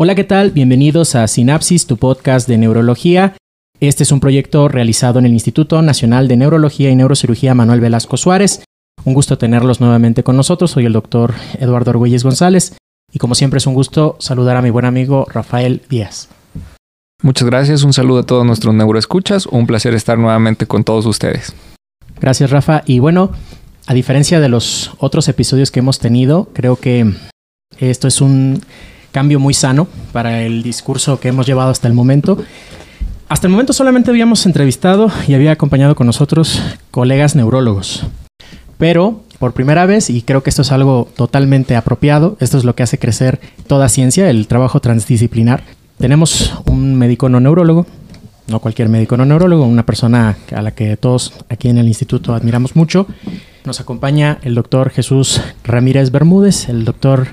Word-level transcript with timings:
Hola, 0.00 0.14
¿qué 0.14 0.22
tal? 0.22 0.52
Bienvenidos 0.52 1.16
a 1.16 1.26
Sinapsis, 1.26 1.88
tu 1.88 1.96
podcast 1.96 2.46
de 2.46 2.56
neurología. 2.56 3.36
Este 3.80 4.04
es 4.04 4.12
un 4.12 4.20
proyecto 4.20 4.68
realizado 4.68 5.18
en 5.18 5.26
el 5.26 5.32
Instituto 5.32 5.82
Nacional 5.82 6.28
de 6.28 6.36
Neurología 6.36 6.88
y 6.88 6.94
Neurocirugía 6.94 7.52
Manuel 7.52 7.80
Velasco 7.80 8.16
Suárez. 8.16 8.62
Un 9.02 9.12
gusto 9.12 9.38
tenerlos 9.38 9.80
nuevamente 9.80 10.22
con 10.22 10.36
nosotros. 10.36 10.70
Soy 10.70 10.86
el 10.86 10.92
doctor 10.92 11.34
Eduardo 11.58 11.90
Argüelles 11.90 12.22
González 12.22 12.76
y 13.12 13.18
como 13.18 13.34
siempre 13.34 13.58
es 13.58 13.66
un 13.66 13.74
gusto 13.74 14.14
saludar 14.20 14.56
a 14.56 14.62
mi 14.62 14.70
buen 14.70 14.84
amigo 14.84 15.26
Rafael 15.28 15.82
Díaz. 15.90 16.28
Muchas 17.20 17.48
gracias, 17.48 17.82
un 17.82 17.92
saludo 17.92 18.20
a 18.20 18.26
todos 18.26 18.46
nuestros 18.46 18.72
neuroescuchas, 18.76 19.46
un 19.46 19.66
placer 19.66 19.94
estar 19.94 20.16
nuevamente 20.16 20.66
con 20.66 20.84
todos 20.84 21.06
ustedes. 21.06 21.52
Gracias 22.20 22.50
Rafa 22.50 22.84
y 22.86 23.00
bueno, 23.00 23.32
a 23.88 23.94
diferencia 23.94 24.38
de 24.38 24.48
los 24.48 24.92
otros 24.98 25.26
episodios 25.26 25.72
que 25.72 25.80
hemos 25.80 25.98
tenido, 25.98 26.50
creo 26.52 26.76
que 26.76 27.14
esto 27.80 28.06
es 28.06 28.20
un 28.20 28.62
cambio 29.18 29.40
muy 29.40 29.52
sano 29.52 29.88
para 30.12 30.42
el 30.42 30.62
discurso 30.62 31.18
que 31.18 31.26
hemos 31.26 31.44
llevado 31.44 31.70
hasta 31.70 31.88
el 31.88 31.92
momento. 31.92 32.38
Hasta 33.28 33.48
el 33.48 33.50
momento 33.50 33.72
solamente 33.72 34.10
habíamos 34.12 34.46
entrevistado 34.46 35.10
y 35.26 35.34
había 35.34 35.50
acompañado 35.50 35.96
con 35.96 36.06
nosotros 36.06 36.62
colegas 36.92 37.34
neurólogos. 37.34 38.04
Pero 38.78 39.24
por 39.40 39.54
primera 39.54 39.86
vez, 39.86 40.08
y 40.08 40.22
creo 40.22 40.44
que 40.44 40.50
esto 40.50 40.62
es 40.62 40.70
algo 40.70 41.08
totalmente 41.16 41.74
apropiado, 41.74 42.36
esto 42.38 42.58
es 42.58 42.64
lo 42.64 42.76
que 42.76 42.84
hace 42.84 43.00
crecer 43.00 43.40
toda 43.66 43.88
ciencia, 43.88 44.30
el 44.30 44.46
trabajo 44.46 44.78
transdisciplinar. 44.78 45.64
Tenemos 45.98 46.54
un 46.66 46.94
médico 46.94 47.28
no 47.28 47.40
neurólogo, 47.40 47.88
no 48.46 48.60
cualquier 48.60 48.88
médico 48.88 49.16
no 49.16 49.24
neurólogo, 49.24 49.64
una 49.64 49.84
persona 49.84 50.36
a 50.54 50.62
la 50.62 50.70
que 50.70 50.96
todos 50.96 51.32
aquí 51.48 51.68
en 51.68 51.78
el 51.78 51.88
instituto 51.88 52.34
admiramos 52.34 52.76
mucho. 52.76 53.08
Nos 53.64 53.80
acompaña 53.80 54.38
el 54.42 54.54
doctor 54.54 54.90
Jesús 54.90 55.42
Ramírez 55.64 56.10
Bermúdez. 56.10 56.68
El 56.68 56.84
doctor 56.86 57.28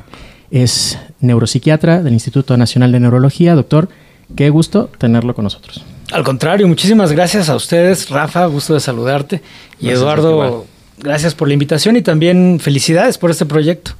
es 0.56 0.98
neuropsiquiatra 1.20 2.02
del 2.02 2.14
Instituto 2.14 2.56
Nacional 2.56 2.92
de 2.94 3.02
Neurología. 3.02 3.56
Doctor, 3.56 3.90
qué 4.36 4.50
gusto 4.50 4.90
tenerlo 4.98 5.36
con 5.36 5.44
nosotros. 5.44 5.84
Al 6.14 6.24
contrario, 6.24 6.66
muchísimas 6.68 7.12
gracias 7.12 7.50
a 7.50 7.56
ustedes, 7.56 8.10
Rafa, 8.10 8.46
gusto 8.46 8.74
de 8.74 8.80
saludarte. 8.80 9.42
Y 9.82 9.90
Eduardo, 9.90 10.66
gracias 10.98 11.36
por 11.36 11.50
la 11.50 11.56
invitación 11.56 11.98
y 11.98 12.02
también 12.02 12.60
felicidades 12.62 13.18
por 13.18 13.32
este 13.32 13.46
proyecto. 13.46 13.92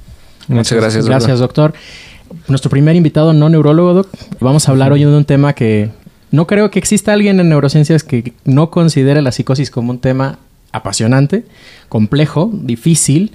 Muchas 0.48 0.78
gracias. 0.78 1.06
Gracias, 1.06 1.40
doctor. 1.40 1.74
Nuestro 2.48 2.70
primer 2.70 2.96
invitado 2.96 3.34
no 3.34 3.50
neurólogo, 3.50 3.92
doc. 3.92 4.08
Vamos 4.40 4.66
a 4.66 4.72
hablar 4.72 4.92
hoy 4.92 5.00
de 5.00 5.14
un 5.14 5.24
tema 5.26 5.52
que 5.52 5.90
no 6.30 6.46
creo 6.46 6.70
que 6.70 6.78
exista 6.78 7.12
alguien 7.12 7.38
en 7.38 7.50
neurociencias 7.50 8.02
que 8.02 8.32
no 8.44 8.70
considere 8.70 9.20
la 9.20 9.30
psicosis 9.30 9.70
como 9.70 9.90
un 9.90 9.98
tema 9.98 10.38
apasionante, 10.72 11.44
complejo, 11.88 12.50
difícil, 12.52 13.32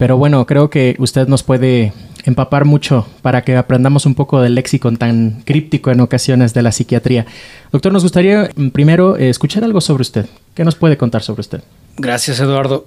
pero 0.00 0.16
bueno, 0.16 0.46
creo 0.46 0.70
que 0.70 0.96
usted 0.98 1.28
nos 1.28 1.42
puede 1.42 1.92
empapar 2.24 2.64
mucho 2.64 3.06
para 3.20 3.44
que 3.44 3.54
aprendamos 3.54 4.06
un 4.06 4.14
poco 4.14 4.40
del 4.40 4.54
léxico 4.54 4.90
tan 4.92 5.42
críptico 5.44 5.90
en 5.90 6.00
ocasiones 6.00 6.54
de 6.54 6.62
la 6.62 6.72
psiquiatría. 6.72 7.26
Doctor, 7.70 7.92
nos 7.92 8.02
gustaría 8.02 8.48
mm, 8.56 8.68
primero 8.68 9.18
eh, 9.18 9.28
escuchar 9.28 9.62
algo 9.62 9.82
sobre 9.82 10.00
usted. 10.00 10.24
¿Qué 10.54 10.64
nos 10.64 10.74
puede 10.74 10.96
contar 10.96 11.22
sobre 11.22 11.42
usted? 11.42 11.62
Gracias, 11.98 12.40
Eduardo. 12.40 12.86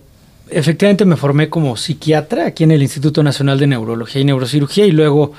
Efectivamente 0.50 1.06
me 1.06 1.16
formé 1.16 1.52
como 1.52 1.78
psiquiatra 1.78 2.48
aquí 2.48 2.64
en 2.64 2.72
el 2.72 2.82
Instituto 2.82 3.22
Nacional 3.22 3.60
de 3.60 3.68
Neurología 3.68 4.20
y 4.20 4.26
Neurocirugía 4.26 4.88
y 4.88 4.92
luego 4.92 5.34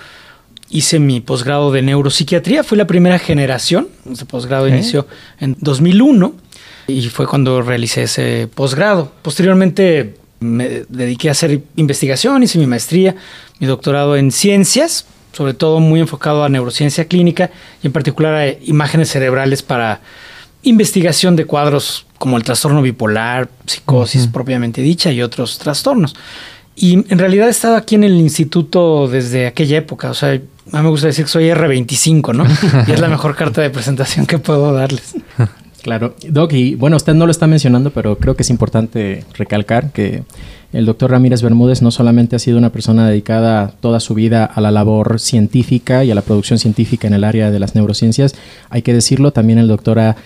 hice 0.71 1.01
mi 1.01 1.21
posgrado 1.21 1.73
de 1.73 1.83
neuropsiquiatría. 1.83 2.63
Fui 2.63 2.79
la 2.79 2.87
primera 2.87 3.19
generación. 3.19 3.89
Ese 4.09 4.27
posgrado 4.27 4.69
inició 4.69 5.09
en 5.41 5.57
2001 5.59 6.35
y 6.87 7.03
fue 7.09 7.27
cuando 7.27 7.63
realicé 7.63 8.05
ese 8.05 8.49
posgrado. 8.55 9.11
Posteriormente 9.23 10.23
me 10.45 10.85
dediqué 10.89 11.29
a 11.29 11.33
hacer 11.33 11.63
investigación, 11.77 12.43
hice 12.43 12.59
mi 12.59 12.67
maestría, 12.67 13.17
mi 13.59 13.67
doctorado 13.67 14.17
en 14.17 14.31
ciencias, 14.31 15.07
sobre 15.33 15.55
todo 15.55 15.81
muy 15.81 16.01
enfocado 16.01 16.45
a 16.45 16.49
neurociencia 16.49 17.07
clínica 17.07 17.51
y 17.83 17.89
en 17.89 17.93
particular 17.93 18.35
a 18.35 18.49
imágenes 18.49 19.11
cerebrales 19.11 19.63
para 19.63 20.01
investigación 20.63 21.37
de 21.37 21.45
cuadros 21.45 22.07
como 22.19 22.37
el 22.37 22.43
trastorno 22.43 22.83
bipolar, 22.83 23.49
psicosis 23.67 24.27
propiamente 24.29 24.81
dicha 24.81 25.11
y 25.13 25.23
otros 25.23 25.59
trastornos. 25.59 26.15
Y 26.77 26.95
en 26.95 27.19
realidad 27.19 27.49
he 27.49 27.51
estado 27.51 27.77
aquí 27.77 27.95
en 27.95 28.05
el 28.05 28.15
instituto 28.15 29.09
desde 29.09 29.47
aquella 29.47 29.79
época, 29.79 30.11
o 30.11 30.15
sea, 30.15 30.31
a 30.31 30.79
mí 30.79 30.83
me 30.83 30.89
gusta 30.89 31.07
decir 31.07 31.27
que 31.27 31.31
soy 31.31 31.45
R25, 31.45 32.35
¿no? 32.35 32.45
y 32.89 32.93
es 32.93 33.01
la 33.01 33.09
mejor 33.09 33.37
carta 33.37 33.61
de 33.61 33.71
presentación 33.71 34.27
que 34.27 34.39
puedo 34.39 34.73
darles. 34.73 35.15
Claro, 35.85 36.15
Doc, 36.31 36.55
y 36.55 36.77
bueno, 36.77 36.97
usted 36.97 37.13
no 37.13 37.27
lo 37.27 37.31
está 37.31 37.47
mencionando, 37.47 37.91
pero 37.91 38.17
creo 38.17 38.35
que 38.35 38.43
es 38.43 38.49
importante 38.49 39.23
recalcar 39.35 39.93
que 39.93 40.23
el 40.73 40.87
doctor 40.87 41.11
Ramírez 41.11 41.43
Bermúdez 41.43 41.83
no 41.83 41.91
solamente 41.91 42.37
ha 42.37 42.39
sido 42.39 42.57
una 42.57 42.73
persona 42.73 43.07
dedicada 43.07 43.75
toda 43.83 44.01
su 44.01 44.15
vida 44.15 44.47
a 44.47 44.63
la 44.63 44.71
labor 44.71 45.21
científica 45.21 46.03
y 46.03 46.11
a 46.11 46.15
la 46.15 46.23
producción 46.23 46.59
científica 46.59 47.07
en 47.07 47.13
el 47.13 47.23
área 47.23 47.51
de 47.51 47.59
las 47.59 47.75
neurociencias, 47.75 48.35
hay 48.71 48.81
que 48.81 48.95
decirlo, 48.95 49.35
también 49.35 49.59
el 49.59 49.69
doctor 49.69 49.99
ha 49.99 50.17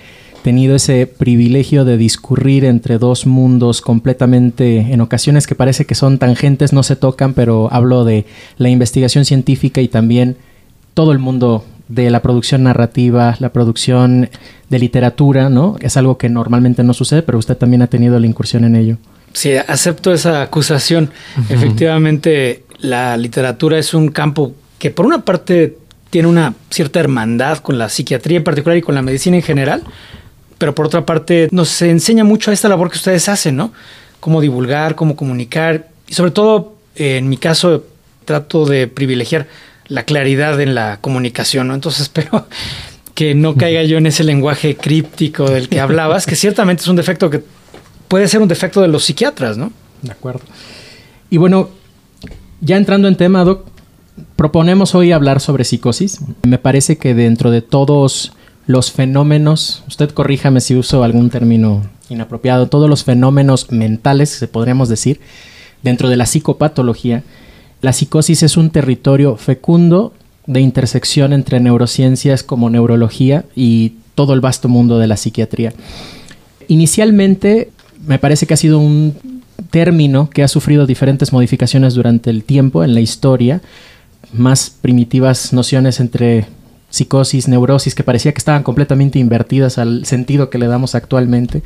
tenido 0.44 0.76
ese 0.76 1.08
privilegio 1.08 1.84
de 1.84 1.96
discurrir 1.96 2.64
entre 2.64 2.98
dos 2.98 3.26
mundos 3.26 3.80
completamente, 3.80 4.92
en 4.92 5.00
ocasiones 5.00 5.48
que 5.48 5.56
parece 5.56 5.86
que 5.86 5.96
son 5.96 6.18
tangentes, 6.18 6.72
no 6.72 6.84
se 6.84 6.94
tocan, 6.94 7.34
pero 7.34 7.68
hablo 7.72 8.04
de 8.04 8.26
la 8.58 8.68
investigación 8.68 9.24
científica 9.24 9.80
y 9.80 9.88
también 9.88 10.36
todo 10.94 11.10
el 11.10 11.18
mundo 11.18 11.64
de 11.88 12.10
la 12.10 12.20
producción 12.20 12.62
narrativa, 12.62 13.36
la 13.38 13.50
producción 13.50 14.30
de 14.68 14.78
literatura, 14.78 15.48
¿no? 15.48 15.76
Es 15.80 15.96
algo 15.96 16.18
que 16.18 16.28
normalmente 16.28 16.84
no 16.84 16.94
sucede, 16.94 17.22
pero 17.22 17.38
usted 17.38 17.56
también 17.56 17.82
ha 17.82 17.86
tenido 17.86 18.18
la 18.20 18.26
incursión 18.26 18.64
en 18.64 18.76
ello. 18.76 18.96
Sí, 19.32 19.54
acepto 19.56 20.12
esa 20.12 20.42
acusación. 20.42 21.10
Efectivamente, 21.48 22.64
la 22.78 23.16
literatura 23.16 23.78
es 23.78 23.94
un 23.94 24.08
campo 24.08 24.52
que 24.78 24.90
por 24.90 25.06
una 25.06 25.24
parte 25.24 25.78
tiene 26.10 26.28
una 26.28 26.54
cierta 26.70 27.00
hermandad 27.00 27.58
con 27.58 27.78
la 27.78 27.88
psiquiatría 27.88 28.38
en 28.38 28.44
particular 28.44 28.78
y 28.78 28.82
con 28.82 28.94
la 28.94 29.02
medicina 29.02 29.36
en 29.36 29.42
general, 29.42 29.82
pero 30.56 30.74
por 30.74 30.86
otra 30.86 31.04
parte 31.04 31.48
nos 31.50 31.82
enseña 31.82 32.24
mucho 32.24 32.50
a 32.50 32.54
esta 32.54 32.68
labor 32.68 32.90
que 32.90 32.96
ustedes 32.96 33.28
hacen, 33.28 33.56
¿no? 33.56 33.72
Cómo 34.20 34.40
divulgar, 34.40 34.94
cómo 34.94 35.16
comunicar 35.16 35.88
y 36.06 36.14
sobre 36.14 36.30
todo, 36.30 36.76
en 36.96 37.28
mi 37.28 37.36
caso, 37.36 37.84
trato 38.24 38.64
de 38.64 38.88
privilegiar 38.88 39.46
la 39.88 40.04
claridad 40.04 40.60
en 40.60 40.74
la 40.74 41.00
comunicación, 41.00 41.68
¿no? 41.68 41.74
Entonces 41.74 42.02
espero 42.02 42.46
que 43.14 43.34
no 43.34 43.56
caiga 43.56 43.82
yo 43.82 43.98
en 43.98 44.06
ese 44.06 44.22
lenguaje 44.22 44.76
críptico 44.76 45.50
del 45.50 45.68
que 45.68 45.80
hablabas, 45.80 46.24
que 46.24 46.36
ciertamente 46.36 46.82
es 46.82 46.88
un 46.88 46.96
defecto 46.96 47.30
que 47.30 47.42
puede 48.06 48.28
ser 48.28 48.40
un 48.40 48.48
defecto 48.48 48.80
de 48.80 48.88
los 48.88 49.04
psiquiatras, 49.04 49.56
¿no? 49.56 49.72
De 50.02 50.12
acuerdo. 50.12 50.42
Y 51.28 51.36
bueno, 51.36 51.70
ya 52.60 52.76
entrando 52.76 53.08
en 53.08 53.16
tema, 53.16 53.44
Doc, 53.44 53.66
proponemos 54.36 54.94
hoy 54.94 55.12
hablar 55.12 55.40
sobre 55.40 55.64
psicosis. 55.64 56.20
Me 56.42 56.58
parece 56.58 56.96
que 56.96 57.14
dentro 57.14 57.50
de 57.50 57.60
todos 57.60 58.32
los 58.66 58.92
fenómenos, 58.92 59.82
usted 59.88 60.10
corríjame 60.10 60.60
si 60.60 60.76
uso 60.76 61.02
algún 61.02 61.30
término 61.30 61.88
inapropiado, 62.08 62.68
todos 62.68 62.88
los 62.88 63.04
fenómenos 63.04 63.70
mentales, 63.70 64.30
se 64.30 64.48
podríamos 64.48 64.88
decir, 64.88 65.20
dentro 65.82 66.08
de 66.08 66.16
la 66.16 66.26
psicopatología, 66.26 67.24
la 67.80 67.92
psicosis 67.92 68.42
es 68.42 68.56
un 68.56 68.70
territorio 68.70 69.36
fecundo 69.36 70.12
de 70.46 70.60
intersección 70.60 71.32
entre 71.32 71.60
neurociencias 71.60 72.42
como 72.42 72.70
neurología 72.70 73.44
y 73.54 73.94
todo 74.14 74.34
el 74.34 74.40
vasto 74.40 74.68
mundo 74.68 74.98
de 74.98 75.06
la 75.06 75.16
psiquiatría. 75.16 75.72
Inicialmente 76.66 77.70
me 78.06 78.18
parece 78.18 78.46
que 78.46 78.54
ha 78.54 78.58
sido 78.58 78.78
un 78.78 79.14
término 79.70 80.30
que 80.30 80.42
ha 80.42 80.48
sufrido 80.48 80.86
diferentes 80.86 81.32
modificaciones 81.32 81.94
durante 81.94 82.30
el 82.30 82.44
tiempo 82.44 82.82
en 82.82 82.94
la 82.94 83.00
historia, 83.00 83.60
más 84.32 84.70
primitivas 84.70 85.52
nociones 85.52 86.00
entre 86.00 86.46
psicosis, 86.90 87.48
neurosis, 87.48 87.94
que 87.94 88.04
parecía 88.04 88.32
que 88.32 88.38
estaban 88.38 88.62
completamente 88.62 89.18
invertidas 89.18 89.78
al 89.78 90.06
sentido 90.06 90.50
que 90.50 90.58
le 90.58 90.66
damos 90.66 90.94
actualmente. 90.94 91.62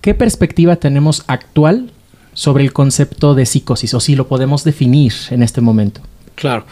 ¿Qué 0.00 0.14
perspectiva 0.14 0.76
tenemos 0.76 1.24
actual 1.28 1.90
sobre 2.34 2.64
el 2.64 2.72
concepto 2.72 3.34
de 3.34 3.46
psicosis 3.46 3.94
o 3.94 4.00
si 4.00 4.14
lo 4.14 4.28
podemos 4.28 4.64
definir 4.64 5.12
en 5.30 5.42
este 5.42 5.60
momento. 5.60 6.00
Claro. 6.34 6.66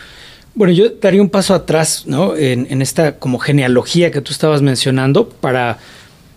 Bueno, 0.55 0.75
yo 0.75 0.91
daría 1.00 1.23
un 1.23 1.31
paso 1.31 1.55
atrás, 1.55 2.05
¿no? 2.06 2.37
En, 2.37 2.82
esta 2.82 3.17
como 3.17 3.38
genealogía 3.38 4.11
que 4.11 4.20
tú 4.20 4.32
estabas 4.32 4.61
mencionando 4.61 5.29
para 5.29 5.79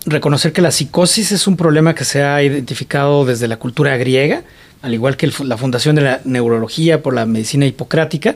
reconocer 0.05 0.53
que 0.53 0.61
la 0.61 0.71
psicosis 0.71 1.33
es 1.33 1.47
un 1.47 1.57
problema 1.57 1.95
que 1.95 2.05
se 2.05 2.23
ha 2.23 2.41
identificado 2.41 3.25
desde 3.25 3.49
la 3.49 3.57
cultura 3.57 3.97
griega, 3.97 4.43
al 4.81 4.93
igual 4.93 5.17
que 5.17 5.29
la 5.43 5.57
fundación 5.57 5.95
de 5.95 6.03
la 6.03 6.21
neurología 6.23 7.03
por 7.03 7.13
la 7.13 7.25
medicina 7.25 7.65
hipocrática. 7.65 8.35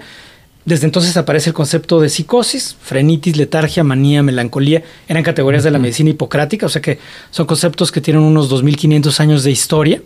Desde 0.65 0.85
entonces 0.85 1.15
aparece 1.15 1.51
el 1.51 1.53
concepto 1.53 2.01
de 2.01 2.09
psicosis, 2.09 2.75
frenitis, 2.81 3.37
letargia, 3.37 3.83
manía, 3.83 4.21
melancolía, 4.21 4.83
eran 5.07 5.23
categorías 5.23 5.63
de 5.63 5.71
la 5.71 5.79
medicina 5.79 6.09
hipocrática, 6.09 6.65
o 6.65 6.69
sea 6.69 6.81
que 6.81 6.99
son 7.31 7.45
conceptos 7.45 7.91
que 7.91 8.01
tienen 8.01 8.21
unos 8.21 8.49
2500 8.49 9.19
años 9.21 9.43
de 9.43 9.51
historia 9.51 10.01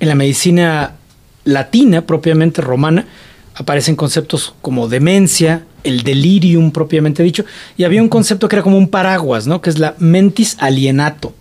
en 0.00 0.08
la 0.08 0.14
medicina 0.14 0.96
latina, 1.44 2.02
propiamente 2.06 2.60
romana, 2.60 3.06
aparecen 3.54 3.96
conceptos 3.96 4.54
como 4.62 4.88
demencia, 4.88 5.64
el 5.84 6.02
delirium 6.02 6.72
propiamente 6.72 7.22
dicho, 7.22 7.44
y 7.76 7.84
había 7.84 8.02
un 8.02 8.08
concepto 8.08 8.48
que 8.48 8.56
era 8.56 8.62
como 8.62 8.78
un 8.78 8.88
paraguas, 8.88 9.46
¿no? 9.46 9.60
Que 9.60 9.70
es 9.70 9.78
la 9.78 9.94
mentis 9.98 10.56
alienato. 10.58 11.34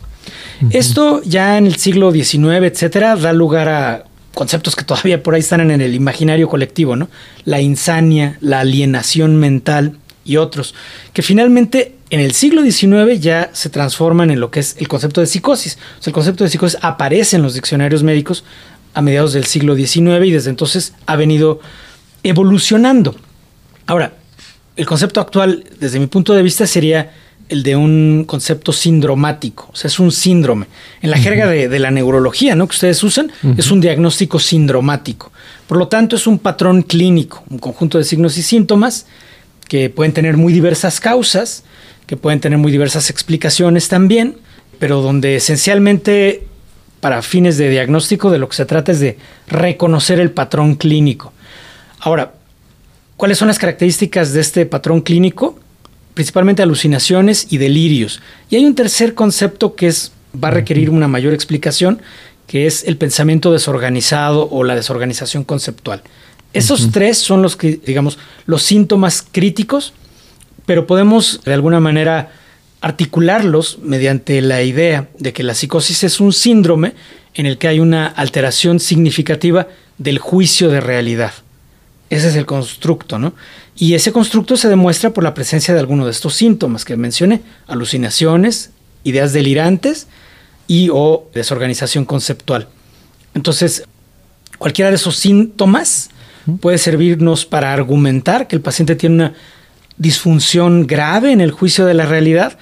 Esto 0.71 1.21
ya 1.23 1.57
en 1.57 1.65
el 1.65 1.77
siglo 1.77 2.11
XIX, 2.11 2.63
etcétera, 2.63 3.15
da 3.15 3.31
lugar 3.31 3.69
a 3.69 4.03
conceptos 4.33 4.75
que 4.75 4.83
todavía 4.83 5.23
por 5.23 5.33
ahí 5.33 5.39
están 5.39 5.61
en 5.71 5.81
el 5.81 5.95
imaginario 5.95 6.49
colectivo, 6.49 6.95
¿no? 6.95 7.09
La 7.45 7.61
insania, 7.61 8.37
la 8.41 8.59
alienación 8.59 9.37
mental 9.37 9.97
y 10.25 10.37
otros, 10.37 10.75
que 11.13 11.21
finalmente 11.21 11.95
en 12.09 12.19
el 12.19 12.33
siglo 12.33 12.63
XIX 12.63 13.19
ya 13.19 13.49
se 13.53 13.69
transforman 13.69 14.31
en 14.31 14.39
lo 14.39 14.49
que 14.49 14.59
es 14.61 14.75
el 14.79 14.87
concepto 14.87 15.21
de 15.21 15.27
psicosis. 15.27 15.77
O 15.99 16.03
sea, 16.03 16.11
el 16.11 16.13
concepto 16.13 16.43
de 16.43 16.49
psicosis 16.49 16.79
aparece 16.81 17.35
en 17.35 17.43
los 17.43 17.53
diccionarios 17.53 18.03
médicos 18.03 18.43
a 18.93 19.01
mediados 19.01 19.33
del 19.33 19.45
siglo 19.45 19.75
XIX 19.75 20.25
y 20.25 20.31
desde 20.31 20.49
entonces 20.49 20.93
ha 21.05 21.15
venido 21.15 21.59
evolucionando. 22.23 23.15
Ahora, 23.85 24.13
el 24.75 24.85
concepto 24.85 25.21
actual, 25.21 25.65
desde 25.79 25.99
mi 25.99 26.07
punto 26.07 26.33
de 26.33 26.41
vista, 26.41 26.65
sería 26.65 27.11
el 27.49 27.63
de 27.63 27.75
un 27.75 28.25
concepto 28.25 28.71
sindromático, 28.71 29.69
o 29.73 29.75
sea, 29.75 29.87
es 29.87 29.99
un 29.99 30.11
síndrome. 30.11 30.67
En 31.01 31.09
la 31.09 31.17
jerga 31.17 31.47
de, 31.47 31.79
la 31.79 31.89
neurología, 31.89 32.55
¿no? 32.55 32.67
Que 32.67 32.73
ustedes 32.73 33.03
usan, 33.03 33.31
es 33.57 33.71
un 33.71 33.81
diagnóstico 33.81 34.39
sindromático. 34.39 35.31
Por 35.67 35.77
lo 35.77 35.87
tanto, 35.87 36.15
es 36.15 36.27
un 36.27 36.37
patrón 36.37 36.83
clínico, 36.83 37.43
un 37.49 37.57
conjunto 37.57 37.97
de 37.97 38.03
signos 38.03 38.37
y 38.37 38.43
síntomas 38.43 39.07
que 39.67 39.89
pueden 39.89 40.13
tener 40.13 40.37
muy 40.37 40.53
diversas 40.53 40.99
causas, 40.99 41.63
que 42.09 42.17
pueden 42.17 42.39
tener 42.39 42.57
muy 42.57 42.71
diversas 42.71 43.11
explicaciones 43.11 43.87
también, 43.87 44.35
pero 44.79 45.03
donde 45.03 45.35
esencialmente 45.35 46.43
para 47.01 47.21
fines 47.21 47.59
de 47.59 47.69
diagnóstico 47.69 48.31
de 48.31 48.39
lo 48.39 48.49
que 48.49 48.55
se 48.55 48.65
trata 48.65 48.91
es 48.91 48.99
de 48.99 49.19
reconocer 49.45 50.19
el 50.19 50.31
patrón 50.31 50.73
clínico. 50.73 51.33
Ahora, 51.99 52.33
¿cuáles 53.15 53.37
son 53.37 53.47
las 53.47 53.59
características 53.59 54.33
de 54.33 54.41
este 54.41 54.65
patrón 54.65 55.01
clínico? 55.01 55.59
principalmente 56.15 56.63
alucinaciones 56.63 57.47
y 57.49 57.59
delirios. 57.59 58.21
Y 58.49 58.55
hay 58.55 58.65
un 58.65 58.75
tercer 58.75 59.13
concepto 59.13 59.75
que 59.75 59.87
es, 59.87 60.11
va 60.35 60.47
a 60.47 60.51
requerir 60.51 60.89
una 60.89 61.07
mayor 61.07 61.33
explicación, 61.33 62.01
que 62.47 62.65
es 62.65 62.83
el 62.85 62.97
pensamiento 62.97 63.53
desorganizado 63.53 64.49
o 64.49 64.63
la 64.65 64.75
desorganización 64.75 65.43
conceptual. 65.43 66.01
Esos 66.51 66.91
tres 66.91 67.19
son 67.19 67.41
los 67.43 67.55
que, 67.55 67.79
digamos, 67.85 68.17
los 68.47 68.63
síntomas 68.63 69.23
críticos, 69.31 69.93
pero 70.69 70.85
podemos 70.85 71.41
de 71.45 71.55
alguna 71.55 71.79
manera 71.79 72.31
articularlos 72.79 73.79
mediante 73.81 74.39
la 74.39 74.61
idea 74.61 75.09
de 75.17 75.33
que 75.33 75.41
la 75.41 75.55
psicosis 75.55 76.03
es 76.03 76.19
un 76.19 76.31
síndrome 76.31 76.93
en 77.33 77.47
el 77.47 77.57
que 77.57 77.69
hay 77.69 77.79
una 77.79 78.05
alteración 78.05 78.79
significativa 78.79 79.67
del 79.97 80.19
juicio 80.19 80.69
de 80.69 80.79
realidad. 80.79 81.33
Ese 82.11 82.27
es 82.27 82.35
el 82.35 82.45
constructo, 82.45 83.17
¿no? 83.17 83.33
Y 83.75 83.95
ese 83.95 84.11
constructo 84.11 84.57
se 84.57 84.69
demuestra 84.69 85.09
por 85.09 85.23
la 85.23 85.33
presencia 85.33 85.73
de 85.73 85.79
alguno 85.79 86.05
de 86.05 86.11
estos 86.11 86.35
síntomas 86.35 86.85
que 86.85 86.95
mencioné, 86.95 87.41
alucinaciones, 87.65 88.69
ideas 89.03 89.33
delirantes 89.33 90.05
y 90.67 90.89
o 90.93 91.31
desorganización 91.33 92.05
conceptual. 92.05 92.67
Entonces, 93.33 93.85
cualquiera 94.59 94.91
de 94.91 94.97
esos 94.97 95.15
síntomas 95.15 96.11
puede 96.61 96.77
servirnos 96.77 97.47
para 97.47 97.73
argumentar 97.73 98.47
que 98.47 98.55
el 98.55 98.61
paciente 98.61 98.95
tiene 98.95 99.15
una 99.15 99.33
disfunción 99.99 100.87
grave 100.87 101.31
en 101.31 101.41
el 101.41 101.51
juicio 101.51 101.85
de 101.85 101.93
la 101.93 102.07
realidad, 102.07 102.57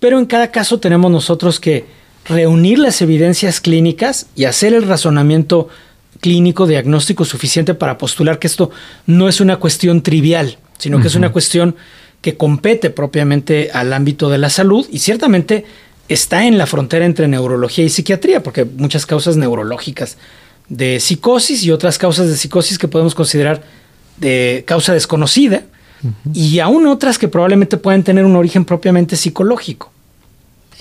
pero 0.00 0.18
en 0.18 0.26
cada 0.26 0.50
caso 0.50 0.80
tenemos 0.80 1.10
nosotros 1.12 1.60
que 1.60 1.84
reunir 2.24 2.78
las 2.78 3.00
evidencias 3.02 3.60
clínicas 3.60 4.26
y 4.34 4.46
hacer 4.46 4.74
el 4.74 4.88
razonamiento 4.88 5.68
clínico 6.20 6.66
diagnóstico 6.66 7.24
suficiente 7.24 7.74
para 7.74 7.98
postular 7.98 8.38
que 8.38 8.46
esto 8.46 8.70
no 9.06 9.28
es 9.28 9.40
una 9.40 9.58
cuestión 9.58 10.02
trivial, 10.02 10.58
sino 10.78 11.00
que 11.00 11.08
es 11.08 11.14
una 11.14 11.30
cuestión 11.30 11.76
que 12.22 12.36
compete 12.36 12.90
propiamente 12.90 13.70
al 13.72 13.92
ámbito 13.92 14.28
de 14.28 14.38
la 14.38 14.50
salud 14.50 14.86
y 14.90 14.98
ciertamente 14.98 15.64
está 16.08 16.46
en 16.46 16.58
la 16.58 16.66
frontera 16.66 17.04
entre 17.04 17.28
neurología 17.28 17.84
y 17.84 17.88
psiquiatría, 17.88 18.42
porque 18.42 18.64
muchas 18.64 19.06
causas 19.06 19.36
neurológicas 19.36 20.16
de 20.68 20.98
psicosis 21.00 21.62
y 21.62 21.70
otras 21.70 21.98
causas 21.98 22.28
de 22.28 22.36
psicosis 22.36 22.78
que 22.78 22.88
podemos 22.88 23.14
considerar 23.14 23.62
de 24.18 24.64
causa 24.66 24.92
desconocida 24.92 25.64
y 26.32 26.58
aún 26.58 26.86
otras 26.86 27.18
que 27.18 27.28
probablemente 27.28 27.76
pueden 27.76 28.02
tener 28.02 28.24
un 28.24 28.36
origen 28.36 28.64
propiamente 28.64 29.16
psicológico. 29.16 29.90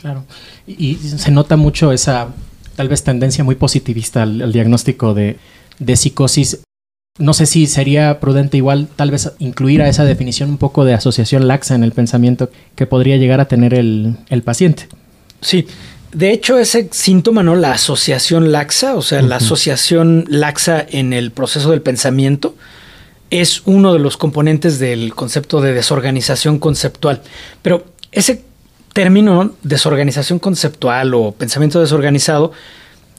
Claro. 0.01 0.23
Y 0.65 0.95
se 0.95 1.31
nota 1.31 1.57
mucho 1.57 1.91
esa 1.91 2.29
tal 2.79 2.87
vez 2.87 3.03
tendencia 3.03 3.43
muy 3.43 3.55
positivista 3.55 4.23
al, 4.23 4.53
diagnóstico 4.53 5.13
de, 5.13 5.37
psicosis. 5.97 6.59
No 7.17 7.33
sé 7.33 7.45
si 7.45 7.67
sería 7.67 8.21
prudente 8.21 8.55
igual 8.55 8.87
tal 8.95 9.11
vez 9.11 9.33
incluir 9.39 9.81
a 9.81 9.89
esa 9.89 10.05
definición 10.05 10.49
un 10.49 10.57
poco 10.57 10.85
de 10.85 10.93
asociación 10.93 11.49
laxa 11.49 11.75
en 11.75 11.83
el 11.83 11.91
pensamiento 11.91 12.49
que 12.75 12.85
podría 12.85 13.17
llegar 13.17 13.41
a 13.41 13.49
tener 13.49 13.73
el, 13.73 14.15
paciente. 14.45 14.87
Sí, 15.41 15.67
de 16.13 16.31
hecho, 16.31 16.57
ese 16.57 16.87
síntoma, 16.91 17.43
¿no? 17.43 17.57
La 17.57 17.73
asociación 17.73 18.53
laxa, 18.53 18.95
o 18.95 19.01
sea, 19.01 19.21
la 19.21 19.35
asociación 19.35 20.23
laxa 20.29 20.85
en 20.89 21.11
el 21.11 21.31
proceso 21.31 21.71
del 21.71 21.81
pensamiento, 21.81 22.55
es 23.29 23.61
uno 23.65 23.93
de 23.93 23.99
los 23.99 24.17
componentes 24.17 24.79
del 24.79 25.13
concepto 25.13 25.61
de 25.61 25.73
desorganización 25.73 26.59
conceptual. 26.59 27.21
Pero 27.61 27.85
ese 28.11 28.43
término 28.93 29.51
desorganización 29.63 30.39
conceptual 30.39 31.13
o 31.13 31.31
pensamiento 31.31 31.79
desorganizado 31.79 32.51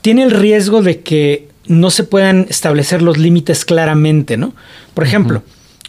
tiene 0.03 0.23
el 0.23 0.31
riesgo 0.31 0.83
de 0.83 1.01
que 1.01 1.49
no 1.67 1.91
se 1.91 2.05
puedan 2.05 2.47
establecer 2.49 3.03
los 3.03 3.19
límites 3.19 3.65
claramente, 3.65 4.37
¿no? 4.37 4.55
Por 4.95 5.05
ejemplo, 5.05 5.43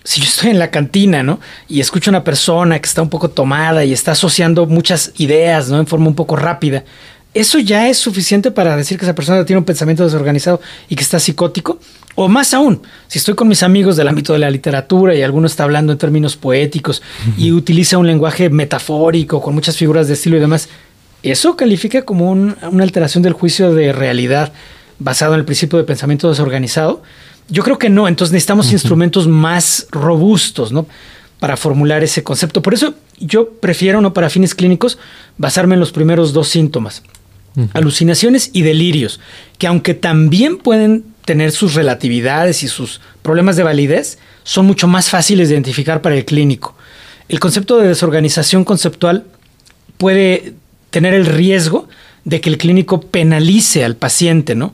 si 0.04 0.22
yo 0.22 0.28
estoy 0.28 0.52
en 0.52 0.60
la 0.60 0.70
cantina, 0.70 1.24
¿no? 1.24 1.40
Y 1.68 1.80
escucho 1.80 2.10
a 2.10 2.14
una 2.14 2.24
persona 2.24 2.80
que 2.80 2.88
está 2.88 3.02
un 3.02 3.10
poco 3.10 3.30
tomada 3.30 3.84
y 3.84 3.94
está 3.94 4.12
asociando 4.12 4.66
muchas 4.66 5.14
ideas, 5.18 5.70
¿no? 5.70 5.80
En 5.80 5.88
forma 5.88 6.08
un 6.08 6.16
poco 6.16 6.36
rápida, 6.36 6.84
¿eso 7.34 7.60
ya 7.60 7.88
es 7.88 7.98
suficiente 7.98 8.52
para 8.52 8.76
decir 8.76 8.98
que 8.98 9.06
esa 9.06 9.16
persona 9.16 9.46
tiene 9.46 9.60
un 9.60 9.66
pensamiento 9.66 10.04
desorganizado 10.04 10.62
y 10.90 10.96
que 10.96 11.04
está 11.04 11.20
psicótico? 11.20 11.80
O 12.16 12.28
más 12.28 12.54
aún, 12.54 12.82
si 13.08 13.20
estoy 13.20 13.36
con 13.36 13.48
mis 13.48 13.64
amigos 13.64 13.96
del 13.96 14.08
ámbito 14.08 14.34
de 14.34 14.40
la 14.40 14.50
literatura 14.50 15.16
y 15.16 15.22
alguno 15.22 15.48
está 15.48 15.64
hablando 15.64 15.94
en 15.94 15.98
términos 15.98 16.36
poéticos 16.36 17.02
y 17.38 17.52
utiliza 17.52 17.98
un 17.98 18.08
lenguaje 18.08 18.50
metafórico 18.50 19.42
con 19.42 19.54
muchas 19.54 19.78
figuras 19.78 20.08
de 20.08 20.16
estilo 20.16 20.38
y 20.38 20.42
demás, 20.42 20.70
¿eso 21.24 21.56
califica 21.56 22.04
como 22.04 22.32
una 22.32 22.84
alteración 22.84 23.24
del 23.24 23.34
juicio 23.34 23.74
de 23.74 23.94
realidad 23.94 24.52
basado 25.00 25.34
en 25.34 25.40
el 25.40 25.46
principio 25.46 25.78
de 25.78 25.86
pensamiento 25.86 26.30
desorganizado? 26.30 27.02
Yo 27.48 27.64
creo 27.64 27.78
que 27.78 27.90
no, 27.90 28.08
entonces 28.08 28.34
necesitamos 28.34 28.72
instrumentos 28.72 29.28
más 29.28 29.88
robustos, 29.92 30.72
¿no? 30.72 30.86
Para 31.40 31.58
formular 31.58 32.04
ese 32.04 32.24
concepto. 32.24 32.62
Por 32.62 32.74
eso 32.74 32.94
yo 33.20 33.50
prefiero, 33.50 34.02
no 34.02 34.14
para 34.14 34.30
fines 34.30 34.54
clínicos, 34.54 34.98
basarme 35.38 35.76
en 35.76 35.80
los 35.80 35.92
primeros 35.92 36.34
dos 36.34 36.50
síntomas. 36.50 37.04
Alucinaciones 37.74 38.50
y 38.54 38.62
delirios, 38.62 39.20
que 39.58 39.68
aunque 39.68 39.94
también 39.94 40.58
pueden 40.58 41.11
tener 41.26 41.52
sus 41.52 41.76
relatividades 41.76 42.64
y 42.64 42.68
sus 42.68 43.02
problemas 43.22 43.56
de 43.56 43.64
validez, 43.64 44.18
son 44.44 44.66
mucho 44.66 44.88
más 44.88 45.10
fáciles 45.10 45.50
de 45.50 45.56
identificar 45.56 46.02
para 46.02 46.16
el 46.16 46.26
clínico. 46.26 46.76
El 47.30 47.40
concepto 47.40 47.78
de 47.78 47.88
desorganización 47.88 48.64
conceptual 48.64 49.26
puede 49.98 50.54
tener 50.90 51.14
el 51.14 51.26
riesgo 51.26 51.88
de 52.26 52.42
que 52.42 52.50
el 52.50 52.58
clínico 52.58 53.02
penalice 53.02 53.84
al 53.84 53.96
paciente, 53.96 54.56
¿no? 54.56 54.74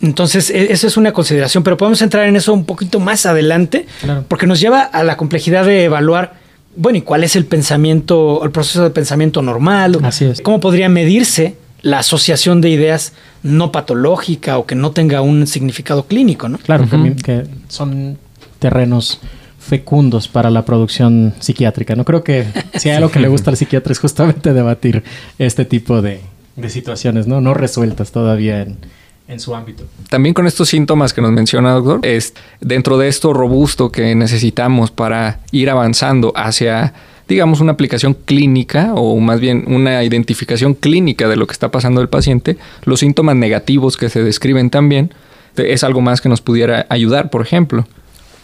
Entonces, 0.00 0.50
e, 0.50 0.72
eso 0.72 0.86
es 0.86 0.96
una 0.96 1.12
consideración, 1.12 1.62
pero 1.62 1.76
podemos 1.76 2.02
entrar 2.02 2.26
en 2.26 2.36
eso 2.36 2.52
un 2.52 2.64
poquito 2.64 2.98
más 3.00 3.24
adelante, 3.24 3.86
porque 4.28 4.46
nos 4.46 4.60
lleva 4.60 4.80
a 4.80 5.02
la 5.04 5.16
complejidad 5.16 5.64
de 5.64 5.84
evaluar, 5.84 6.34
bueno, 6.74 6.98
¿y 6.98 7.02
cuál 7.02 7.24
es 7.24 7.36
el 7.36 7.44
pensamiento, 7.44 8.42
el 8.44 8.50
proceso 8.50 8.82
de 8.82 8.90
pensamiento 8.90 9.42
normal? 9.42 9.98
Así 10.02 10.24
es. 10.24 10.40
¿Cómo 10.40 10.60
podría 10.60 10.88
medirse 10.88 11.56
la 11.82 11.98
asociación 11.98 12.60
de 12.60 12.70
ideas 12.70 13.12
no 13.42 13.72
patológica 13.72 14.56
o 14.58 14.66
que 14.66 14.74
no 14.74 14.92
tenga 14.92 15.20
un 15.20 15.46
significado 15.46 16.06
clínico, 16.06 16.48
¿no? 16.48 16.58
Claro, 16.58 16.86
que, 17.22 17.46
son 17.68 18.18
terrenos 18.58 19.20
fecundos 19.58 20.28
para 20.28 20.50
la 20.50 20.64
producción 20.64 21.34
psiquiátrica. 21.40 21.94
No 21.96 22.04
creo 22.04 22.22
que 22.22 22.46
si 22.78 22.88
hay 22.88 22.96
algo 22.96 23.10
que 23.10 23.20
le 23.20 23.28
gusta 23.28 23.50
al 23.50 23.56
psiquiatra 23.56 23.92
es 23.92 23.98
justamente 23.98 24.52
debatir 24.52 25.02
este 25.38 25.64
tipo 25.64 26.02
de, 26.02 26.20
situaciones, 26.68 27.26
¿no? 27.26 27.40
No 27.40 27.54
resueltas 27.54 28.12
todavía 28.12 28.62
en, 28.62 28.78
en 29.26 29.40
su 29.40 29.54
ámbito. 29.54 29.84
También 30.08 30.34
con 30.34 30.46
estos 30.46 30.68
síntomas 30.68 31.12
que 31.12 31.20
nos 31.20 31.32
menciona, 31.32 31.72
doctor, 31.72 32.00
es 32.02 32.34
dentro 32.60 32.98
de 32.98 33.08
esto 33.08 33.32
robusto 33.32 33.90
que 33.90 34.14
necesitamos 34.14 34.90
para 34.90 35.40
ir 35.50 35.70
avanzando 35.70 36.32
hacia 36.36 36.94
digamos, 37.28 37.60
una 37.60 37.72
aplicación 37.72 38.14
clínica 38.14 38.94
o 38.94 39.18
más 39.20 39.40
bien 39.40 39.64
una 39.66 40.02
identificación 40.04 40.74
clínica 40.74 41.28
de 41.28 41.36
lo 41.36 41.46
que 41.46 41.52
está 41.52 41.70
pasando 41.70 42.00
el 42.00 42.08
paciente, 42.08 42.56
los 42.84 43.00
síntomas 43.00 43.36
negativos 43.36 43.96
que 43.96 44.08
se 44.08 44.22
describen 44.22 44.70
también, 44.70 45.12
es 45.56 45.84
algo 45.84 46.00
más 46.00 46.20
que 46.20 46.28
nos 46.28 46.40
pudiera 46.40 46.86
ayudar, 46.88 47.30
por 47.30 47.42
ejemplo. 47.42 47.86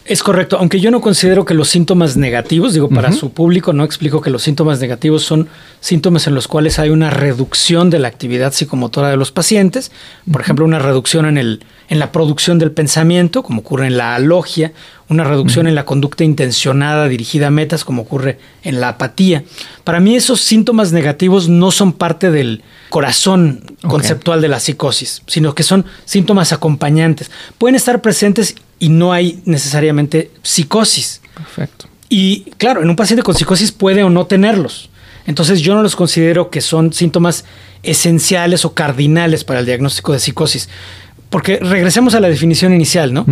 Es 0.08 0.22
correcto, 0.22 0.56
aunque 0.58 0.80
yo 0.80 0.90
no 0.90 1.02
considero 1.02 1.44
que 1.44 1.52
los 1.52 1.68
síntomas 1.68 2.16
negativos, 2.16 2.72
digo, 2.72 2.88
para 2.88 3.12
su 3.12 3.30
público 3.30 3.74
no 3.74 3.84
explico 3.84 4.22
que 4.22 4.30
los 4.30 4.42
síntomas 4.42 4.80
negativos 4.80 5.22
son 5.22 5.50
síntomas 5.80 6.26
en 6.26 6.34
los 6.34 6.48
cuales 6.48 6.78
hay 6.78 6.88
una 6.88 7.10
reducción 7.10 7.90
de 7.90 7.98
la 7.98 8.08
actividad 8.08 8.54
psicomotora 8.54 9.10
de 9.10 9.18
los 9.18 9.32
pacientes, 9.32 9.92
por 10.32 10.40
ejemplo, 10.40 10.64
una 10.64 10.78
reducción 10.78 11.26
en, 11.26 11.36
el, 11.36 11.62
en 11.90 11.98
la 11.98 12.10
producción 12.10 12.58
del 12.58 12.72
pensamiento, 12.72 13.42
como 13.42 13.60
ocurre 13.60 13.86
en 13.86 13.98
la 13.98 14.14
alogia, 14.14 14.72
una 15.10 15.24
reducción 15.24 15.66
en 15.66 15.74
la 15.74 15.84
conducta 15.84 16.24
intencionada 16.24 17.06
dirigida 17.06 17.48
a 17.48 17.50
metas, 17.50 17.84
como 17.84 18.02
ocurre 18.02 18.38
en 18.62 18.80
la 18.80 18.88
apatía. 18.88 19.44
Para 19.84 20.00
mí 20.00 20.16
esos 20.16 20.40
síntomas 20.40 20.90
negativos 20.90 21.50
no 21.50 21.70
son 21.70 21.92
parte 21.92 22.30
del 22.30 22.62
corazón 22.88 23.76
conceptual 23.82 24.40
de 24.40 24.48
la 24.48 24.58
psicosis, 24.58 25.22
sino 25.26 25.54
que 25.54 25.64
son 25.64 25.84
síntomas 26.06 26.54
acompañantes. 26.54 27.30
Pueden 27.58 27.74
estar 27.74 28.00
presentes 28.00 28.54
y 28.78 28.88
no 28.88 29.12
hay 29.12 29.40
necesariamente 29.44 30.30
psicosis. 30.42 31.20
Perfecto. 31.34 31.86
Y 32.08 32.50
claro, 32.56 32.82
en 32.82 32.90
un 32.90 32.96
paciente 32.96 33.22
con 33.22 33.34
psicosis 33.34 33.72
puede 33.72 34.02
o 34.02 34.10
no 34.10 34.26
tenerlos. 34.26 34.90
Entonces 35.26 35.60
yo 35.60 35.74
no 35.74 35.82
los 35.82 35.94
considero 35.94 36.50
que 36.50 36.60
son 36.60 36.92
síntomas 36.92 37.44
esenciales 37.82 38.64
o 38.64 38.74
cardinales 38.74 39.44
para 39.44 39.60
el 39.60 39.66
diagnóstico 39.66 40.12
de 40.12 40.20
psicosis. 40.20 40.68
Porque 41.28 41.58
regresemos 41.58 42.14
a 42.14 42.20
la 42.20 42.28
definición 42.28 42.72
inicial, 42.72 43.12
¿no? 43.12 43.26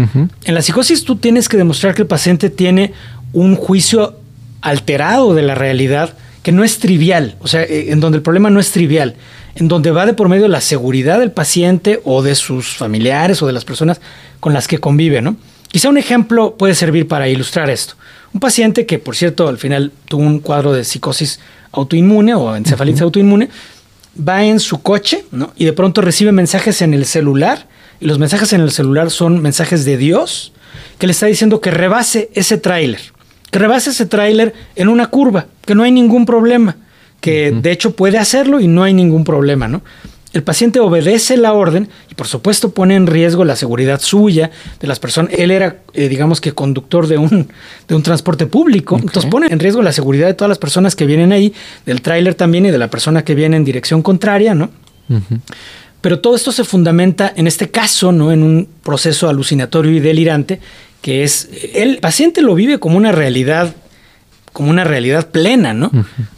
En 0.45 0.55
la 0.55 0.61
psicosis 0.61 1.05
tú 1.05 1.17
tienes 1.17 1.49
que 1.49 1.57
demostrar 1.57 1.95
que 1.95 2.03
el 2.03 2.09
paciente 2.09 2.51
tiene 2.51 2.93
un 3.33 3.57
juicio 3.57 4.21
alterado 4.61 5.35
de 5.35 5.43
la 5.43 5.55
realidad 5.55 6.15
que 6.43 6.53
no 6.53 6.63
es 6.63 6.79
trivial, 6.79 7.37
o 7.41 7.49
sea, 7.49 7.63
eh, 7.63 7.91
en 7.91 7.99
donde 7.99 8.19
el 8.19 8.23
problema 8.23 8.51
no 8.51 8.61
es 8.61 8.71
trivial, 8.71 9.17
en 9.57 9.69
donde 9.69 9.91
va 9.91 10.07
de 10.07 10.15
por 10.15 10.29
medio 10.29 10.49
la 10.49 10.61
seguridad 10.61 11.19
del 11.19 11.33
paciente 11.33 12.01
o 12.05 12.23
de 12.23 12.35
sus 12.35 12.77
familiares 12.77 13.43
o 13.43 13.47
de 13.47 13.53
las 13.53 13.65
personas 13.65 14.01
con 14.41 14.53
las 14.53 14.69
que 14.69 14.79
convive, 14.79 15.23
¿no? 15.23 15.37
Quizá 15.69 15.89
un 15.89 15.99
ejemplo 15.99 16.57
puede 16.57 16.75
servir 16.75 17.09
para 17.09 17.29
ilustrar 17.29 17.69
esto. 17.71 17.95
Un 18.33 18.41
paciente 18.41 18.87
que, 18.87 18.99
por 18.99 19.17
cierto, 19.17 19.49
al 19.49 19.59
final 19.59 19.93
tuvo 20.07 20.23
un 20.23 20.41
cuadro 20.41 20.73
de 20.73 20.85
psicosis 20.85 21.41
autoinmune 21.73 22.35
o 22.35 22.55
encefalitis 22.55 23.03
autoinmune, 23.03 23.49
va 24.17 24.45
en 24.45 24.61
su 24.61 24.83
coche 24.83 25.25
¿no? 25.31 25.53
y 25.57 25.65
de 25.65 25.73
pronto 25.73 26.01
recibe 26.01 26.33
mensajes 26.33 26.83
en 26.83 26.95
el 26.95 27.05
celular 27.05 27.67
y 28.01 28.07
los 28.07 28.19
mensajes 28.19 28.53
en 28.53 28.61
el 28.61 28.71
celular 28.71 29.11
son 29.11 29.41
mensajes 29.41 29.85
de 29.85 29.97
Dios 29.97 30.53
que 30.99 31.07
le 31.07 31.13
está 31.13 31.27
diciendo 31.27 31.61
que 31.61 31.71
rebase 31.71 32.31
ese 32.35 32.59
tráiler, 32.59 33.01
que 33.51 33.59
rebase 33.59 33.91
ese 33.91 34.07
tráiler 34.07 34.55
en 34.75 34.89
una 34.89 35.09
curva, 35.09 35.47
que 35.65 35.75
no 35.75 35.83
hay 35.83 35.91
ningún 35.91 36.27
problema, 36.27 36.77
que 37.27 37.51
de 37.51 37.73
hecho 37.73 37.97
puede 37.97 38.19
hacerlo 38.19 38.61
y 38.61 38.69
no 38.69 38.85
hay 38.85 38.95
ningún 38.95 39.25
problema, 39.25 39.67
¿no? 39.67 39.83
El 40.33 40.45
paciente 40.45 40.79
obedece 40.79 41.37
la 41.37 41.55
orden 41.55 41.89
y 42.09 42.15
por 42.15 42.29
supuesto 42.29 42.71
pone 42.71 42.95
en 42.95 43.09
riesgo 43.09 43.45
la 43.45 43.57
seguridad 43.57 44.01
suya, 44.01 44.53
de 44.79 44.87
las 44.87 45.01
personas. 45.01 45.33
Él 45.37 45.51
era, 45.51 45.79
eh, 45.93 46.09
digamos 46.09 46.41
que, 46.41 46.53
conductor 46.53 47.09
de 47.09 47.19
un, 47.19 47.49
de 47.89 47.95
un 47.97 48.03
transporte 48.05 48.47
público. 48.47 48.97
Entonces 48.97 49.29
pone 49.29 49.49
en 49.51 49.59
riesgo 49.59 49.83
la 49.83 49.91
seguridad 49.91 50.29
de 50.29 50.35
todas 50.35 50.49
las 50.49 50.59
personas 50.59 50.95
que 50.95 51.05
vienen 51.05 51.33
ahí, 51.33 51.53
del 51.85 52.01
tráiler 52.01 52.37
también 52.37 52.67
y 52.67 52.71
de 52.71 52.79
la 52.79 52.91
persona 52.91 53.25
que 53.25 53.35
viene 53.35 53.57
en 53.57 53.65
dirección 53.65 54.03
contraria, 54.03 54.55
¿no? 54.55 54.71
Pero 56.01 56.21
todo 56.21 56.37
esto 56.37 56.53
se 56.53 56.63
fundamenta, 56.63 57.33
en 57.35 57.49
este 57.49 57.71
caso, 57.71 58.13
¿no? 58.13 58.31
En 58.31 58.45
un 58.45 58.69
proceso 58.85 59.29
alucinatorio 59.29 59.91
y 59.91 59.99
delirante, 59.99 60.61
que 61.03 61.25
es, 61.25 61.49
el 61.75 61.99
paciente 61.99 62.41
lo 62.41 62.55
vive 62.55 62.79
como 62.79 62.97
una 62.97 63.11
realidad 63.11 63.75
como 64.57 64.71
una 64.71 64.85
realidad 64.85 65.29
plena, 65.29 65.75
¿no? 65.75 65.91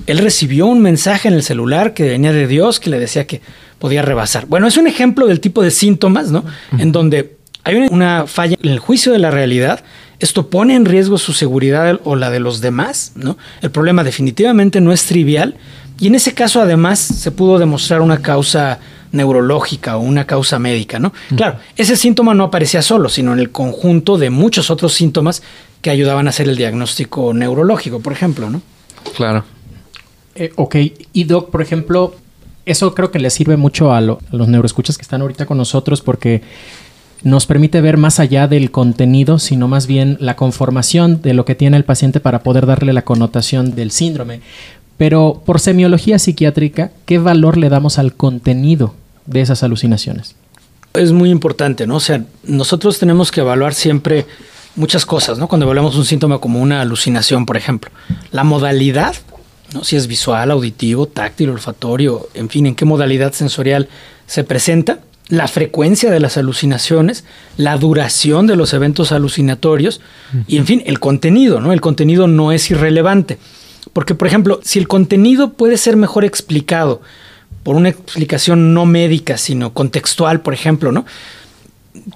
Él 0.09 0.19
recibió 0.19 0.67
un 0.67 0.81
mensaje 0.81 1.29
en 1.29 1.35
el 1.35 1.45
celular 1.45 1.95
que 1.95 2.03
venía 2.03 2.33
de 2.33 2.49
Dios 2.49 2.81
que 2.81 2.91
le 2.91 2.99
decía 2.99 3.29
que 3.29 3.41
podía 3.79 4.03
rebasar. 4.03 4.47
Bueno, 4.47 4.67
es 4.67 4.77
un 4.77 4.89
ejemplo 4.89 5.29
del 5.29 5.39
tipo 5.39 5.63
de 5.63 5.71
síntomas, 5.71 6.33
¿no? 6.33 6.45
En 6.79 6.91
donde 6.91 7.37
hay 7.63 7.77
una 7.77 8.27
falla 8.27 8.57
en 8.61 8.71
el 8.71 8.81
juicio 8.81 9.13
de 9.13 9.21
la 9.21 9.31
realidad. 9.31 9.85
Esto 10.19 10.51
pone 10.51 10.75
en 10.75 10.85
riesgo 10.85 11.17
su 11.17 11.33
seguridad 11.33 12.01
o 12.03 12.17
la 12.17 12.29
de 12.31 12.41
los 12.41 12.61
demás, 12.61 13.13
¿no? 13.15 13.39
El 13.63 13.71
problema 13.71 14.03
definitivamente 14.03 14.81
no 14.81 14.93
es 14.93 15.05
trivial 15.05 15.55
y 16.01 16.09
en 16.09 16.17
ese 16.17 16.35
caso 16.35 16.61
además 16.61 16.99
se 16.99 17.31
pudo 17.31 17.61
demostrar 17.61 18.01
una 18.01 18.21
causa 18.21 18.81
neurológica 19.13 19.97
o 19.97 20.01
una 20.01 20.25
causa 20.25 20.59
médica, 20.59 20.99
¿no? 20.99 21.13
Claro, 21.37 21.59
ese 21.77 21.95
síntoma 21.95 22.35
no 22.35 22.43
aparecía 22.43 22.83
solo, 22.83 23.09
sino 23.09 23.33
en 23.33 23.39
el 23.39 23.53
conjunto 23.53 24.19
de 24.19 24.31
muchos 24.31 24.71
otros 24.71 24.93
síntomas 24.93 25.41
que 25.81 25.91
ayudaban 25.91 26.27
a 26.27 26.31
hacer 26.31 26.49
el 26.49 26.57
diagnóstico 26.57 27.33
neurológico, 27.35 28.01
por 28.01 28.13
ejemplo, 28.13 28.51
¿no? 28.51 28.63
Claro. 29.17 29.45
Eh, 30.35 30.53
ok, 30.57 30.77
y 31.13 31.25
Doc, 31.25 31.51
por 31.51 31.63
ejemplo, 31.63 32.15
eso 32.67 32.95
creo 32.95 33.11
que 33.11 33.19
le 33.19 33.31
sirve 33.31 33.57
mucho 33.57 33.93
a, 33.93 33.99
a, 33.99 34.01
los 34.01 34.49
neuroescuchas 34.49 34.97
que 34.97 35.03
están 35.03 35.23
ahorita 35.23 35.47
con 35.47 35.59
nosotros 35.59 36.01
porque 36.01 36.43
nos 37.23 37.47
permite 37.47 37.81
ver 37.81 37.97
más 37.97 38.21
allá 38.21 38.47
del 38.47 38.71
contenido, 38.71 39.39
sino 39.39 39.67
más 39.69 39.87
bien 39.87 40.17
la 40.21 40.37
conformación 40.37 41.21
de 41.23 41.35
lo 41.35 41.45
que 41.45 41.55
tiene 41.55 41.77
el 41.77 41.85
paciente 41.85 42.21
para 42.21 42.43
poder 42.43 42.67
darle 42.67 42.93
la 42.93 43.03
connotación 43.03 43.75
del 43.75 43.91
síndrome. 43.91 44.41
Pero 44.97 45.43
por 45.45 45.61
semiología 45.61 46.19
psiquiátrica, 46.19 46.91
¿qué 47.07 47.19
valor 47.19 47.57
le 47.57 47.69
damos 47.69 47.99
al 47.99 48.15
contenido 48.15 48.95
de 49.27 49.41
esas 49.41 49.63
alucinaciones? 49.63 50.35
Es 50.95 51.13
muy 51.13 51.31
importante, 51.31 51.87
¿no? 51.87 51.97
O 51.97 52.01
sea, 52.01 52.25
nosotros 52.45 52.99
tenemos 52.99 53.31
que 53.31 53.41
evaluar 53.41 53.75
siempre 53.75 54.27
muchas 54.79 55.05
cosas, 55.05 55.39
¿no? 55.39 55.49
Cuando 55.49 55.67
evaluamos 55.67 55.97
un 55.97 56.05
síntoma 56.05 56.39
como 56.39 56.61
una 56.61 56.81
alucinación, 56.81 57.45
por 57.45 57.57
ejemplo. 57.57 57.91
La 58.31 58.45
modalidad, 58.45 59.15
¿no? 59.75 59.85
Si 59.85 59.97
es 59.97 60.07
visual, 60.07 60.51
auditivo, 60.51 61.07
táctil, 61.07 61.51
olfatorio, 61.51 62.29
en 62.35 62.49
fin, 62.49 62.67
en 62.67 62.75
qué 62.75 62.85
modalidad 62.85 63.33
sensorial 63.33 63.89
se 64.27 64.45
presenta. 64.45 65.01
La 65.29 65.47
frecuencia 65.47 66.11
de 66.11 66.21
las 66.21 66.39
alucinaciones, 66.39 67.25
la 67.59 67.77
duración 67.77 68.47
de 68.47 68.57
los 68.57 68.73
eventos 68.73 69.13
alucinatorios 69.13 70.01
y, 70.47 70.57
en 70.57 70.65
fin, 70.65 70.83
el 70.87 71.01
contenido, 71.01 71.61
¿no? 71.61 71.73
El 71.73 71.83
contenido 71.83 72.29
no 72.29 72.51
es 72.51 72.71
irrelevante. 72.71 73.39
Porque, 73.93 74.15
por 74.15 74.27
ejemplo, 74.27 74.61
si 74.63 74.79
el 74.79 74.89
contenido 74.89 75.53
puede 75.53 75.77
ser 75.77 75.97
mejor 75.97 76.25
explicado 76.25 77.03
por 77.63 77.77
una 77.77 77.91
explicación 77.91 78.73
no 78.73 78.87
médica, 78.87 79.37
sino 79.37 79.75
contextual, 79.75 80.41
por 80.41 80.55
ejemplo, 80.55 80.93
¿no? 80.93 81.05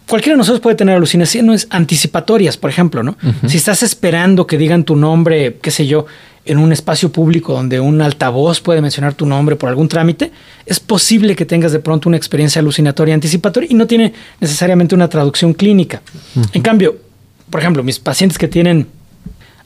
Cualquiera 0.09 0.35
de 0.35 0.39
nosotros 0.39 0.61
puede 0.61 0.77
tener 0.77 0.97
alucinaciones 0.97 1.67
anticipatorias, 1.71 2.57
por 2.57 2.71
ejemplo, 2.71 3.03
¿no? 3.03 3.17
Si 3.47 3.57
estás 3.57 3.83
esperando 3.83 4.47
que 4.47 4.59
digan 4.59 4.85
tu 4.85 4.97
nombre, 4.97 5.59
qué 5.63 5.71
sé 5.71 5.87
yo, 5.87 6.07
en 6.45 6.59
un 6.59 6.73
espacio 6.73 7.13
público 7.13 7.53
donde 7.53 7.79
un 7.79 8.01
altavoz 8.03 8.61
puede 8.61 8.81
mencionar 8.81 9.15
tu 9.15 9.27
nombre 9.27 9.57
por 9.57 9.69
algún 9.69 9.89
trámite, 9.89 10.33
es 10.67 10.81
posible 10.81 11.37
que 11.37 11.45
tengas 11.45 11.73
de 11.73 11.79
pronto 11.79 12.09
una 12.09 12.17
experiencia 12.17 12.61
alucinatoria 12.61 13.15
anticipatoria 13.15 13.69
y 13.71 13.75
no 13.75 13.87
tiene 13.87 14.13
necesariamente 14.41 14.95
una 14.95 15.09
traducción 15.09 15.55
clínica. 15.55 16.03
En 16.53 16.63
cambio, 16.63 16.97
por 17.49 17.61
ejemplo, 17.61 17.83
mis 17.83 17.99
pacientes 17.99 18.39
que 18.39 18.49
tienen 18.49 18.89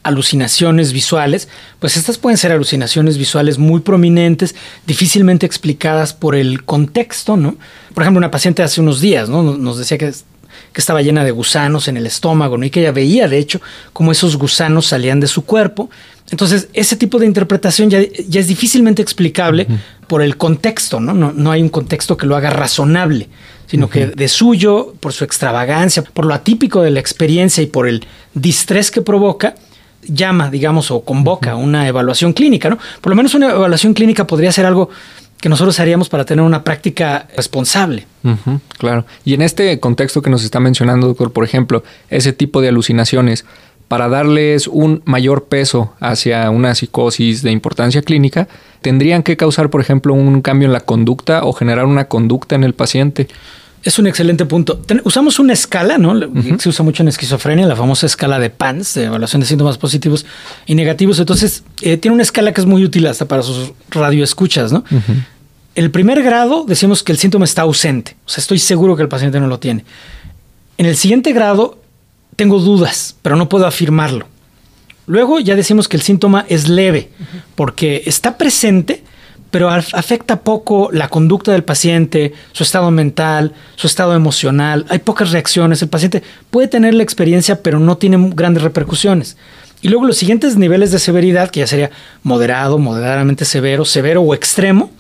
alucinaciones 0.07 0.93
visuales, 0.93 1.49
pues 1.81 1.97
estas 1.97 2.19
pueden 2.19 2.39
ser 2.39 2.53
alucinaciones 2.53 3.19
visuales 3.19 3.59
muy 3.59 3.81
prominentes, 3.81 4.55
difícilmente 4.87 5.47
explicadas 5.47 6.13
por 6.13 6.37
el 6.37 6.65
contexto, 6.65 7.37
¿no? 7.37 7.57
Por 7.93 8.03
ejemplo, 8.03 8.19
una 8.19 8.31
paciente 8.31 8.63
hace 8.63 8.81
unos 8.81 9.01
días, 9.01 9.29
¿no? 9.29 9.43
Nos 9.43 9.79
decía 9.79 9.99
que, 9.99 10.11
que 10.11 10.81
estaba 10.81 11.03
llena 11.03 11.25
de 11.25 11.33
gusanos 11.33 11.89
en 11.89 11.97
el 11.97 12.07
estómago, 12.07 12.57
¿no? 12.57 12.65
Y 12.65 12.71
que 12.71 12.81
ella 12.81 12.93
veía, 12.93 13.29
de 13.29 13.39
hecho, 13.39 13.61
cómo 13.93 14.13
esos 14.13 14.37
gusanos 14.37 14.87
salían 14.87 15.19
de 15.19 15.27
su 15.27 15.45
cuerpo. 15.45 15.91
Entonces, 16.31 16.69
ese 16.73 16.97
tipo 16.97 17.19
de 17.19 17.27
interpretación 17.27 17.91
ya, 17.91 18.01
ya 18.29 18.41
es 18.41 18.47
difícilmente 18.47 19.03
explicable 19.03 19.67
por 20.07 20.23
el 20.23 20.37
contexto, 20.37 21.01
¿no? 21.01 21.15
¿no? 21.15 21.33
No 21.33 21.51
hay 21.51 21.63
un 21.63 21.69
contexto 21.69 22.17
que 22.17 22.27
lo 22.27 22.37
haga 22.37 22.51
razonable 22.51 23.29
sino 23.67 23.91
que 23.91 24.07
de 24.07 24.29
suyo, 24.29 24.95
por 25.01 25.13
su 25.13 25.25
extravagancia, 25.25 26.03
por 26.03 26.25
lo 26.25 26.35
atípico 26.35 26.83
de 26.83 26.91
la 26.91 27.01
experiencia 27.01 27.63
y 27.63 27.67
por 27.67 27.89
el 27.89 28.07
distrés 28.33 28.91
que 28.91 29.03
provoca, 29.03 29.57
llama, 30.09 30.51
digamos, 30.51 30.91
o 30.91 31.01
convoca 31.01 31.57
una 31.57 31.87
evaluación 31.89 32.33
clínica, 32.33 32.71
¿no? 32.71 32.79
Por 33.01 33.11
lo 33.11 33.17
menos 33.17 33.35
una 33.35 33.51
evaluación 33.51 33.95
clínica 33.95 34.27
podría 34.27 34.53
ser 34.53 34.67
algo 34.67 34.91
que 35.41 35.49
nosotros 35.49 35.79
haríamos 35.81 36.09
para 36.09 36.25
tener 36.25 36.45
una 36.45 36.65
práctica 36.65 37.29
responsable. 37.37 38.07
claro. 38.79 39.05
Y 39.25 39.35
en 39.35 39.43
este 39.43 39.79
contexto 39.81 40.23
que 40.23 40.31
nos 40.31 40.43
está 40.43 40.61
mencionando, 40.61 41.09
doctor, 41.09 41.33
por 41.33 41.45
ejemplo, 41.45 41.85
ese 42.09 42.33
tipo 42.33 42.61
de 42.61 42.69
alucinaciones, 42.69 43.45
para 43.89 44.09
darles 44.09 44.67
un 44.67 45.03
mayor 45.05 45.45
peso 45.45 45.93
hacia 46.01 46.51
una 46.51 46.75
psicosis 46.75 47.43
de 47.43 47.53
importancia 47.53 48.03
clínica, 48.03 48.49
tendrían 48.81 49.23
que 49.23 49.37
causar, 49.37 49.71
por 49.71 49.81
ejemplo, 49.81 50.13
un 50.15 50.43
cambio 50.43 50.67
en 50.67 50.73
la 50.73 50.81
conducta 50.81 51.45
o 51.45 51.53
generar 51.53 51.85
una 51.85 52.07
conducta 52.07 52.57
en 52.57 52.65
el 52.65 52.75
paciente. 52.75 53.29
Es 53.87 54.01
un 54.01 54.09
excelente 54.09 54.45
punto. 54.47 54.83
usamos 55.05 55.39
una 55.39 55.53
escala, 55.53 55.97
¿no? 55.97 56.13
Se 56.59 56.69
usa 56.69 56.85
mucho 56.85 57.05
en 57.05 57.09
esquizofrenia, 57.09 57.69
la 57.69 57.77
famosa 57.77 58.07
escala 58.07 58.41
de 58.41 58.51
PANS, 58.51 58.95
de 58.95 59.05
evaluación 59.05 59.41
de 59.41 59.47
síntomas 59.47 59.79
positivos 59.79 60.27
y 60.67 60.75
negativos. 60.75 61.21
Entonces, 61.21 61.63
eh, 61.83 61.97
tiene 61.97 62.15
una 62.15 62.25
escala 62.25 62.53
que 62.53 62.61
es 62.61 62.67
muy 62.67 62.85
útil 62.85 63.07
hasta 63.07 63.27
para 63.27 63.45
sus 63.45 63.71
radioescuchas, 63.91 64.73
¿no? 64.73 64.83
El 65.77 65.93
primer 65.93 66.25
grado 66.25 66.65
decimos 66.67 67.05
que 67.05 67.13
el 67.13 67.19
síntoma 67.19 67.45
está 67.45 67.63
ausente. 67.63 68.17
O 68.27 68.29
sea, 68.29 68.43
estoy 68.43 68.59
seguro 68.59 68.97
que 68.97 69.03
el 69.03 69.09
paciente 69.09 69.39
no 69.39 69.47
lo 69.47 69.61
tiene. 69.61 69.85
En 70.79 70.87
el 70.87 70.97
siguiente 70.97 71.33
grado, 71.33 71.79
tengo 72.35 72.59
dudas, 72.59 73.15
pero 73.23 73.37
no 73.37 73.49
puedo 73.49 73.69
afirmarlo. 73.69 74.27
Luego 75.07 75.39
ya 75.39 75.55
decimos 75.55 75.87
que 75.87 75.97
el 75.97 76.03
síntoma 76.03 76.45
es 76.49 76.69
leve, 76.69 77.11
porque 77.55 78.03
está 78.05 78.37
presente, 78.37 79.05
pero 79.57 79.71
afecta 79.71 80.43
poco 80.43 80.91
la 80.93 81.09
conducta 81.09 81.51
del 81.51 81.65
paciente, 81.65 82.35
su 82.53 82.63
estado 82.63 82.91
mental, 82.91 83.55
su 83.75 83.87
estado 83.87 84.15
emocional. 84.15 84.85
Hay 84.91 84.99
pocas 84.99 85.31
reacciones. 85.31 85.81
El 85.81 85.89
paciente 85.89 86.23
puede 86.51 86.69
tener 86.69 86.93
la 86.93 87.03
experiencia, 87.03 87.63
pero 87.63 87.81
no 87.81 87.97
tiene 87.97 88.19
grandes 88.35 88.63
repercusiones. 88.63 89.39
Y 89.81 89.89
luego 89.89 90.05
los 90.05 90.19
siguientes 90.19 90.59
niveles 90.59 90.93
de 90.93 90.99
severidad, 90.99 91.49
que 91.49 91.61
ya 91.61 91.67
sería 91.67 91.91
moderado, 92.23 92.77
moderadamente 92.77 93.47
severo, 93.47 93.87
severo 93.87 94.21
o 94.21 94.35
extremo. 94.35 94.91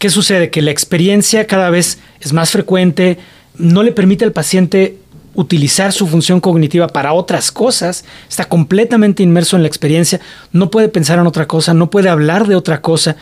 ¿Qué 0.00 0.10
sucede? 0.10 0.50
Que 0.50 0.60
la 0.60 0.72
experiencia 0.72 1.46
cada 1.46 1.70
vez 1.70 2.00
es 2.18 2.32
más 2.32 2.50
frecuente, 2.50 3.18
no 3.56 3.84
le 3.84 3.92
permite 3.92 4.24
al 4.24 4.32
paciente 4.32 4.98
utilizar 5.38 5.92
su 5.92 6.08
función 6.08 6.40
cognitiva 6.40 6.88
para 6.88 7.12
otras 7.12 7.52
cosas, 7.52 8.04
está 8.28 8.46
completamente 8.46 9.22
inmerso 9.22 9.54
en 9.54 9.62
la 9.62 9.68
experiencia, 9.68 10.18
no 10.50 10.68
puede 10.68 10.88
pensar 10.88 11.20
en 11.20 11.28
otra 11.28 11.46
cosa, 11.46 11.74
no 11.74 11.90
puede 11.90 12.08
hablar 12.08 12.48
de 12.48 12.56
otra 12.56 12.82
cosa. 12.82 13.14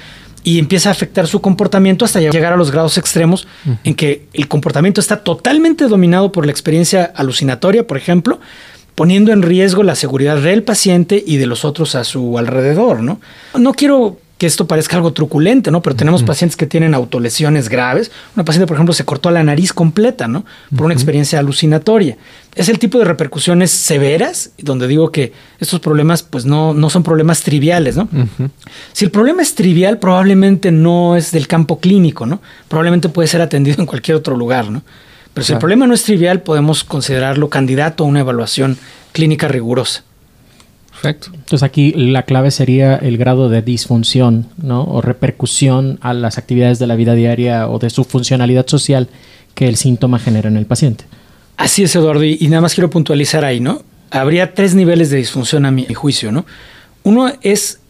Y 0.42 0.58
empieza 0.58 0.88
a 0.88 0.92
afectar 0.92 1.26
su 1.26 1.42
comportamiento 1.42 2.06
hasta 2.06 2.20
llegar 2.20 2.54
a 2.54 2.56
los 2.56 2.70
grados 2.70 2.96
extremos 2.96 3.46
en 3.84 3.94
que 3.94 4.28
el 4.32 4.48
comportamiento 4.48 5.00
está 5.00 5.24
totalmente 5.24 5.88
dominado 5.88 6.32
por 6.32 6.46
la 6.46 6.52
experiencia 6.52 7.04
alucinatoria, 7.04 7.86
por 7.86 7.98
ejemplo, 7.98 8.40
poniendo 8.94 9.32
en 9.32 9.42
riesgo 9.42 9.82
la 9.82 9.94
seguridad 9.94 10.38
del 10.38 10.62
paciente 10.62 11.22
y 11.26 11.36
de 11.36 11.46
los 11.46 11.66
otros 11.66 11.96
a 11.96 12.04
su 12.04 12.38
alrededor, 12.38 13.02
¿no? 13.02 13.20
No 13.58 13.74
quiero 13.74 14.18
que 14.38 14.46
esto 14.46 14.66
parezca 14.66 14.96
algo 14.96 15.12
truculente, 15.12 15.70
¿no? 15.70 15.80
Pero 15.80 15.96
tenemos 15.96 16.22
pacientes 16.22 16.56
que 16.56 16.66
tienen 16.66 16.92
autolesiones 16.92 17.70
graves. 17.70 18.10
Una 18.34 18.44
paciente, 18.44 18.66
por 18.66 18.76
ejemplo, 18.76 18.92
se 18.92 19.04
cortó 19.04 19.30
la 19.30 19.42
nariz 19.42 19.72
completa, 19.72 20.28
¿no? 20.28 20.44
Por 20.74 20.84
una 20.84 20.94
experiencia 20.94 21.38
alucinatoria. 21.38 22.18
Es 22.54 22.68
el 22.68 22.78
tipo 22.78 22.98
de 22.98 23.06
repercusiones 23.06 23.70
severas, 23.70 24.50
donde 24.58 24.88
digo 24.88 25.10
que 25.10 25.32
estos 25.58 25.80
problemas, 25.80 26.22
pues 26.22 26.44
no, 26.44 26.74
no 26.74 26.90
son 26.90 27.02
problemas 27.02 27.42
triviales, 27.42 27.96
¿no? 27.96 28.08
Si 28.92 29.06
el 29.06 29.10
problema 29.10 29.40
es 29.40 29.54
trivial, 29.54 29.98
probablemente 29.98 30.70
no 30.70 31.16
es 31.16 31.32
del 31.32 31.46
campo 31.48 31.80
clínico, 31.80 32.26
¿no? 32.26 32.42
Probablemente 32.68 33.08
puede 33.08 33.28
ser 33.28 33.40
atendido 33.40 33.76
en 33.80 33.86
cualquier 33.86 34.18
otro 34.18 34.36
lugar, 34.36 34.70
¿no? 34.70 34.82
Pero 35.32 35.44
si 35.44 35.52
el 35.52 35.58
problema 35.58 35.86
no 35.86 35.94
es 35.94 36.02
trivial, 36.02 36.42
podemos 36.42 36.84
considerarlo 36.84 37.50
candidato 37.50 38.04
a 38.04 38.06
una 38.06 38.20
evaluación 38.20 38.78
clínica 39.12 39.48
rigurosa. 39.48 40.02
Perfecto. 41.02 41.30
Entonces 41.32 41.62
aquí 41.62 41.92
la 41.92 42.22
clave 42.24 42.50
sería 42.50 42.96
el 42.96 43.18
grado 43.18 43.48
de 43.48 43.62
disfunción, 43.62 44.48
¿no? 44.56 44.84
O 44.84 45.00
repercusión 45.00 45.98
a 46.00 46.14
las 46.14 46.38
actividades 46.38 46.78
de 46.78 46.86
la 46.86 46.96
vida 46.96 47.14
diaria 47.14 47.68
o 47.68 47.78
de 47.78 47.90
su 47.90 48.04
funcionalidad 48.04 48.66
social 48.66 49.08
que 49.54 49.68
el 49.68 49.76
síntoma 49.76 50.18
genera 50.18 50.48
en 50.48 50.56
el 50.56 50.66
paciente. 50.66 51.04
Así 51.56 51.82
es, 51.82 51.94
Eduardo, 51.96 52.24
y, 52.24 52.36
nada 52.48 52.60
más 52.60 52.74
quiero 52.74 52.90
puntualizar 52.90 53.44
ahí, 53.44 53.60
¿no? 53.60 53.82
Habría 54.10 54.54
tres 54.54 54.74
niveles 54.74 55.10
de 55.10 55.16
disfunción 55.16 55.64
a 55.64 55.70
mi 55.70 55.86
juicio, 55.94 56.32
¿no? 56.32 56.44
Uno 57.02 57.32
es 57.42 57.80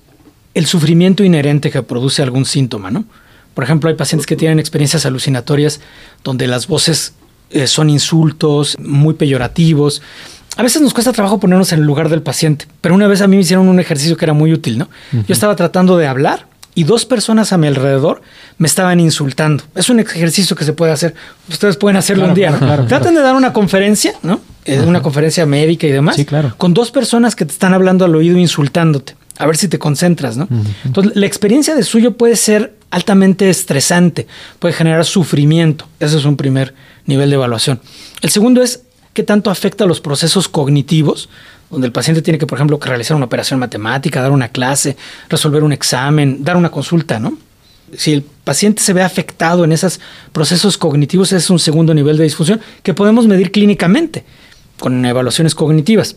el 0.54 0.66
sufrimiento 0.66 1.24
inherente 1.24 1.70
que 1.70 1.82
produce 1.82 2.22
algún 2.22 2.44
síntoma, 2.44 2.90
¿no? 2.90 3.04
Por 3.54 3.64
ejemplo, 3.64 3.88
hay 3.88 3.96
pacientes 3.96 4.26
que 4.26 4.36
tienen 4.36 4.58
experiencias 4.58 5.06
alucinatorias 5.06 5.80
donde 6.22 6.46
las 6.46 6.66
voces 6.66 7.14
eh, 7.48 7.66
son 7.66 7.88
insultos 7.88 8.76
muy 8.78 9.14
peyorativos, 9.14 10.02
a 10.56 10.62
veces 10.62 10.80
nos 10.82 10.94
cuesta 10.94 11.12
trabajo 11.12 11.38
ponernos 11.38 11.72
en 11.72 11.80
el 11.80 11.84
lugar 11.84 12.08
del 12.08 12.22
paciente, 12.22 12.66
pero 12.80 12.94
una 12.94 13.06
vez 13.06 13.20
a 13.20 13.26
mí 13.26 13.36
me 13.36 13.42
hicieron 13.42 13.68
un 13.68 13.78
ejercicio 13.78 14.16
que 14.16 14.24
era 14.24 14.32
muy 14.32 14.52
útil, 14.52 14.78
¿no? 14.78 14.88
Yo 15.12 15.32
estaba 15.32 15.54
tratando 15.54 15.96
de 15.96 16.06
hablar 16.06 16.46
y 16.74 16.84
dos 16.84 17.06
personas 17.06 17.52
a 17.52 17.58
mi 17.58 17.66
alrededor 17.66 18.20
me 18.58 18.66
estaban 18.66 19.00
insultando. 19.00 19.64
Es 19.74 19.88
un 19.88 19.98
ejercicio 19.98 20.54
que 20.54 20.64
se 20.64 20.74
puede 20.74 20.92
hacer. 20.92 21.14
Ustedes 21.48 21.76
pueden 21.76 21.96
hacerlo 21.96 22.26
un 22.26 22.34
día. 22.34 22.52
Traten 22.86 23.14
de 23.14 23.22
dar 23.22 23.34
una 23.34 23.52
conferencia, 23.52 24.14
¿no? 24.22 24.40
Eh, 24.66 24.80
una 24.80 25.00
conferencia 25.00 25.46
médica 25.46 25.86
y 25.86 25.90
demás. 25.90 26.16
Sí, 26.16 26.26
claro. 26.26 26.54
Con 26.58 26.74
dos 26.74 26.90
personas 26.90 27.34
que 27.34 27.46
te 27.46 27.52
están 27.52 27.72
hablando 27.72 28.04
al 28.04 28.14
oído 28.14 28.36
insultándote. 28.36 29.16
A 29.38 29.46
ver 29.46 29.56
si 29.56 29.68
te 29.68 29.78
concentras, 29.78 30.36
¿no? 30.36 30.48
Entonces, 30.84 31.14
la 31.14 31.26
experiencia 31.26 31.74
de 31.74 31.82
suyo 31.82 32.16
puede 32.16 32.36
ser 32.36 32.74
altamente 32.90 33.48
estresante, 33.50 34.26
puede 34.58 34.74
generar 34.74 35.04
sufrimiento. 35.04 35.86
Ese 36.00 36.16
es 36.16 36.24
un 36.24 36.36
primer 36.36 36.74
nivel 37.06 37.30
de 37.30 37.36
evaluación. 37.36 37.80
El 38.22 38.30
segundo 38.30 38.62
es 38.62 38.82
qué 39.16 39.22
tanto 39.22 39.50
afecta 39.50 39.86
los 39.86 40.02
procesos 40.02 40.46
cognitivos, 40.46 41.30
donde 41.70 41.86
el 41.86 41.92
paciente 41.92 42.20
tiene 42.20 42.38
que, 42.38 42.46
por 42.46 42.58
ejemplo, 42.58 42.78
realizar 42.80 43.16
una 43.16 43.24
operación 43.24 43.58
matemática, 43.58 44.20
dar 44.20 44.30
una 44.30 44.48
clase, 44.48 44.94
resolver 45.30 45.64
un 45.64 45.72
examen, 45.72 46.44
dar 46.44 46.54
una 46.58 46.70
consulta, 46.70 47.18
¿no? 47.18 47.38
Si 47.96 48.12
el 48.12 48.22
paciente 48.22 48.82
se 48.82 48.92
ve 48.92 49.02
afectado 49.02 49.64
en 49.64 49.72
esos 49.72 50.00
procesos 50.32 50.76
cognitivos, 50.76 51.32
es 51.32 51.48
un 51.48 51.58
segundo 51.58 51.94
nivel 51.94 52.18
de 52.18 52.24
disfunción 52.24 52.60
que 52.82 52.92
podemos 52.92 53.26
medir 53.26 53.52
clínicamente 53.52 54.24
con 54.78 55.02
evaluaciones 55.04 55.54
cognitivas. 55.54 56.16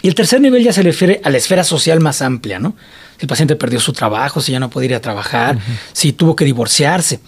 Y 0.00 0.08
el 0.08 0.14
tercer 0.14 0.40
nivel 0.40 0.64
ya 0.64 0.72
se 0.72 0.82
refiere 0.82 1.20
a 1.24 1.30
la 1.30 1.36
esfera 1.36 1.62
social 1.62 2.00
más 2.00 2.22
amplia, 2.22 2.58
¿no? 2.58 2.74
Si 3.18 3.24
el 3.24 3.28
paciente 3.28 3.54
perdió 3.54 3.80
su 3.80 3.92
trabajo, 3.92 4.40
si 4.40 4.52
ya 4.52 4.60
no 4.60 4.70
puede 4.70 4.86
ir 4.86 4.94
a 4.94 5.00
trabajar, 5.00 5.58
si 5.92 6.14
tuvo 6.14 6.34
que 6.34 6.46
divorciarse. 6.46 7.20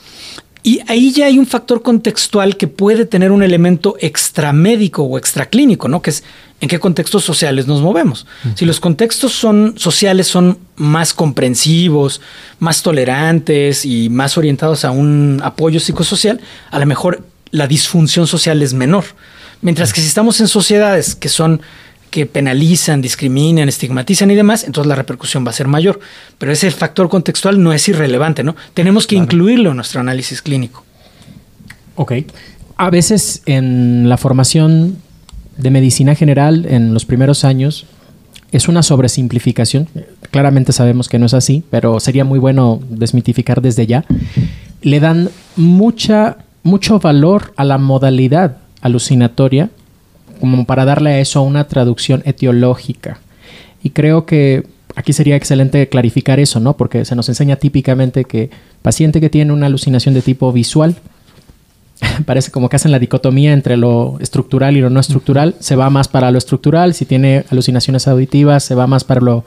Y 0.66 0.80
ahí 0.88 1.12
ya 1.12 1.26
hay 1.26 1.38
un 1.38 1.46
factor 1.46 1.80
contextual 1.80 2.56
que 2.56 2.66
puede 2.66 3.06
tener 3.06 3.30
un 3.30 3.44
elemento 3.44 3.94
extramédico 4.00 5.04
o 5.04 5.16
extraclínico, 5.16 5.86
¿no? 5.86 6.02
Que 6.02 6.10
es 6.10 6.24
en 6.60 6.68
qué 6.68 6.80
contextos 6.80 7.22
sociales 7.22 7.68
nos 7.68 7.82
movemos. 7.82 8.26
Si 8.56 8.64
los 8.64 8.80
contextos 8.80 9.30
son 9.30 9.74
sociales 9.76 10.26
son 10.26 10.58
más 10.74 11.14
comprensivos, 11.14 12.20
más 12.58 12.82
tolerantes 12.82 13.84
y 13.84 14.08
más 14.08 14.36
orientados 14.36 14.84
a 14.84 14.90
un 14.90 15.40
apoyo 15.44 15.78
psicosocial, 15.78 16.40
a 16.72 16.80
lo 16.80 16.86
mejor 16.86 17.22
la 17.52 17.68
disfunción 17.68 18.26
social 18.26 18.60
es 18.60 18.74
menor. 18.74 19.04
Mientras 19.60 19.92
que 19.92 20.00
si 20.00 20.08
estamos 20.08 20.40
en 20.40 20.48
sociedades 20.48 21.14
que 21.14 21.28
son 21.28 21.60
que 22.16 22.24
penalizan, 22.24 23.02
discriminan, 23.02 23.68
estigmatizan 23.68 24.30
y 24.30 24.34
demás, 24.34 24.64
entonces 24.64 24.88
la 24.88 24.94
repercusión 24.94 25.44
va 25.44 25.50
a 25.50 25.52
ser 25.52 25.68
mayor. 25.68 26.00
Pero 26.38 26.50
ese 26.50 26.70
factor 26.70 27.10
contextual 27.10 27.62
no 27.62 27.74
es 27.74 27.86
irrelevante, 27.90 28.42
¿no? 28.42 28.56
Tenemos 28.72 29.06
que 29.06 29.16
incluirlo 29.16 29.68
en 29.72 29.76
nuestro 29.76 30.00
análisis 30.00 30.40
clínico. 30.40 30.82
Ok. 31.94 32.12
A 32.78 32.88
veces 32.88 33.42
en 33.44 34.08
la 34.08 34.16
formación 34.16 34.96
de 35.58 35.70
medicina 35.70 36.14
general, 36.14 36.64
en 36.70 36.94
los 36.94 37.04
primeros 37.04 37.44
años, 37.44 37.84
es 38.50 38.66
una 38.66 38.82
sobresimplificación. 38.82 39.86
Claramente 40.30 40.72
sabemos 40.72 41.10
que 41.10 41.18
no 41.18 41.26
es 41.26 41.34
así, 41.34 41.64
pero 41.68 42.00
sería 42.00 42.24
muy 42.24 42.38
bueno 42.38 42.80
desmitificar 42.88 43.60
desde 43.60 43.86
ya. 43.86 44.06
Le 44.80 45.00
dan 45.00 45.28
mucha, 45.54 46.38
mucho 46.62 46.98
valor 46.98 47.52
a 47.58 47.64
la 47.64 47.76
modalidad 47.76 48.56
alucinatoria 48.80 49.68
como 50.40 50.64
para 50.64 50.84
darle 50.84 51.10
a 51.10 51.20
eso 51.20 51.42
una 51.42 51.68
traducción 51.68 52.22
etiológica. 52.24 53.18
Y 53.82 53.90
creo 53.90 54.26
que 54.26 54.66
aquí 54.94 55.12
sería 55.12 55.36
excelente 55.36 55.88
clarificar 55.88 56.40
eso, 56.40 56.58
¿no? 56.58 56.76
Porque 56.76 57.04
se 57.04 57.14
nos 57.14 57.28
enseña 57.28 57.56
típicamente 57.56 58.24
que 58.24 58.50
paciente 58.82 59.20
que 59.20 59.30
tiene 59.30 59.52
una 59.52 59.66
alucinación 59.66 60.14
de 60.14 60.22
tipo 60.22 60.52
visual, 60.52 60.96
parece 62.26 62.50
como 62.50 62.68
que 62.68 62.76
hacen 62.76 62.92
la 62.92 62.98
dicotomía 62.98 63.52
entre 63.52 63.76
lo 63.76 64.16
estructural 64.20 64.76
y 64.76 64.80
lo 64.80 64.90
no 64.90 65.00
estructural, 65.00 65.54
se 65.60 65.76
va 65.76 65.90
más 65.90 66.08
para 66.08 66.30
lo 66.30 66.38
estructural, 66.38 66.94
si 66.94 67.04
tiene 67.04 67.44
alucinaciones 67.50 68.08
auditivas, 68.08 68.64
se 68.64 68.74
va 68.74 68.86
más 68.86 69.04
para 69.04 69.20
lo, 69.20 69.44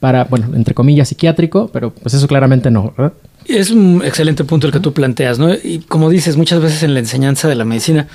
para, 0.00 0.24
bueno, 0.24 0.48
entre 0.54 0.74
comillas, 0.74 1.08
psiquiátrico, 1.08 1.70
pero 1.72 1.90
pues 1.90 2.14
eso 2.14 2.26
claramente 2.26 2.70
no, 2.70 2.94
¿verdad? 2.96 3.12
Es 3.46 3.70
un 3.70 4.02
excelente 4.04 4.44
punto 4.44 4.66
el 4.66 4.72
que 4.72 4.80
tú 4.80 4.92
planteas, 4.92 5.38
¿no? 5.38 5.52
Y 5.52 5.80
como 5.86 6.08
dices, 6.08 6.36
muchas 6.36 6.60
veces 6.60 6.82
en 6.82 6.94
la 6.94 7.00
enseñanza 7.00 7.48
de 7.48 7.54
la 7.54 7.64
medicina 7.64 8.08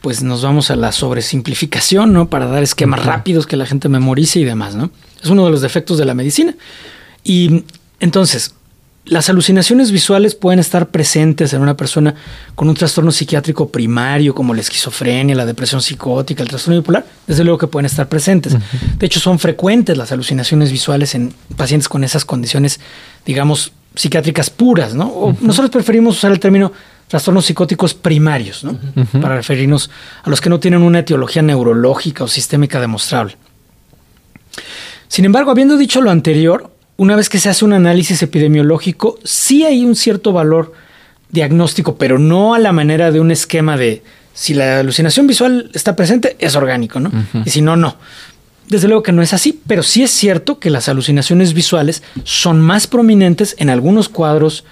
pues 0.00 0.22
nos 0.22 0.42
vamos 0.42 0.70
a 0.70 0.76
la 0.76 0.92
sobresimplificación, 0.92 2.12
¿no? 2.12 2.30
Para 2.30 2.46
dar 2.46 2.62
esquemas 2.62 3.04
rápidos 3.04 3.46
que 3.46 3.56
la 3.56 3.66
gente 3.66 3.88
memorice 3.88 4.40
y 4.40 4.44
demás, 4.44 4.74
¿no? 4.74 4.90
Es 5.22 5.28
uno 5.28 5.44
de 5.44 5.50
los 5.50 5.60
defectos 5.60 5.98
de 5.98 6.04
la 6.04 6.14
medicina. 6.14 6.54
Y 7.22 7.64
entonces, 8.00 8.54
las 9.04 9.28
alucinaciones 9.28 9.90
visuales 9.90 10.34
pueden 10.34 10.58
estar 10.58 10.90
presentes 10.90 11.52
en 11.52 11.62
una 11.62 11.76
persona 11.76 12.14
con 12.54 12.68
un 12.68 12.74
trastorno 12.74 13.12
psiquiátrico 13.12 13.68
primario 13.68 14.34
como 14.34 14.54
la 14.54 14.60
esquizofrenia, 14.60 15.34
la 15.34 15.46
depresión 15.46 15.82
psicótica, 15.82 16.42
el 16.42 16.48
trastorno 16.48 16.80
bipolar, 16.80 17.06
desde 17.26 17.44
luego 17.44 17.58
que 17.58 17.66
pueden 17.66 17.86
estar 17.86 18.08
presentes. 18.08 18.56
De 18.98 19.06
hecho, 19.06 19.20
son 19.20 19.38
frecuentes 19.38 19.96
las 19.96 20.12
alucinaciones 20.12 20.70
visuales 20.70 21.14
en 21.14 21.34
pacientes 21.56 21.88
con 21.88 22.04
esas 22.04 22.24
condiciones, 22.24 22.80
digamos, 23.26 23.72
psiquiátricas 23.94 24.50
puras, 24.50 24.94
¿no? 24.94 25.36
nosotros 25.40 25.70
preferimos 25.70 26.16
usar 26.16 26.30
el 26.30 26.38
término 26.38 26.72
trastornos 27.10 27.44
psicóticos 27.44 27.92
primarios, 27.92 28.62
¿no? 28.62 28.78
Para 29.20 29.34
referirnos 29.34 29.90
a 30.22 30.30
los 30.30 30.40
que 30.40 30.48
no 30.48 30.60
tienen 30.60 30.82
una 30.82 31.00
etiología 31.00 31.42
neurológica 31.42 32.22
o 32.22 32.28
sistémica 32.28 32.80
demostrable. 32.80 33.36
Sin 35.08 35.24
embargo, 35.24 35.50
habiendo 35.50 35.76
dicho 35.76 36.00
lo 36.00 36.12
anterior, 36.12 36.70
una 36.96 37.16
vez 37.16 37.28
que 37.28 37.40
se 37.40 37.48
hace 37.48 37.64
un 37.64 37.72
análisis 37.72 38.22
epidemiológico, 38.22 39.18
sí 39.24 39.64
hay 39.64 39.84
un 39.84 39.96
cierto 39.96 40.32
valor 40.32 40.72
diagnóstico, 41.30 41.96
pero 41.96 42.20
no 42.20 42.54
a 42.54 42.60
la 42.60 42.70
manera 42.70 43.10
de 43.10 43.18
un 43.18 43.32
esquema 43.32 43.76
de 43.76 44.04
si 44.32 44.54
la 44.54 44.78
alucinación 44.78 45.26
visual 45.26 45.68
está 45.74 45.96
presente, 45.96 46.36
es 46.38 46.54
orgánico, 46.54 47.00
¿no? 47.00 47.10
Y 47.44 47.50
si 47.50 47.60
no, 47.60 47.74
no. 47.74 47.96
Desde 48.68 48.86
luego 48.86 49.02
que 49.02 49.10
no 49.10 49.20
es 49.20 49.34
así, 49.34 49.60
pero 49.66 49.82
sí 49.82 50.04
es 50.04 50.12
cierto 50.12 50.60
que 50.60 50.70
las 50.70 50.88
alucinaciones 50.88 51.54
visuales 51.54 52.04
son 52.22 52.60
más 52.60 52.86
prominentes 52.86 53.56
en 53.58 53.68
algunos 53.68 54.08
cuadros 54.08 54.64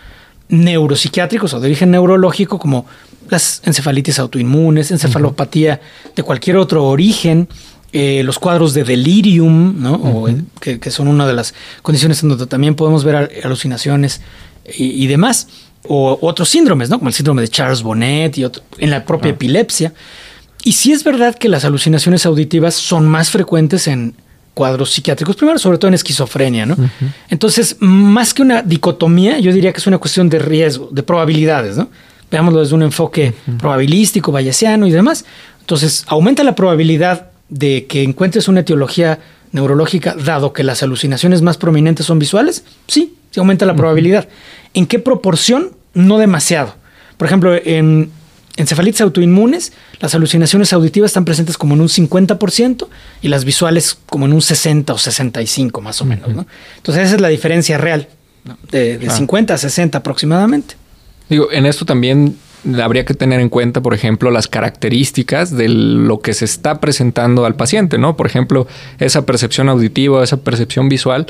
neuropsiquiátricos 0.49 1.55
o 1.55 1.61
de 1.61 1.67
origen 1.67 1.91
neurológico, 1.91 2.59
como 2.59 2.87
las 3.29 3.63
encefalitis 3.65 4.19
autoinmunes, 4.19 4.91
encefalopatía 4.91 5.81
de 6.17 6.23
cualquier 6.23 6.57
otro 6.57 6.85
origen, 6.87 7.49
eh, 7.93 8.23
los 8.25 8.39
cuadros 8.39 8.75
de 8.75 8.85
delirium, 8.85 9.81
¿no? 9.81 10.27
que, 10.61 10.91
son 10.91 11.09
una 11.09 11.27
de 11.27 11.35
las 11.35 11.55
condiciones 11.83 12.23
en 12.23 12.31
donde 12.31 12.47
también 12.47 12.75
podemos 12.75 13.05
ver 13.05 13.41
alucinaciones 13.43 14.21
y, 14.77 15.07
demás, 15.07 15.49
o 15.87 16.19
otros 16.21 16.51
síndromes, 16.51 16.91
¿no? 16.91 16.99
como 16.99 17.09
el 17.09 17.15
síndrome 17.15 17.43
de 17.43 17.49
Charles 17.49 17.83
Bonnet 17.83 18.37
y 18.37 18.45
en 18.79 18.91
la 18.91 19.05
propia 19.05 19.31
epilepsia. 19.31 19.95
Y 20.65 20.73
sí 20.73 20.93
es 20.93 21.05
verdad 21.05 21.35
que 21.35 21.49
las 21.49 21.65
alucinaciones 21.65 22.27
auditivas 22.27 22.75
son 22.75 23.09
más 23.09 23.31
frecuentes 23.31 23.87
en 23.87 24.15
cuadros 24.59 24.91
psiquiátricos, 24.91 25.37
primero 25.37 25.57
sobre 25.57 25.79
todo 25.79 25.87
en 25.87 25.95
esquizofrenia, 25.95 26.67
¿no? 26.67 26.77
Entonces, 27.31 27.77
más 27.79 28.35
que 28.35 28.43
una 28.43 28.61
dicotomía, 28.61 29.39
yo 29.39 29.53
diría 29.53 29.73
que 29.73 29.79
es 29.79 29.87
una 29.87 29.99
cuestión 29.99 30.29
de 30.29 30.41
riesgo, 30.41 30.89
de 30.91 31.05
probabilidades, 31.05 31.77
¿no? 31.77 31.89
Veámoslo 32.29 32.59
desde 32.59 32.75
un 32.75 32.83
enfoque 32.83 33.35
probabilístico, 33.57 34.33
bayesiano 34.33 34.89
y 34.89 34.91
demás. 34.91 35.25
Entonces, 35.61 36.05
aumenta 36.09 36.43
la 36.43 36.57
probabilidad 36.57 37.29
de 37.49 37.87
que 37.87 38.03
encuentres 38.03 38.49
una 38.49 38.61
etiología 38.61 39.21
neurológica, 39.53 40.17
dado 40.17 40.53
que 40.53 40.65
las 40.65 40.83
alucinaciones 40.83 41.41
más 41.41 41.57
prominentes 41.57 42.05
son 42.05 42.19
visuales, 42.19 42.65
sí, 42.89 43.15
sí 43.31 43.39
aumenta 43.39 43.65
la 43.65 43.77
probabilidad. 43.77 44.27
¿En 44.75 44.87
qué 44.87 44.99
proporción? 44.99 45.71
No 45.95 46.19
demasiado. 46.19 46.75
Por 47.17 47.29
ejemplo, 47.29 47.55
en 47.55 48.11
encefalitis 48.59 49.01
autoinmunes, 49.01 49.73
las 50.01 50.15
alucinaciones 50.15 50.73
auditivas 50.73 51.11
están 51.11 51.25
presentes 51.25 51.57
como 51.57 51.75
en 51.75 51.81
un 51.81 51.89
50% 51.89 52.89
y 53.23 53.29
las 53.29 53.45
visuales 53.45 53.99
como 54.07 54.27
en 54.27 54.33
un 54.33 54.43
60 54.43 54.93
o 54.93 54.99
65 54.99 55.81
más 55.81 56.03
o 56.03 56.05
menos. 56.05 56.29
¿no? 56.35 56.47
Entonces 56.77 57.05
esa 57.07 57.15
es 57.15 57.21
la 57.21 57.29
diferencia 57.29 57.79
real, 57.79 58.09
de, 58.71 59.09
50 59.09 59.55
a 59.55 59.59
60 59.59 59.99
aproximadamente. 59.99 60.75
Digo, 61.29 61.53
en 61.53 61.67
esto 61.67 61.85
también 61.85 62.37
habría 62.83 63.05
que 63.05 63.15
tener 63.15 63.41
en 63.41 63.49
cuenta, 63.49 63.81
por 63.81 63.95
ejemplo, 63.95 64.31
las 64.31 64.49
características 64.49 65.57
de 65.57 65.69
lo 65.69 66.21
que 66.21 66.35
se 66.35 66.45
está 66.45 66.81
presentando 66.81 67.47
al 67.47 67.55
paciente, 67.55 67.99
¿no? 67.99 68.17
Por 68.17 68.27
ejemplo, 68.27 68.67
esa 68.99 69.25
percepción 69.25 69.69
auditiva, 69.69 70.25
esa 70.25 70.39
percepción 70.39 70.89
visual, 70.89 71.27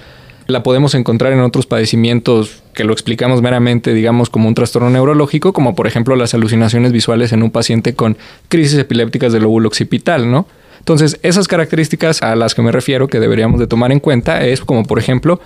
la 0.48 0.62
podemos 0.62 0.94
encontrar 0.94 1.34
en 1.34 1.40
otros 1.40 1.66
padecimientos 1.66 2.62
que 2.72 2.82
lo 2.82 2.94
explicamos 2.94 3.42
meramente, 3.42 3.92
digamos, 3.92 4.30
como 4.30 4.48
un 4.48 4.54
trastorno 4.54 4.88
neurológico, 4.88 5.52
como 5.52 5.74
por 5.74 5.86
ejemplo 5.86 6.16
las 6.16 6.32
alucinaciones 6.32 6.90
visuales 6.90 7.32
en 7.32 7.42
un 7.42 7.50
paciente 7.50 7.94
con 7.94 8.16
crisis 8.48 8.78
epilépticas 8.78 9.32
del 9.34 9.42
lóbulo 9.42 9.68
occipital, 9.68 10.30
¿no? 10.30 10.46
Entonces, 10.88 11.20
esas 11.22 11.46
características 11.46 12.22
a 12.22 12.34
las 12.34 12.54
que 12.54 12.62
me 12.62 12.72
refiero 12.72 13.08
que 13.08 13.20
deberíamos 13.20 13.60
de 13.60 13.66
tomar 13.66 13.92
en 13.92 14.00
cuenta 14.00 14.46
es 14.46 14.62
como, 14.62 14.84
por 14.84 14.98
ejemplo, 14.98 15.38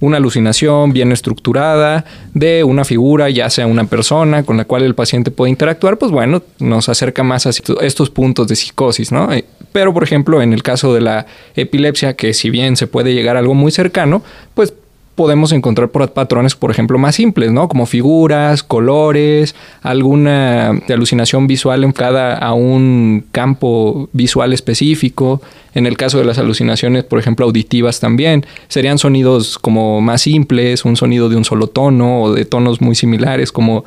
una 0.00 0.16
alucinación 0.16 0.92
bien 0.92 1.12
estructurada 1.12 2.04
de 2.34 2.64
una 2.64 2.84
figura, 2.84 3.30
ya 3.30 3.48
sea 3.48 3.68
una 3.68 3.84
persona 3.84 4.42
con 4.42 4.56
la 4.56 4.64
cual 4.64 4.82
el 4.82 4.96
paciente 4.96 5.30
puede 5.30 5.50
interactuar, 5.50 5.98
pues 5.98 6.10
bueno, 6.10 6.42
nos 6.58 6.88
acerca 6.88 7.22
más 7.22 7.46
a 7.46 7.50
estos 7.80 8.10
puntos 8.10 8.48
de 8.48 8.56
psicosis, 8.56 9.12
¿no? 9.12 9.32
Eh, 9.32 9.44
pero, 9.70 9.94
por 9.94 10.02
ejemplo, 10.02 10.42
en 10.42 10.52
el 10.52 10.64
caso 10.64 10.92
de 10.92 11.00
la 11.00 11.26
epilepsia, 11.54 12.14
que 12.14 12.34
si 12.34 12.50
bien 12.50 12.76
se 12.76 12.88
puede 12.88 13.14
llegar 13.14 13.36
a 13.36 13.38
algo 13.38 13.54
muy 13.54 13.70
cercano, 13.70 14.24
pues 14.54 14.74
podemos 15.18 15.50
encontrar 15.50 15.90
patrones, 15.90 16.54
por 16.54 16.70
ejemplo, 16.70 16.96
más 16.96 17.16
simples, 17.16 17.50
¿no? 17.50 17.66
Como 17.66 17.86
figuras, 17.86 18.62
colores, 18.62 19.56
alguna 19.82 20.70
alucinación 20.88 21.48
visual 21.48 21.82
enfocada 21.82 22.38
a 22.38 22.54
un 22.54 23.24
campo 23.32 24.08
visual 24.12 24.52
específico. 24.52 25.42
En 25.74 25.86
el 25.86 25.96
caso 25.96 26.18
de 26.18 26.24
las 26.24 26.38
alucinaciones, 26.38 27.02
por 27.02 27.18
ejemplo, 27.18 27.46
auditivas 27.46 27.98
también, 27.98 28.46
serían 28.68 28.98
sonidos 28.98 29.58
como 29.58 30.00
más 30.00 30.22
simples, 30.22 30.84
un 30.84 30.94
sonido 30.94 31.28
de 31.28 31.34
un 31.34 31.44
solo 31.44 31.66
tono 31.66 32.22
o 32.22 32.32
de 32.32 32.44
tonos 32.44 32.80
muy 32.80 32.94
similares, 32.94 33.50
como 33.50 33.84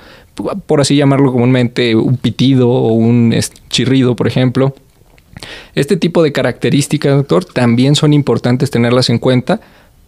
por 0.65 0.81
así 0.81 0.97
llamarlo 0.97 1.31
comúnmente, 1.31 1.95
un 1.95 2.17
pitido 2.17 2.69
o 2.69 2.91
un 2.91 3.33
chirrido, 3.69 4.17
por 4.17 4.27
ejemplo. 4.27 4.75
Este 5.75 5.95
tipo 5.95 6.23
de 6.23 6.33
características, 6.33 7.15
doctor, 7.15 7.45
también 7.45 7.95
son 7.95 8.11
importantes 8.11 8.69
tenerlas 8.69 9.09
en 9.09 9.17
cuenta 9.17 9.61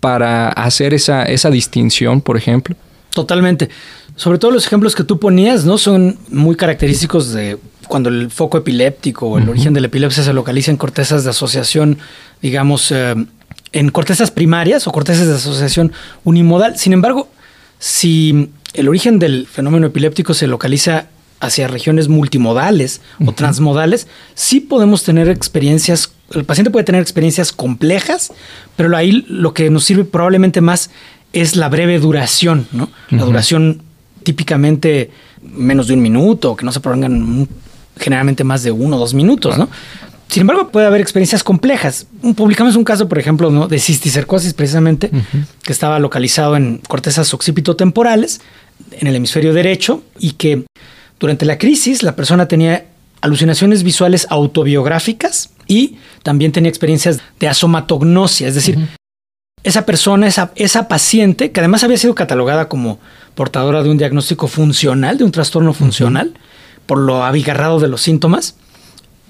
para 0.03 0.49
hacer 0.49 0.93
esa, 0.93 1.23
esa 1.23 1.49
distinción, 1.49 2.19
por 2.19 2.35
ejemplo? 2.35 2.75
Totalmente. 3.11 3.69
Sobre 4.17 4.37
todo 4.37 4.51
los 4.51 4.65
ejemplos 4.67 4.95
que 4.95 5.05
tú 5.05 5.17
ponías, 5.17 5.63
¿no? 5.63 5.77
Son 5.77 6.17
muy 6.29 6.57
característicos 6.57 7.31
de 7.31 7.57
cuando 7.87 8.09
el 8.09 8.29
foco 8.29 8.57
epiléptico 8.57 9.27
o 9.27 9.37
el 9.37 9.47
origen 9.47 9.73
de 9.73 9.79
la 9.79 9.87
epilepsia 9.87 10.21
se 10.21 10.33
localiza 10.33 10.71
en 10.71 10.77
cortezas 10.77 11.23
de 11.23 11.29
asociación, 11.29 11.99
digamos, 12.41 12.91
eh, 12.91 13.15
en 13.71 13.89
cortezas 13.91 14.29
primarias 14.29 14.87
o 14.87 14.91
cortezas 14.91 15.25
de 15.25 15.35
asociación 15.35 15.93
unimodal. 16.25 16.77
Sin 16.77 16.91
embargo, 16.91 17.29
si 17.79 18.49
el 18.73 18.89
origen 18.89 19.19
del 19.19 19.47
fenómeno 19.47 19.87
epiléptico 19.87 20.33
se 20.33 20.47
localiza 20.47 21.07
hacia 21.45 21.67
regiones 21.67 22.07
multimodales 22.07 23.01
o 23.25 23.31
transmodales, 23.31 24.07
sí 24.33 24.59
podemos 24.59 25.03
tener 25.03 25.29
experiencias 25.29 26.13
el 26.31 26.45
paciente 26.45 26.71
puede 26.71 26.85
tener 26.85 27.01
experiencias 27.01 27.51
complejas, 27.51 28.31
pero 28.75 28.95
ahí 28.95 29.23
lo 29.27 29.53
que 29.53 29.69
nos 29.69 29.83
sirve 29.83 30.03
probablemente 30.03 30.61
más 30.61 30.89
es 31.31 31.55
la 31.55 31.69
breve 31.69 31.99
duración, 31.99 32.67
¿no? 32.71 32.89
La 33.09 33.23
duración 33.23 33.81
típicamente 34.23 35.11
menos 35.41 35.87
de 35.87 35.93
un 35.93 36.01
minuto, 36.01 36.55
que 36.55 36.65
no 36.65 36.71
se 36.71 36.79
prolongan 36.79 37.47
generalmente 37.97 38.43
más 38.43 38.63
de 38.63 38.71
uno 38.71 38.95
o 38.95 38.99
dos 38.99 39.13
minutos, 39.13 39.57
¿no? 39.57 39.69
Sin 40.29 40.41
embargo, 40.41 40.69
puede 40.69 40.87
haber 40.87 41.01
experiencias 41.01 41.43
complejas. 41.43 42.07
Publicamos 42.35 42.75
un 42.75 42.83
caso, 42.83 43.07
por 43.07 43.19
ejemplo, 43.19 43.67
de 43.67 43.79
cisticercosis, 43.79 44.53
precisamente, 44.53 45.11
que 45.61 45.71
estaba 45.71 45.99
localizado 45.99 46.55
en 46.55 46.81
cortezas 46.87 47.31
occipitotemporales, 47.35 48.41
en 48.91 49.07
el 49.07 49.15
hemisferio 49.15 49.53
derecho, 49.53 50.03
y 50.17 50.31
que 50.31 50.65
durante 51.23 51.45
la 51.45 51.57
crisis 51.57 52.03
la 52.03 52.17
persona 52.17 52.49
tenía 52.49 52.83
alucinaciones 53.21 53.83
visuales 53.83 54.27
autobiográficas 54.29 55.51
y 55.67 55.95
también 56.21 56.51
tenía 56.51 56.67
experiencias 56.67 57.21
de 57.39 57.47
asomatognosia, 57.47 58.49
es 58.49 58.55
decir, 58.55 58.77
esa 59.63 59.85
persona, 59.85 60.27
esa, 60.27 60.51
esa 60.55 60.89
paciente, 60.89 61.53
que 61.53 61.61
además 61.61 61.85
había 61.85 61.95
sido 61.95 62.13
catalogada 62.13 62.67
como 62.67 62.99
portadora 63.35 63.83
de 63.83 63.89
un 63.89 63.97
diagnóstico 63.97 64.49
funcional, 64.49 65.17
de 65.17 65.23
un 65.23 65.31
trastorno 65.31 65.71
funcional, 65.73 66.33
por 66.85 66.97
lo 66.97 67.23
abigarrado 67.23 67.79
de 67.79 67.87
los 67.87 68.01
síntomas, 68.01 68.57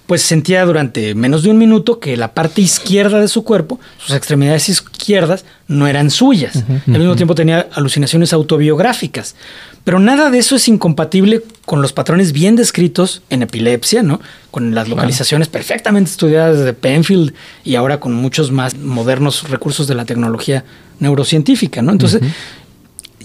pues 0.06 0.22
sentía 0.22 0.66
durante 0.66 1.16
menos 1.16 1.44
de 1.44 1.50
un 1.50 1.58
minuto 1.58 2.00
que 2.00 2.18
la 2.18 2.34
parte 2.34 2.62
izquierda 2.62 3.20
de 3.22 3.28
su 3.28 3.44
cuerpo, 3.44 3.80
sus 3.98 4.16
extremidades 4.16 4.68
izquierdas, 4.68 5.46
no 5.68 5.88
eran 5.88 6.12
suyas. 6.12 6.64
Al 6.88 7.00
mismo 7.00 7.16
tiempo 7.16 7.36
tenía 7.36 7.68
alucinaciones 7.74 8.34
autobiográficas. 8.34 9.36
Pero 9.84 10.00
nada 10.00 10.30
de 10.30 10.40
eso 10.40 10.56
es 10.56 10.68
incompatible 10.68 11.44
con 11.66 11.82
los 11.82 11.94
patrones 11.94 12.32
bien 12.32 12.56
descritos 12.56 13.22
en 13.30 13.44
epilepsia, 13.44 14.04
¿no? 14.04 14.22
Con 14.52 14.76
las 14.76 14.88
localizaciones 14.88 15.48
perfectamente 15.48 16.12
estudiadas 16.12 16.64
de 16.64 16.74
Penfield 16.74 17.34
y 17.64 17.76
ahora 17.76 18.00
con 18.00 18.14
muchos 18.14 18.52
más 18.52 18.78
modernos 18.78 19.50
recursos 19.50 19.88
de 19.88 19.96
la 19.96 20.06
tecnología 20.06 20.64
neurocientífica, 21.00 21.82
¿no? 21.82 21.92
Entonces, 21.92 22.22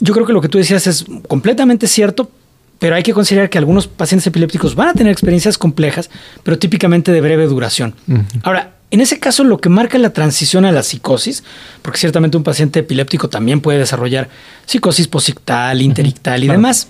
yo 0.00 0.14
creo 0.14 0.26
que 0.26 0.32
lo 0.32 0.40
que 0.40 0.48
tú 0.48 0.58
decías 0.58 0.86
es 0.86 1.04
completamente 1.28 1.86
cierto, 1.86 2.30
pero 2.78 2.94
hay 2.94 3.02
que 3.02 3.12
considerar 3.12 3.50
que 3.50 3.58
algunos 3.58 3.86
pacientes 3.86 4.26
epilépticos 4.26 4.74
van 4.74 4.88
a 4.88 4.94
tener 4.94 5.12
experiencias 5.12 5.58
complejas, 5.58 6.10
pero 6.42 6.58
típicamente 6.58 7.12
de 7.12 7.20
breve 7.20 7.46
duración. 7.46 7.94
Ahora, 8.42 8.74
en 8.90 9.00
ese 9.00 9.18
caso, 9.18 9.44
lo 9.44 9.58
que 9.58 9.68
marca 9.68 9.98
la 9.98 10.12
transición 10.12 10.64
a 10.64 10.72
la 10.72 10.82
psicosis, 10.82 11.44
porque 11.82 11.98
ciertamente 11.98 12.36
un 12.36 12.44
paciente 12.44 12.80
epiléptico 12.80 13.28
también 13.28 13.60
puede 13.60 13.78
desarrollar 13.78 14.28
psicosis 14.64 15.08
posictal, 15.08 15.82
interictal 15.82 16.42
y 16.44 16.48
demás, 16.48 16.88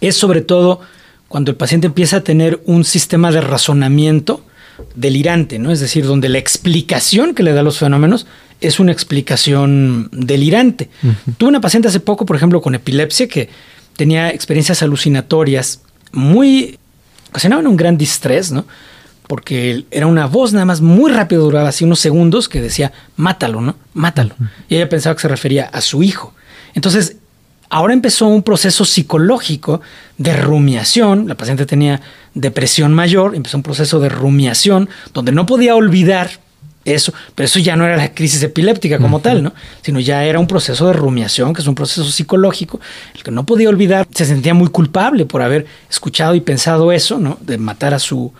es 0.00 0.16
sobre 0.16 0.40
todo 0.40 0.80
cuando 1.28 1.50
el 1.50 1.56
paciente 1.56 1.86
empieza 1.86 2.18
a 2.18 2.24
tener 2.24 2.60
un 2.66 2.84
sistema 2.84 3.30
de 3.30 3.40
razonamiento 3.40 4.44
delirante, 4.96 5.58
¿no? 5.58 5.70
Es 5.70 5.80
decir, 5.80 6.04
donde 6.04 6.28
la 6.28 6.38
explicación 6.38 7.34
que 7.34 7.42
le 7.42 7.52
da 7.52 7.62
los 7.62 7.78
fenómenos 7.78 8.26
es 8.60 8.80
una 8.80 8.92
explicación 8.92 10.08
delirante. 10.12 10.88
Tuve 11.36 11.48
una 11.48 11.60
paciente 11.60 11.88
hace 11.88 12.00
poco, 12.00 12.26
por 12.26 12.36
ejemplo, 12.36 12.60
con 12.60 12.74
epilepsia 12.74 13.28
que 13.28 13.48
tenía 13.96 14.30
experiencias 14.30 14.82
alucinatorias 14.82 15.82
muy... 16.12 16.78
ocasionaban 17.30 17.66
un 17.66 17.76
gran 17.76 17.96
distrés, 17.96 18.52
¿no? 18.52 18.64
Porque 19.26 19.86
era 19.90 20.06
una 20.06 20.26
voz 20.26 20.52
nada 20.52 20.64
más 20.64 20.80
muy 20.80 21.10
rápido, 21.10 21.44
duraba 21.44 21.68
así 21.68 21.84
unos 21.84 22.00
segundos, 22.00 22.48
que 22.48 22.60
decía, 22.60 22.92
mátalo, 23.16 23.60
¿no? 23.60 23.76
Mátalo. 23.94 24.34
Y 24.68 24.76
ella 24.76 24.88
pensaba 24.88 25.14
que 25.14 25.22
se 25.22 25.28
refería 25.28 25.64
a 25.66 25.80
su 25.80 26.02
hijo. 26.02 26.34
Entonces, 26.74 27.16
ahora 27.70 27.94
empezó 27.94 28.26
un 28.26 28.42
proceso 28.42 28.84
psicológico 28.84 29.80
de 30.18 30.36
rumiación. 30.36 31.28
La 31.28 31.36
paciente 31.36 31.64
tenía 31.64 32.00
depresión 32.34 32.92
mayor, 32.92 33.34
empezó 33.34 33.56
un 33.56 33.62
proceso 33.62 34.00
de 34.00 34.08
rumiación 34.08 34.88
donde 35.14 35.32
no 35.32 35.46
podía 35.46 35.74
olvidar 35.74 36.30
eso, 36.84 37.12
pero 37.34 37.44
eso 37.44 37.58
ya 37.58 37.76
no 37.76 37.84
era 37.84 37.96
la 37.96 38.12
crisis 38.12 38.42
epiléptica 38.42 38.98
como 38.98 39.20
tal, 39.20 39.42
¿no? 39.42 39.52
Sino 39.82 40.00
ya 40.00 40.24
era 40.24 40.38
un 40.38 40.46
proceso 40.46 40.86
de 40.86 40.92
rumiación, 40.92 41.54
que 41.54 41.60
es 41.60 41.66
un 41.66 41.74
proceso 41.74 42.04
psicológico, 42.04 42.80
el 43.14 43.22
que 43.22 43.30
no 43.30 43.46
podía 43.46 43.68
olvidar, 43.68 44.06
se 44.12 44.24
sentía 44.24 44.54
muy 44.54 44.68
culpable 44.68 45.26
por 45.26 45.42
haber 45.42 45.66
escuchado 45.88 46.34
y 46.34 46.40
pensado 46.40 46.92
eso, 46.92 47.18
¿no? 47.18 47.38
De 47.40 47.58
matar 47.58 47.94
a 47.94 47.98
su, 47.98 48.32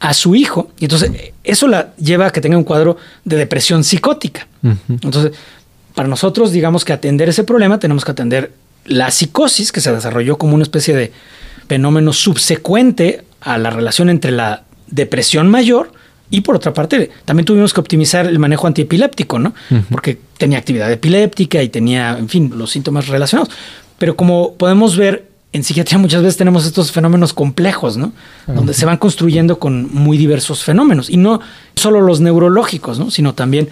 a 0.00 0.14
su 0.14 0.34
hijo. 0.34 0.70
Y 0.78 0.84
entonces 0.84 1.10
eso 1.44 1.66
la 1.66 1.94
lleva 1.96 2.26
a 2.26 2.30
que 2.30 2.40
tenga 2.40 2.56
un 2.56 2.64
cuadro 2.64 2.96
de 3.24 3.36
depresión 3.36 3.84
psicótica. 3.84 4.46
Entonces, 4.88 5.32
para 5.94 6.08
nosotros, 6.08 6.52
digamos 6.52 6.84
que 6.84 6.92
atender 6.92 7.28
ese 7.28 7.44
problema, 7.44 7.78
tenemos 7.78 8.04
que 8.04 8.12
atender 8.12 8.52
la 8.84 9.10
psicosis, 9.10 9.72
que 9.72 9.80
se 9.80 9.92
desarrolló 9.92 10.38
como 10.38 10.54
una 10.54 10.62
especie 10.62 10.94
de 10.94 11.12
fenómeno 11.68 12.12
subsecuente 12.12 13.24
a 13.40 13.58
la 13.58 13.70
relación 13.70 14.08
entre 14.08 14.30
la 14.30 14.64
depresión 14.86 15.48
mayor, 15.48 15.92
y 16.30 16.42
por 16.42 16.56
otra 16.56 16.74
parte, 16.74 17.10
también 17.24 17.46
tuvimos 17.46 17.72
que 17.72 17.80
optimizar 17.80 18.26
el 18.26 18.38
manejo 18.38 18.66
antiepiléptico, 18.66 19.38
¿no? 19.38 19.54
Porque 19.90 20.18
tenía 20.36 20.58
actividad 20.58 20.90
epiléptica 20.92 21.62
y 21.62 21.68
tenía, 21.68 22.18
en 22.18 22.28
fin, 22.28 22.52
los 22.54 22.70
síntomas 22.70 23.08
relacionados. 23.08 23.52
Pero 23.98 24.14
como 24.14 24.54
podemos 24.54 24.96
ver, 24.96 25.28
en 25.52 25.64
psiquiatría 25.64 25.98
muchas 25.98 26.22
veces 26.22 26.36
tenemos 26.36 26.66
estos 26.66 26.92
fenómenos 26.92 27.32
complejos, 27.32 27.96
¿no? 27.96 28.12
Donde 28.46 28.74
se 28.74 28.84
van 28.84 28.98
construyendo 28.98 29.58
con 29.58 29.92
muy 29.92 30.18
diversos 30.18 30.64
fenómenos. 30.64 31.08
Y 31.08 31.16
no 31.16 31.40
solo 31.74 32.00
los 32.00 32.20
neurológicos, 32.20 32.98
¿no? 32.98 33.10
Sino 33.10 33.34
también 33.34 33.68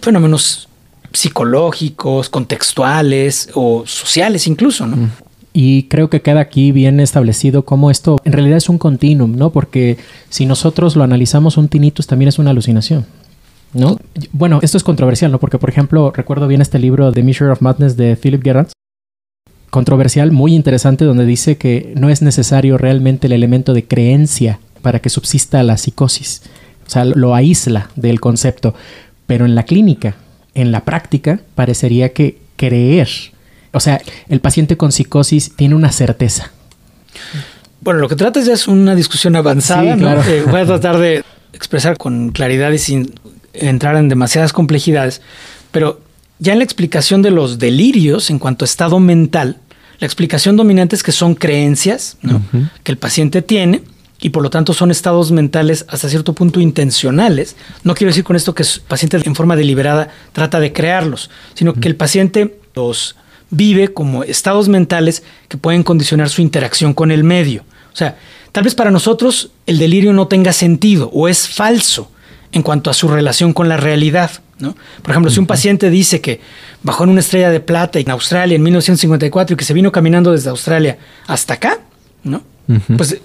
fenómenos 0.00 0.68
psicológicos, 1.12 2.30
contextuales 2.30 3.50
o 3.54 3.84
sociales 3.86 4.46
incluso, 4.46 4.86
¿no? 4.86 5.10
Y 5.52 5.84
creo 5.84 6.08
que 6.08 6.22
queda 6.22 6.40
aquí 6.40 6.72
bien 6.72 6.98
establecido 7.00 7.64
cómo 7.64 7.90
esto 7.90 8.18
en 8.24 8.32
realidad 8.32 8.56
es 8.56 8.68
un 8.68 8.78
continuum, 8.78 9.36
¿no? 9.36 9.50
Porque 9.50 9.98
si 10.30 10.46
nosotros 10.46 10.96
lo 10.96 11.04
analizamos, 11.04 11.56
un 11.56 11.68
tinnitus 11.68 12.06
también 12.06 12.28
es 12.28 12.38
una 12.38 12.50
alucinación. 12.50 13.04
¿No? 13.74 13.98
Bueno, 14.32 14.58
esto 14.62 14.76
es 14.76 14.84
controversial, 14.84 15.32
¿no? 15.32 15.40
Porque, 15.40 15.58
por 15.58 15.70
ejemplo, 15.70 16.12
recuerdo 16.14 16.46
bien 16.46 16.60
este 16.60 16.78
libro 16.78 17.10
The 17.10 17.22
Measure 17.22 17.50
of 17.50 17.62
Madness 17.62 17.96
de 17.96 18.16
Philip 18.16 18.42
Gerrans, 18.42 18.72
controversial, 19.70 20.30
muy 20.30 20.54
interesante, 20.54 21.06
donde 21.06 21.24
dice 21.24 21.56
que 21.56 21.94
no 21.96 22.10
es 22.10 22.20
necesario 22.20 22.76
realmente 22.76 23.28
el 23.28 23.32
elemento 23.32 23.72
de 23.72 23.84
creencia 23.84 24.60
para 24.82 24.98
que 24.98 25.08
subsista 25.08 25.62
la 25.62 25.78
psicosis. 25.78 26.42
O 26.86 26.90
sea, 26.90 27.06
lo 27.06 27.34
aísla 27.34 27.88
del 27.96 28.20
concepto. 28.20 28.74
Pero 29.26 29.46
en 29.46 29.54
la 29.54 29.62
clínica, 29.62 30.16
en 30.54 30.72
la 30.72 30.84
práctica, 30.84 31.40
parecería 31.54 32.12
que 32.12 32.38
creer, 32.56 33.08
o 33.72 33.80
sea, 33.80 34.00
el 34.28 34.40
paciente 34.40 34.76
con 34.76 34.92
psicosis 34.92 35.54
tiene 35.56 35.74
una 35.74 35.92
certeza. 35.92 36.52
Bueno, 37.80 38.00
lo 38.00 38.08
que 38.08 38.16
tratas 38.16 38.46
ya 38.46 38.52
es 38.52 38.68
una 38.68 38.94
discusión 38.94 39.34
avanzada. 39.34 39.96
claro. 39.96 40.22
Eh, 40.26 40.44
voy 40.48 40.60
a 40.60 40.66
tratar 40.66 40.98
de 40.98 41.24
expresar 41.52 41.96
con 41.96 42.30
claridad 42.30 42.70
y 42.72 42.78
sin 42.78 43.12
entrar 43.54 43.96
en 43.96 44.08
demasiadas 44.08 44.52
complejidades, 44.52 45.20
pero 45.70 46.00
ya 46.38 46.52
en 46.52 46.58
la 46.58 46.64
explicación 46.64 47.22
de 47.22 47.30
los 47.30 47.58
delirios 47.58 48.30
en 48.30 48.38
cuanto 48.38 48.64
a 48.64 48.66
estado 48.66 48.98
mental, 49.00 49.58
la 50.00 50.06
explicación 50.06 50.56
dominante 50.56 50.96
es 50.96 51.02
que 51.02 51.12
son 51.12 51.34
creencias 51.34 52.16
que 52.82 52.90
el 52.90 52.98
paciente 52.98 53.42
tiene 53.42 53.82
y 54.20 54.30
por 54.30 54.42
lo 54.42 54.50
tanto 54.50 54.74
son 54.74 54.90
estados 54.90 55.30
mentales 55.30 55.84
hasta 55.88 56.08
cierto 56.08 56.32
punto 56.32 56.60
intencionales. 56.60 57.54
No 57.84 57.94
quiero 57.94 58.10
decir 58.10 58.24
con 58.24 58.34
esto 58.34 58.54
que 58.54 58.64
el 58.64 58.68
paciente 58.88 59.20
en 59.24 59.34
forma 59.36 59.54
deliberada 59.54 60.08
trata 60.32 60.58
de 60.58 60.72
crearlos, 60.72 61.30
sino 61.54 61.74
que 61.74 61.88
el 61.88 61.96
paciente 61.96 62.58
los 62.74 63.16
vive 63.52 63.92
como 63.92 64.24
estados 64.24 64.68
mentales 64.68 65.22
que 65.48 65.58
pueden 65.58 65.84
condicionar 65.84 66.30
su 66.30 66.42
interacción 66.42 66.94
con 66.94 67.12
el 67.12 67.22
medio. 67.22 67.62
O 67.92 67.96
sea, 67.96 68.18
tal 68.50 68.64
vez 68.64 68.74
para 68.74 68.90
nosotros 68.90 69.50
el 69.66 69.78
delirio 69.78 70.12
no 70.14 70.26
tenga 70.26 70.52
sentido 70.52 71.10
o 71.12 71.28
es 71.28 71.48
falso 71.48 72.10
en 72.50 72.62
cuanto 72.62 72.90
a 72.90 72.94
su 72.94 73.08
relación 73.08 73.52
con 73.52 73.68
la 73.68 73.76
realidad. 73.76 74.30
¿no? 74.58 74.74
Por 75.02 75.10
ejemplo, 75.10 75.30
si 75.30 75.38
un 75.38 75.46
paciente 75.46 75.90
dice 75.90 76.22
que 76.22 76.40
bajó 76.82 77.04
en 77.04 77.10
una 77.10 77.20
estrella 77.20 77.50
de 77.50 77.60
plata 77.60 77.98
en 77.98 78.10
Australia 78.10 78.56
en 78.56 78.62
1954 78.62 79.54
y 79.54 79.56
que 79.56 79.64
se 79.64 79.74
vino 79.74 79.92
caminando 79.92 80.32
desde 80.32 80.48
Australia 80.48 80.98
hasta 81.26 81.54
acá, 81.54 81.80
¿no? 82.24 82.42
pues 82.96 83.18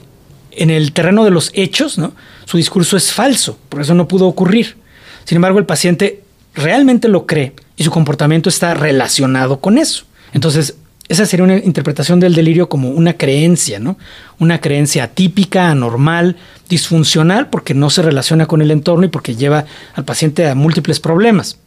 en 0.52 0.72
el 0.72 0.92
terreno 0.92 1.24
de 1.24 1.32
los 1.32 1.52
hechos, 1.54 1.98
¿no? 1.98 2.13
su 2.44 2.58
discurso 2.58 2.98
es 2.98 3.13
falso, 3.13 3.58
por 3.70 3.80
eso 3.80 3.94
no 3.94 4.10
pudo 4.10 4.28
ocurrir. 4.28 4.76
Sin 5.24 5.38
embargo, 5.38 5.60
el 5.60 5.66
paciente 5.66 6.24
realmente 6.54 7.08
lo 7.08 7.26
cree 7.26 7.54
y 7.78 7.86
su 7.86 7.92
comportamiento 7.92 8.50
está 8.50 8.74
relacionado 8.74 9.62
con 9.62 9.78
eso. 9.78 10.04
Entonces, 10.38 10.76
esa 11.10 11.26
sería 11.26 11.45
una 11.45 11.58
interpretación 11.58 12.19
del 12.19 12.36
delirio 12.36 12.69
como 12.69 12.91
una 12.91 13.13
creencia, 13.13 13.80
¿no? 13.80 13.97
Una 14.38 14.62
creencia 14.62 15.06
atípica, 15.06 15.71
anormal, 15.71 16.36
disfuncional, 16.69 17.50
porque 17.50 17.73
no 17.73 17.89
se 17.89 18.04
relaciona 18.04 18.45
con 18.45 18.62
el 18.62 18.69
entorno 18.69 19.06
y 19.06 19.10
porque 19.10 19.36
lleva 19.36 19.65
al 19.95 20.06
paciente 20.06 20.47
a 20.47 20.54
múltiples 20.54 21.00
problemas. 21.00 21.58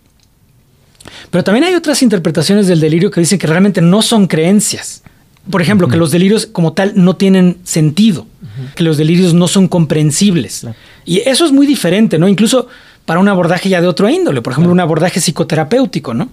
Pero 1.33 1.43
también 1.43 1.65
hay 1.65 1.75
otras 1.75 2.01
interpretaciones 2.01 2.69
del 2.69 2.79
delirio 2.79 3.11
que 3.11 3.19
dicen 3.19 3.41
que 3.41 3.49
realmente 3.49 3.81
no 3.81 4.03
son 4.03 4.29
creencias. 4.29 5.03
Por 5.51 5.61
ejemplo, 5.61 5.89
que 5.89 5.97
los 5.97 6.13
delirios 6.13 6.47
como 6.47 6.73
tal 6.73 6.93
no 6.95 7.17
tienen 7.17 7.59
sentido, 7.65 8.29
que 8.77 8.85
los 8.85 8.99
delirios 8.99 9.35
no 9.35 9.49
son 9.49 9.67
comprensibles. 9.67 10.65
Y 11.05 11.29
eso 11.29 11.45
es 11.45 11.51
muy 11.51 11.67
diferente, 11.67 12.21
¿no? 12.21 12.29
Incluso 12.29 12.69
para 13.11 13.19
un 13.19 13.27
abordaje 13.27 13.69
ya 13.69 13.81
de 13.81 13.89
otro 13.89 14.09
índole, 14.09 14.41
por 14.41 14.53
ejemplo, 14.53 14.71
un 14.71 14.79
abordaje 14.79 15.21
psicoterapéutico, 15.21 16.15
¿no? 16.15 16.29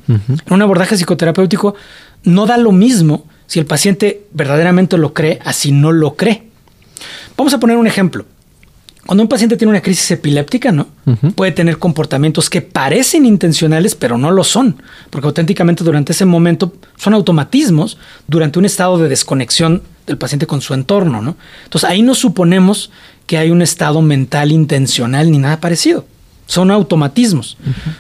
Un 0.52 0.62
abordaje 0.62 0.96
psicoterapéutico 0.96 1.74
no 2.24 2.46
da 2.46 2.58
lo 2.58 2.72
mismo 2.72 3.26
si 3.48 3.60
el 3.60 3.66
paciente 3.66 4.26
verdaderamente 4.34 4.98
lo 4.98 5.14
cree 5.14 5.40
así 5.44 5.72
no 5.72 5.92
lo 5.92 6.16
cree. 6.16 6.44
Vamos 7.38 7.54
a 7.54 7.60
poner 7.60 7.78
un 7.78 7.88
ejemplo. 7.88 8.26
Cuando 9.06 9.24
un 9.24 9.30
paciente 9.30 9.56
tiene 9.56 9.72
una 9.72 9.82
crisis 9.82 10.12
epiléptica, 10.12 10.74
¿no? 10.74 10.88
Puede 11.36 11.54
tener 11.54 11.80
comportamientos 11.80 12.50
que 12.50 12.62
parecen 12.62 13.26
intencionales, 13.26 13.96
pero 13.96 14.18
no 14.18 14.32
lo 14.32 14.44
son, 14.44 14.82
porque 15.10 15.28
auténticamente 15.28 15.86
durante 15.86 16.12
ese 16.12 16.26
momento 16.26 16.74
son 16.98 17.14
automatismos 17.14 17.98
durante 18.28 18.60
un 18.60 18.66
estado 18.66 18.98
de 18.98 19.08
desconexión 19.08 19.82
del 20.06 20.18
paciente 20.18 20.46
con 20.46 20.60
su 20.60 20.74
entorno, 20.74 21.22
¿no? 21.22 21.38
Entonces 21.64 21.90
ahí 21.90 22.02
no 22.02 22.16
suponemos 22.16 22.92
que 23.28 23.38
hay 23.38 23.50
un 23.50 23.62
estado 23.62 24.02
mental 24.02 24.52
intencional 24.52 25.32
ni 25.32 25.38
nada 25.38 25.62
parecido. 25.62 26.06
Son 26.48 26.72
automatismos. 26.72 27.58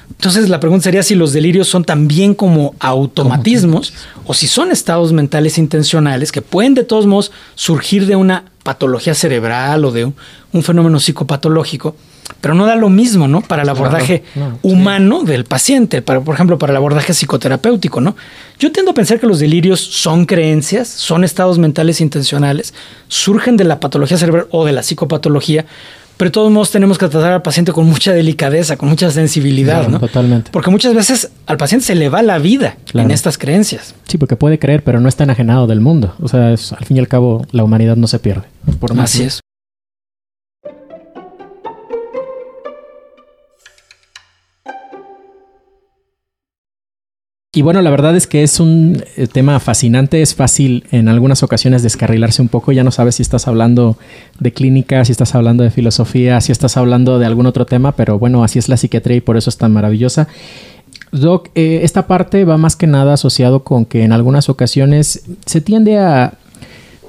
Entonces 0.09 0.49
la 0.49 0.59
pregunta 0.59 0.85
sería 0.85 1.03
si 1.03 1.13
los 1.13 1.31
delirios 1.31 1.67
son 1.67 1.83
también 1.83 2.33
como 2.33 2.73
automatismos 2.79 3.93
o 4.25 4.33
si 4.33 4.47
son 4.47 4.71
estados 4.71 5.13
mentales 5.13 5.59
intencionales 5.59 6.31
que 6.31 6.41
pueden 6.41 6.73
de 6.73 6.83
todos 6.83 7.05
modos 7.05 7.31
surgir 7.53 8.07
de 8.07 8.15
una 8.15 8.45
patología 8.63 9.13
cerebral 9.13 9.85
o 9.85 9.91
de 9.91 10.05
un, 10.05 10.15
fenómeno 10.63 10.99
psicopatológico, 10.99 11.95
pero 12.41 12.55
no 12.55 12.65
da 12.65 12.75
lo 12.75 12.89
mismo, 12.89 13.27
¿no? 13.27 13.41
Para 13.41 13.61
el 13.61 13.69
abordaje 13.69 14.23
humano 14.63 15.23
del 15.23 15.45
paciente, 15.45 16.01
para, 16.01 16.19
por 16.19 16.33
ejemplo, 16.33 16.57
para 16.57 16.73
el 16.73 16.77
abordaje 16.77 17.13
psicoterapéutico, 17.13 18.01
¿no? 18.01 18.15
Yo 18.59 18.71
tiendo 18.71 18.91
a 18.91 18.93
pensar 18.95 19.19
que 19.19 19.27
los 19.27 19.39
delirios 19.39 19.79
son 19.79 20.25
creencias, 20.25 20.87
son 20.87 21.23
estados 21.23 21.59
mentales 21.59 22.01
intencionales, 22.01 22.73
surgen 23.07 23.55
de 23.55 23.65
la 23.65 23.79
patología 23.79 24.17
cerebral 24.17 24.47
o 24.49 24.65
de 24.65 24.73
la 24.73 24.81
psicopatología, 24.81 25.65
pero 26.17 26.29
de 26.29 26.33
todos 26.33 26.51
modos 26.51 26.71
tenemos 26.71 26.97
que 26.97 27.07
tratar 27.07 27.31
al 27.31 27.41
paciente 27.41 27.71
con 27.71 27.85
mucha 27.85 28.11
delicadeza, 28.11 28.75
con 28.75 28.89
mucha 28.89 29.11
sensibilidad, 29.11 29.87
¿no? 29.87 29.99
Totalmente. 29.99 30.51
Porque 30.51 30.71
muchas 30.71 30.93
veces 30.93 31.31
al 31.45 31.57
paciente 31.57 31.85
se 31.85 31.95
le 31.95 32.09
va 32.09 32.21
la 32.23 32.39
vida 32.39 32.77
en 32.93 33.11
estas 33.11 33.37
creencias. 33.37 33.93
Sí, 34.07 34.17
porque 34.17 34.35
puede 34.35 34.59
creer, 34.59 34.83
pero 34.83 34.99
no 34.99 35.09
está 35.09 35.23
enajenado 35.23 35.67
del 35.67 35.79
mundo. 35.79 36.15
O 36.21 36.27
sea, 36.27 36.49
al 36.49 36.57
fin 36.57 36.97
y 36.97 36.99
al 36.99 37.07
cabo, 37.07 37.45
la 37.51 37.63
humanidad 37.63 37.95
no 37.95 38.07
se 38.07 38.19
pierde. 38.19 38.47
Por 38.79 38.93
más 38.93 39.13
Así 39.13 39.23
es. 39.23 39.39
Y 47.57 47.63
bueno, 47.63 47.81
la 47.81 47.89
verdad 47.89 48.15
es 48.15 48.27
que 48.27 48.43
es 48.43 48.59
un 48.59 49.03
eh, 49.15 49.25
tema 49.25 49.59
fascinante, 49.59 50.21
es 50.21 50.35
fácil 50.35 50.83
en 50.91 51.07
algunas 51.07 51.41
ocasiones 51.41 51.81
descarrilarse 51.81 52.39
un 52.39 52.49
poco, 52.49 52.71
ya 52.71 52.83
no 52.83 52.91
sabes 52.91 53.15
si 53.15 53.23
estás 53.23 53.47
hablando 53.47 53.97
de 54.37 54.53
clínica, 54.53 55.03
si 55.05 55.11
estás 55.11 55.33
hablando 55.33 55.63
de 55.63 55.71
filosofía, 55.71 56.39
si 56.39 56.51
estás 56.51 56.77
hablando 56.77 57.17
de 57.17 57.25
algún 57.25 57.47
otro 57.47 57.65
tema, 57.65 57.93
pero 57.93 58.19
bueno, 58.19 58.43
así 58.43 58.59
es 58.59 58.69
la 58.69 58.77
psiquiatría 58.77 59.17
y 59.17 59.21
por 59.21 59.37
eso 59.37 59.49
es 59.49 59.57
tan 59.57 59.73
maravillosa. 59.73 60.27
Doc, 61.11 61.49
eh, 61.55 61.79
esta 61.81 62.05
parte 62.05 62.45
va 62.45 62.59
más 62.59 62.75
que 62.75 62.85
nada 62.85 63.13
asociado 63.13 63.63
con 63.63 63.85
que 63.85 64.03
en 64.03 64.11
algunas 64.11 64.49
ocasiones 64.49 65.23
se 65.47 65.59
tiende 65.59 65.97
a 65.97 66.33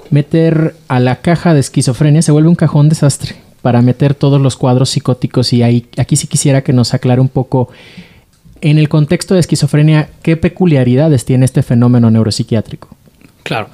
meter 0.09 0.77
a 0.89 0.99
la 0.99 1.17
caja 1.17 1.53
de 1.53 1.61
esquizofrenia, 1.61 2.23
se 2.23 2.33
vuelve 2.33 2.49
un 2.49 2.55
cajón 2.55 2.89
desastre 2.89 3.37
para 3.61 3.83
meter 3.83 4.15
todos 4.15 4.41
los 4.41 4.57
cuadros 4.57 4.89
psicóticos 4.89 5.53
y 5.53 5.63
ahí, 5.63 5.85
aquí 5.99 6.17
sí 6.17 6.27
quisiera 6.27 6.63
que 6.63 6.73
nos 6.73 6.95
aclare 6.95 7.21
un 7.21 7.29
poco 7.29 7.69
en 8.61 8.79
el 8.79 8.89
contexto 8.89 9.35
de 9.35 9.41
esquizofrenia, 9.41 10.11
¿qué 10.23 10.37
peculiaridades 10.37 11.25
tiene 11.25 11.45
este 11.45 11.63
fenómeno 11.63 12.11
neuropsiquiátrico? 12.11 12.89
Claro. 13.43 13.69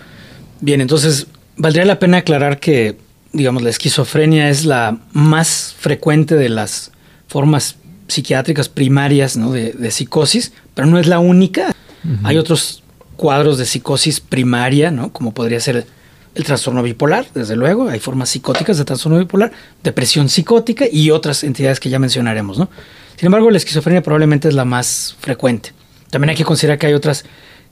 Bien, 0.60 0.80
entonces 0.80 1.26
valdría 1.56 1.84
la 1.84 1.98
pena 1.98 2.18
aclarar 2.18 2.60
que, 2.60 2.96
digamos, 3.32 3.62
la 3.62 3.70
esquizofrenia 3.70 4.48
es 4.48 4.64
la 4.64 4.98
más 5.12 5.74
frecuente 5.78 6.36
de 6.36 6.48
las 6.48 6.92
formas 7.26 7.76
psiquiátricas 8.08 8.68
primarias 8.68 9.36
¿no? 9.36 9.52
de, 9.52 9.90
psicosis, 9.90 10.52
pero 10.74 10.86
no 10.86 10.98
es 10.98 11.06
la 11.06 11.18
única. 11.18 11.74
Hay 12.22 12.36
otros 12.36 12.82
cuadros 13.16 13.56
de 13.56 13.64
psicosis 13.64 14.20
primaria, 14.20 14.90
¿no? 14.90 15.12
como 15.12 15.32
podría 15.32 15.60
ser 15.60 15.86
el 16.34 16.44
trastorno 16.44 16.82
bipolar, 16.82 17.26
desde 17.32 17.56
luego, 17.56 17.88
hay 17.88 18.00
formas 18.00 18.28
psicóticas 18.28 18.76
de 18.76 18.84
trastorno 18.84 19.18
bipolar, 19.18 19.52
depresión 19.82 20.28
psicótica 20.28 20.84
y 20.90 21.10
otras 21.10 21.44
entidades 21.44 21.78
que 21.78 21.90
ya 21.90 21.98
mencionaremos, 21.98 22.58
¿no? 22.58 22.68
Sin 23.16 23.26
embargo, 23.26 23.50
la 23.50 23.58
esquizofrenia 23.58 24.02
probablemente 24.02 24.48
es 24.48 24.54
la 24.54 24.64
más 24.64 25.16
frecuente. 25.20 25.72
También 26.10 26.30
hay 26.30 26.36
que 26.36 26.44
considerar 26.44 26.78
que 26.78 26.86
hay 26.86 26.94
otras 26.94 27.24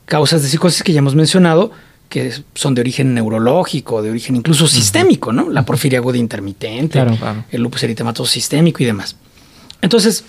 causas 0.04 0.42
de 0.42 0.48
psicosis 0.48 0.82
que 0.82 0.92
ya 0.92 0.98
hemos 0.98 1.14
mencionado, 1.14 1.70
que 2.08 2.32
son 2.54 2.74
de 2.74 2.80
origen 2.82 3.14
neurológico, 3.14 4.02
de 4.02 4.10
origen 4.10 4.36
incluso 4.36 4.68
sistémico, 4.68 5.32
¿no? 5.32 5.48
La 5.48 5.64
porfiria 5.64 5.98
aguda 5.98 6.18
intermitente, 6.18 7.02
el 7.50 7.62
lupus 7.62 7.82
eritematoso 7.84 8.30
sistémico 8.30 8.82
y 8.82 8.86
demás. 8.86 9.16
Entonces, 9.80 10.24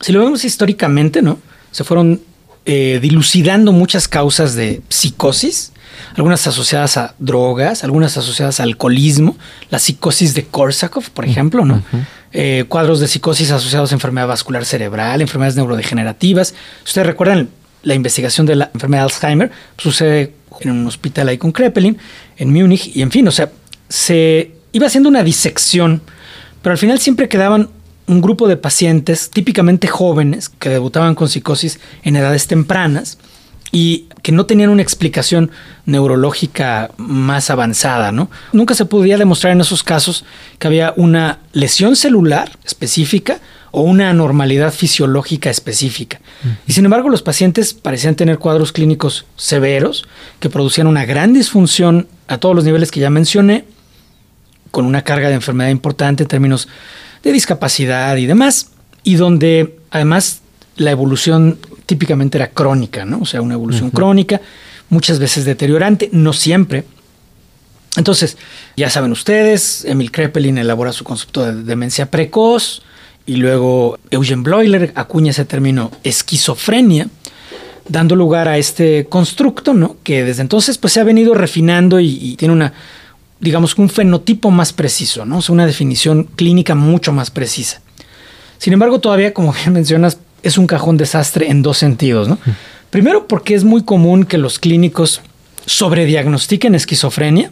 si 0.00 0.12
lo 0.12 0.20
vemos 0.20 0.44
históricamente, 0.44 1.20
¿no? 1.20 1.38
Se 1.70 1.84
fueron 1.84 2.22
eh, 2.64 2.98
dilucidando 3.02 3.72
muchas 3.72 4.08
causas 4.08 4.54
de 4.54 4.80
psicosis, 4.88 5.73
algunas 6.16 6.46
asociadas 6.46 6.96
a 6.96 7.14
drogas, 7.18 7.84
algunas 7.84 8.16
asociadas 8.16 8.60
al 8.60 8.70
alcoholismo, 8.70 9.36
la 9.70 9.78
psicosis 9.78 10.34
de 10.34 10.44
Korsakoff, 10.44 11.10
por 11.10 11.24
ejemplo, 11.24 11.64
¿no? 11.64 11.82
Eh, 12.32 12.64
cuadros 12.68 13.00
de 13.00 13.08
psicosis 13.08 13.50
asociados 13.50 13.92
a 13.92 13.94
enfermedad 13.94 14.26
vascular 14.26 14.64
cerebral, 14.64 15.20
enfermedades 15.20 15.56
neurodegenerativas. 15.56 16.54
Ustedes 16.84 17.06
recuerdan 17.06 17.48
la 17.82 17.94
investigación 17.94 18.46
de 18.46 18.56
la 18.56 18.70
enfermedad 18.74 19.02
de 19.02 19.12
Alzheimer, 19.12 19.50
sucede 19.78 20.34
en 20.60 20.70
un 20.70 20.86
hospital 20.86 21.28
ahí 21.28 21.38
con 21.38 21.52
Kreppelin, 21.52 21.98
en 22.36 22.52
Múnich, 22.52 22.90
y 22.94 23.02
en 23.02 23.10
fin, 23.10 23.28
o 23.28 23.30
sea, 23.30 23.50
se 23.88 24.52
iba 24.72 24.86
haciendo 24.86 25.08
una 25.08 25.22
disección, 25.22 26.02
pero 26.62 26.72
al 26.72 26.78
final 26.78 26.98
siempre 26.98 27.28
quedaban 27.28 27.68
un 28.06 28.20
grupo 28.20 28.48
de 28.48 28.56
pacientes, 28.56 29.30
típicamente 29.30 29.88
jóvenes, 29.88 30.48
que 30.48 30.68
debutaban 30.68 31.14
con 31.14 31.28
psicosis 31.28 31.80
en 32.02 32.16
edades 32.16 32.46
tempranas, 32.46 33.18
y 33.74 34.06
que 34.22 34.30
no 34.30 34.46
tenían 34.46 34.70
una 34.70 34.82
explicación 34.82 35.50
neurológica 35.84 36.92
más 36.96 37.50
avanzada, 37.50 38.12
¿no? 38.12 38.30
Nunca 38.52 38.72
se 38.74 38.84
podía 38.84 39.18
demostrar 39.18 39.52
en 39.52 39.60
esos 39.60 39.82
casos 39.82 40.24
que 40.60 40.68
había 40.68 40.94
una 40.96 41.40
lesión 41.52 41.96
celular 41.96 42.56
específica 42.64 43.40
o 43.72 43.82
una 43.82 44.10
anormalidad 44.10 44.72
fisiológica 44.72 45.50
específica. 45.50 46.20
Y 46.68 46.72
sin 46.72 46.84
embargo, 46.84 47.08
los 47.08 47.22
pacientes 47.22 47.74
parecían 47.74 48.14
tener 48.14 48.38
cuadros 48.38 48.70
clínicos 48.70 49.26
severos 49.34 50.06
que 50.38 50.48
producían 50.48 50.86
una 50.86 51.04
gran 51.04 51.32
disfunción 51.32 52.06
a 52.28 52.38
todos 52.38 52.54
los 52.54 52.64
niveles 52.64 52.92
que 52.92 53.00
ya 53.00 53.10
mencioné, 53.10 53.64
con 54.70 54.86
una 54.86 55.02
carga 55.02 55.28
de 55.30 55.34
enfermedad 55.34 55.70
importante 55.70 56.22
en 56.22 56.28
términos 56.28 56.68
de 57.24 57.32
discapacidad 57.32 58.16
y 58.18 58.26
demás, 58.26 58.70
y 59.02 59.16
donde 59.16 59.80
además 59.90 60.42
la 60.76 60.92
evolución 60.92 61.58
típicamente 61.86 62.38
era 62.38 62.48
crónica, 62.48 63.04
¿no? 63.04 63.20
O 63.20 63.26
sea, 63.26 63.42
una 63.42 63.54
evolución 63.54 63.90
crónica, 63.90 64.40
muchas 64.88 65.18
veces 65.18 65.44
deteriorante, 65.44 66.08
no 66.12 66.32
siempre. 66.32 66.84
Entonces, 67.96 68.36
ya 68.76 68.90
saben 68.90 69.12
ustedes, 69.12 69.84
Emil 69.84 70.10
Kreppelin 70.10 70.58
elabora 70.58 70.92
su 70.92 71.04
concepto 71.04 71.44
de 71.44 71.62
demencia 71.62 72.10
precoz 72.10 72.82
y 73.26 73.36
luego 73.36 73.98
Eugen 74.10 74.42
Bleuler 74.42 74.92
acuña 74.96 75.30
ese 75.30 75.44
término 75.44 75.92
esquizofrenia, 76.02 77.08
dando 77.88 78.16
lugar 78.16 78.48
a 78.48 78.58
este 78.58 79.06
constructo, 79.06 79.74
¿no? 79.74 79.96
Que 80.02 80.24
desde 80.24 80.42
entonces 80.42 80.78
pues 80.78 80.92
se 80.92 81.00
ha 81.00 81.04
venido 81.04 81.34
refinando 81.34 82.00
y, 82.00 82.18
y 82.20 82.36
tiene 82.36 82.54
una, 82.54 82.72
digamos, 83.40 83.76
un 83.78 83.88
fenotipo 83.88 84.50
más 84.50 84.72
preciso, 84.72 85.24
¿no? 85.24 85.38
O 85.38 85.42
sea, 85.42 85.52
una 85.52 85.66
definición 85.66 86.24
clínica 86.24 86.74
mucho 86.74 87.12
más 87.12 87.30
precisa. 87.30 87.80
Sin 88.58 88.72
embargo, 88.72 88.98
todavía, 88.98 89.34
como 89.34 89.52
bien 89.62 89.72
mencionas, 89.72 90.18
es 90.44 90.58
un 90.58 90.66
cajón 90.66 90.96
desastre 90.96 91.50
en 91.50 91.62
dos 91.62 91.78
sentidos, 91.78 92.28
¿no? 92.28 92.38
Primero, 92.90 93.26
porque 93.26 93.54
es 93.54 93.64
muy 93.64 93.82
común 93.82 94.24
que 94.24 94.38
los 94.38 94.58
clínicos 94.58 95.20
sobrediagnostiquen 95.66 96.74
esquizofrenia, 96.74 97.50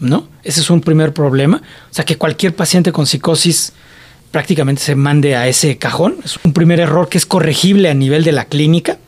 ¿no? 0.00 0.26
Ese 0.42 0.60
es 0.60 0.68
un 0.68 0.80
primer 0.80 1.14
problema. 1.14 1.62
O 1.90 1.94
sea, 1.94 2.04
que 2.04 2.18
cualquier 2.18 2.54
paciente 2.54 2.92
con 2.92 3.06
psicosis 3.06 3.72
prácticamente 4.32 4.82
se 4.82 4.96
mande 4.96 5.36
a 5.36 5.46
ese 5.46 5.78
cajón. 5.78 6.16
Es 6.24 6.38
un 6.44 6.52
primer 6.52 6.80
error 6.80 7.08
que 7.08 7.16
es 7.16 7.26
corregible 7.26 7.88
a 7.88 7.94
nivel 7.94 8.24
de 8.24 8.32
la 8.32 8.46
clínica. 8.46 8.98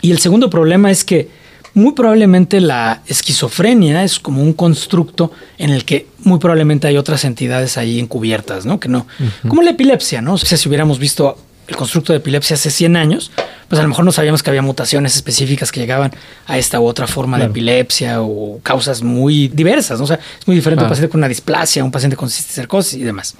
Y 0.00 0.10
el 0.10 0.18
segundo 0.18 0.48
problema 0.48 0.90
es 0.90 1.04
que 1.04 1.28
muy 1.74 1.92
probablemente 1.92 2.60
la 2.60 3.02
esquizofrenia 3.06 4.02
es 4.04 4.18
como 4.18 4.42
un 4.42 4.52
constructo 4.52 5.32
en 5.58 5.70
el 5.70 5.84
que 5.84 6.06
muy 6.20 6.38
probablemente 6.38 6.88
hay 6.88 6.96
otras 6.96 7.24
entidades 7.24 7.76
ahí 7.76 8.00
encubiertas, 8.00 8.64
¿no? 8.64 8.80
Que 8.80 8.88
no, 8.88 9.06
como 9.46 9.62
la 9.62 9.70
epilepsia, 9.70 10.22
¿no? 10.22 10.34
O 10.34 10.38
sea, 10.38 10.56
si 10.56 10.68
hubiéramos 10.68 10.98
visto 10.98 11.36
el 11.68 11.76
constructo 11.76 12.12
de 12.12 12.18
epilepsia 12.18 12.54
hace 12.54 12.70
100 12.70 12.96
años, 12.96 13.30
pues 13.68 13.78
a 13.78 13.82
lo 13.82 13.88
mejor 13.88 14.04
no 14.04 14.10
sabíamos 14.12 14.42
que 14.42 14.48
había 14.50 14.62
mutaciones 14.62 15.14
específicas 15.14 15.70
que 15.70 15.80
llegaban 15.80 16.10
a 16.46 16.56
esta 16.58 16.80
u 16.80 16.86
otra 16.86 17.06
forma 17.06 17.36
Claro. 17.36 17.52
de 17.52 17.58
epilepsia 17.58 18.22
o 18.22 18.58
causas 18.62 19.02
muy 19.02 19.48
diversas, 19.48 19.98
¿no? 19.98 20.04
O 20.04 20.06
sea, 20.06 20.18
es 20.40 20.46
muy 20.46 20.56
diferente 20.56 20.82
un 20.82 20.86
Ah. 20.86 20.88
paciente 20.88 21.10
con 21.10 21.18
una 21.20 21.28
displasia, 21.28 21.84
un 21.84 21.90
paciente 21.90 22.16
con 22.16 22.30
cisticercosis 22.30 22.94
y 22.94 23.04
demás. 23.04 23.34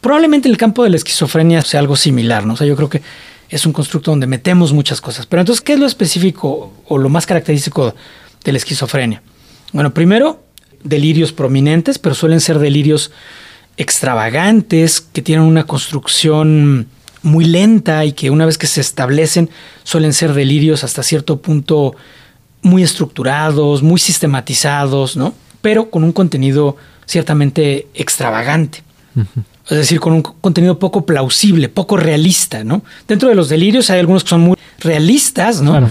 Probablemente 0.00 0.48
en 0.48 0.52
el 0.52 0.58
campo 0.58 0.82
de 0.84 0.90
la 0.90 0.96
esquizofrenia 0.96 1.60
sea 1.62 1.80
algo 1.80 1.96
similar, 1.96 2.46
¿no? 2.46 2.54
O 2.54 2.56
sea, 2.56 2.66
yo 2.66 2.76
creo 2.76 2.88
que 2.88 3.02
es 3.50 3.66
un 3.66 3.72
constructo 3.72 4.10
donde 4.10 4.26
metemos 4.26 4.72
muchas 4.72 5.00
cosas. 5.00 5.26
Pero 5.26 5.40
entonces, 5.42 5.60
¿qué 5.60 5.74
es 5.74 5.78
lo 5.78 5.86
específico 5.86 6.72
o 6.86 6.98
lo 6.98 7.08
más 7.08 7.26
característico 7.26 7.94
de 8.44 8.52
la 8.52 8.58
esquizofrenia? 8.58 9.22
Bueno, 9.72 9.92
primero, 9.92 10.42
delirios 10.82 11.32
prominentes, 11.32 11.98
pero 11.98 12.14
suelen 12.14 12.40
ser 12.40 12.58
delirios 12.58 13.10
extravagantes, 13.76 15.00
que 15.00 15.22
tienen 15.22 15.44
una 15.44 15.64
construcción 15.64 16.86
muy 17.28 17.44
lenta 17.44 18.04
y 18.04 18.12
que 18.12 18.30
una 18.30 18.44
vez 18.46 18.58
que 18.58 18.66
se 18.66 18.80
establecen 18.80 19.48
suelen 19.84 20.12
ser 20.12 20.32
delirios 20.32 20.82
hasta 20.84 21.02
cierto 21.02 21.40
punto 21.40 21.94
muy 22.62 22.82
estructurados, 22.82 23.82
muy 23.82 24.00
sistematizados, 24.00 25.16
¿no? 25.16 25.34
Pero 25.60 25.90
con 25.90 26.02
un 26.04 26.12
contenido 26.12 26.76
ciertamente 27.06 27.86
extravagante. 27.94 28.82
Es 29.70 29.76
decir, 29.76 30.00
con 30.00 30.12
un 30.12 30.22
co- 30.22 30.36
contenido 30.40 30.78
poco 30.78 31.04
plausible, 31.04 31.68
poco 31.68 31.96
realista, 31.96 32.64
¿no? 32.64 32.82
Dentro 33.06 33.28
de 33.28 33.34
los 33.34 33.48
delirios 33.48 33.90
hay 33.90 34.00
algunos 34.00 34.22
que 34.24 34.30
son 34.30 34.40
muy 34.40 34.56
realistas, 34.80 35.60
¿no? 35.60 35.72
Claro. 35.72 35.88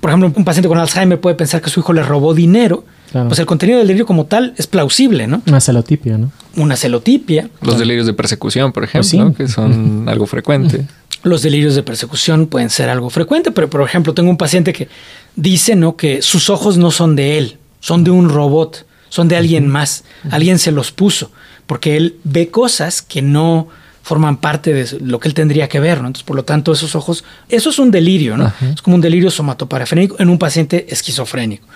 Por 0.00 0.10
ejemplo, 0.10 0.32
un 0.34 0.44
paciente 0.44 0.68
con 0.68 0.78
Alzheimer 0.78 1.20
puede 1.20 1.34
pensar 1.36 1.60
que 1.60 1.70
su 1.70 1.80
hijo 1.80 1.92
le 1.92 2.02
robó 2.02 2.34
dinero. 2.34 2.84
Claro. 3.16 3.28
Pues 3.28 3.38
el 3.40 3.46
contenido 3.46 3.78
del 3.78 3.88
delirio 3.88 4.04
como 4.06 4.26
tal 4.26 4.52
es 4.58 4.66
plausible, 4.66 5.26
¿no? 5.26 5.42
Una 5.46 5.60
celotipia, 5.60 6.18
¿no? 6.18 6.30
Una 6.56 6.76
celotipia, 6.76 7.48
Los 7.62 7.78
delirios 7.78 8.06
de 8.06 8.12
persecución, 8.12 8.72
por 8.72 8.84
ejemplo, 8.84 9.00
Pues 9.00 9.08
sí. 9.10 9.16
¿no? 9.18 9.32
que 9.34 9.48
son 9.48 10.06
algo 10.08 10.26
frecuente. 10.26 10.86
los 11.22 11.40
delirios 11.42 11.74
de 11.74 11.82
persecución 11.82 12.46
pueden 12.46 12.68
ser 12.70 12.88
algo 12.90 13.08
frecuente, 13.10 13.50
pero 13.52 13.70
por 13.70 13.80
ejemplo, 13.82 14.12
tengo 14.14 14.28
un 14.30 14.36
paciente 14.36 14.72
que 14.72 14.88
dice, 15.34 15.76
¿no? 15.76 15.96
Que 15.96 16.20
sus 16.22 16.50
ojos 16.50 16.76
no 16.76 16.90
son 16.90 17.16
de 17.16 17.38
él, 17.38 17.56
son 17.80 18.04
de 18.04 18.10
un 18.10 18.28
robot, 18.28 18.86
son 19.08 19.28
de 19.28 19.36
alguien 19.36 19.66
más, 19.66 20.04
alguien 20.30 20.58
se 20.58 20.72
los 20.72 20.92
puso, 20.92 21.30
porque 21.66 21.96
él 21.96 22.16
ve 22.24 22.48
cosas 22.50 23.00
que 23.02 23.22
no 23.22 23.68
forman 24.02 24.36
parte 24.36 24.72
de 24.72 24.86
lo 25.00 25.18
que 25.18 25.26
él 25.26 25.34
tendría 25.34 25.68
que 25.68 25.80
ver, 25.80 26.00
¿no? 26.00 26.06
Entonces, 26.06 26.24
por 26.24 26.36
lo 26.36 26.44
tanto, 26.44 26.70
esos 26.72 26.94
ojos, 26.94 27.24
eso 27.48 27.70
es 27.70 27.78
un 27.80 27.90
delirio, 27.90 28.36
¿no? 28.36 28.44
Ajá. 28.46 28.70
Es 28.70 28.80
como 28.82 28.94
un 28.94 29.00
delirio 29.02 29.32
somatoparafrénico 29.32 30.14
en 30.20 30.28
un 30.28 30.38
paciente 30.38 30.86
esquizofrénico. 30.90 31.66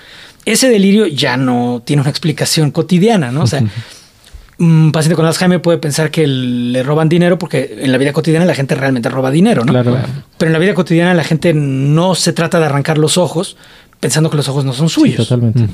Ese 0.44 0.68
delirio 0.68 1.07
ya 1.07 1.37
no 1.37 1.83
tiene 1.85 2.03
una 2.03 2.11
explicación 2.11 2.70
cotidiana, 2.70 3.31
¿no? 3.31 3.42
O 3.42 3.46
sea, 3.46 3.62
un 4.59 4.92
paciente 4.92 5.16
con 5.16 5.24
Alzheimer 5.24 5.62
puede 5.62 5.79
pensar 5.79 6.11
que 6.11 6.26
le 6.26 6.83
roban 6.83 7.09
dinero 7.09 7.38
porque 7.38 7.79
en 7.81 7.92
la 7.92 7.98
vida 7.98 8.12
cotidiana 8.12 8.44
la 8.44 8.55
gente 8.55 8.74
realmente 8.74 9.09
roba 9.09 9.31
dinero, 9.31 9.64
¿no? 9.64 9.72
Claro. 9.72 9.96
Pero 10.37 10.48
en 10.48 10.53
la 10.53 10.59
vida 10.59 10.74
cotidiana 10.74 11.14
la 11.14 11.24
gente 11.24 11.55
no 11.55 12.14
se 12.14 12.33
trata 12.33 12.59
de 12.59 12.66
arrancar 12.66 12.98
los 12.98 13.16
ojos 13.16 13.57
pensando 14.00 14.31
que 14.31 14.37
los 14.37 14.48
ojos 14.48 14.64
no 14.64 14.72
son 14.72 14.88
Sí, 14.88 14.94
suyos, 14.94 15.29
totalmente. 15.29 15.66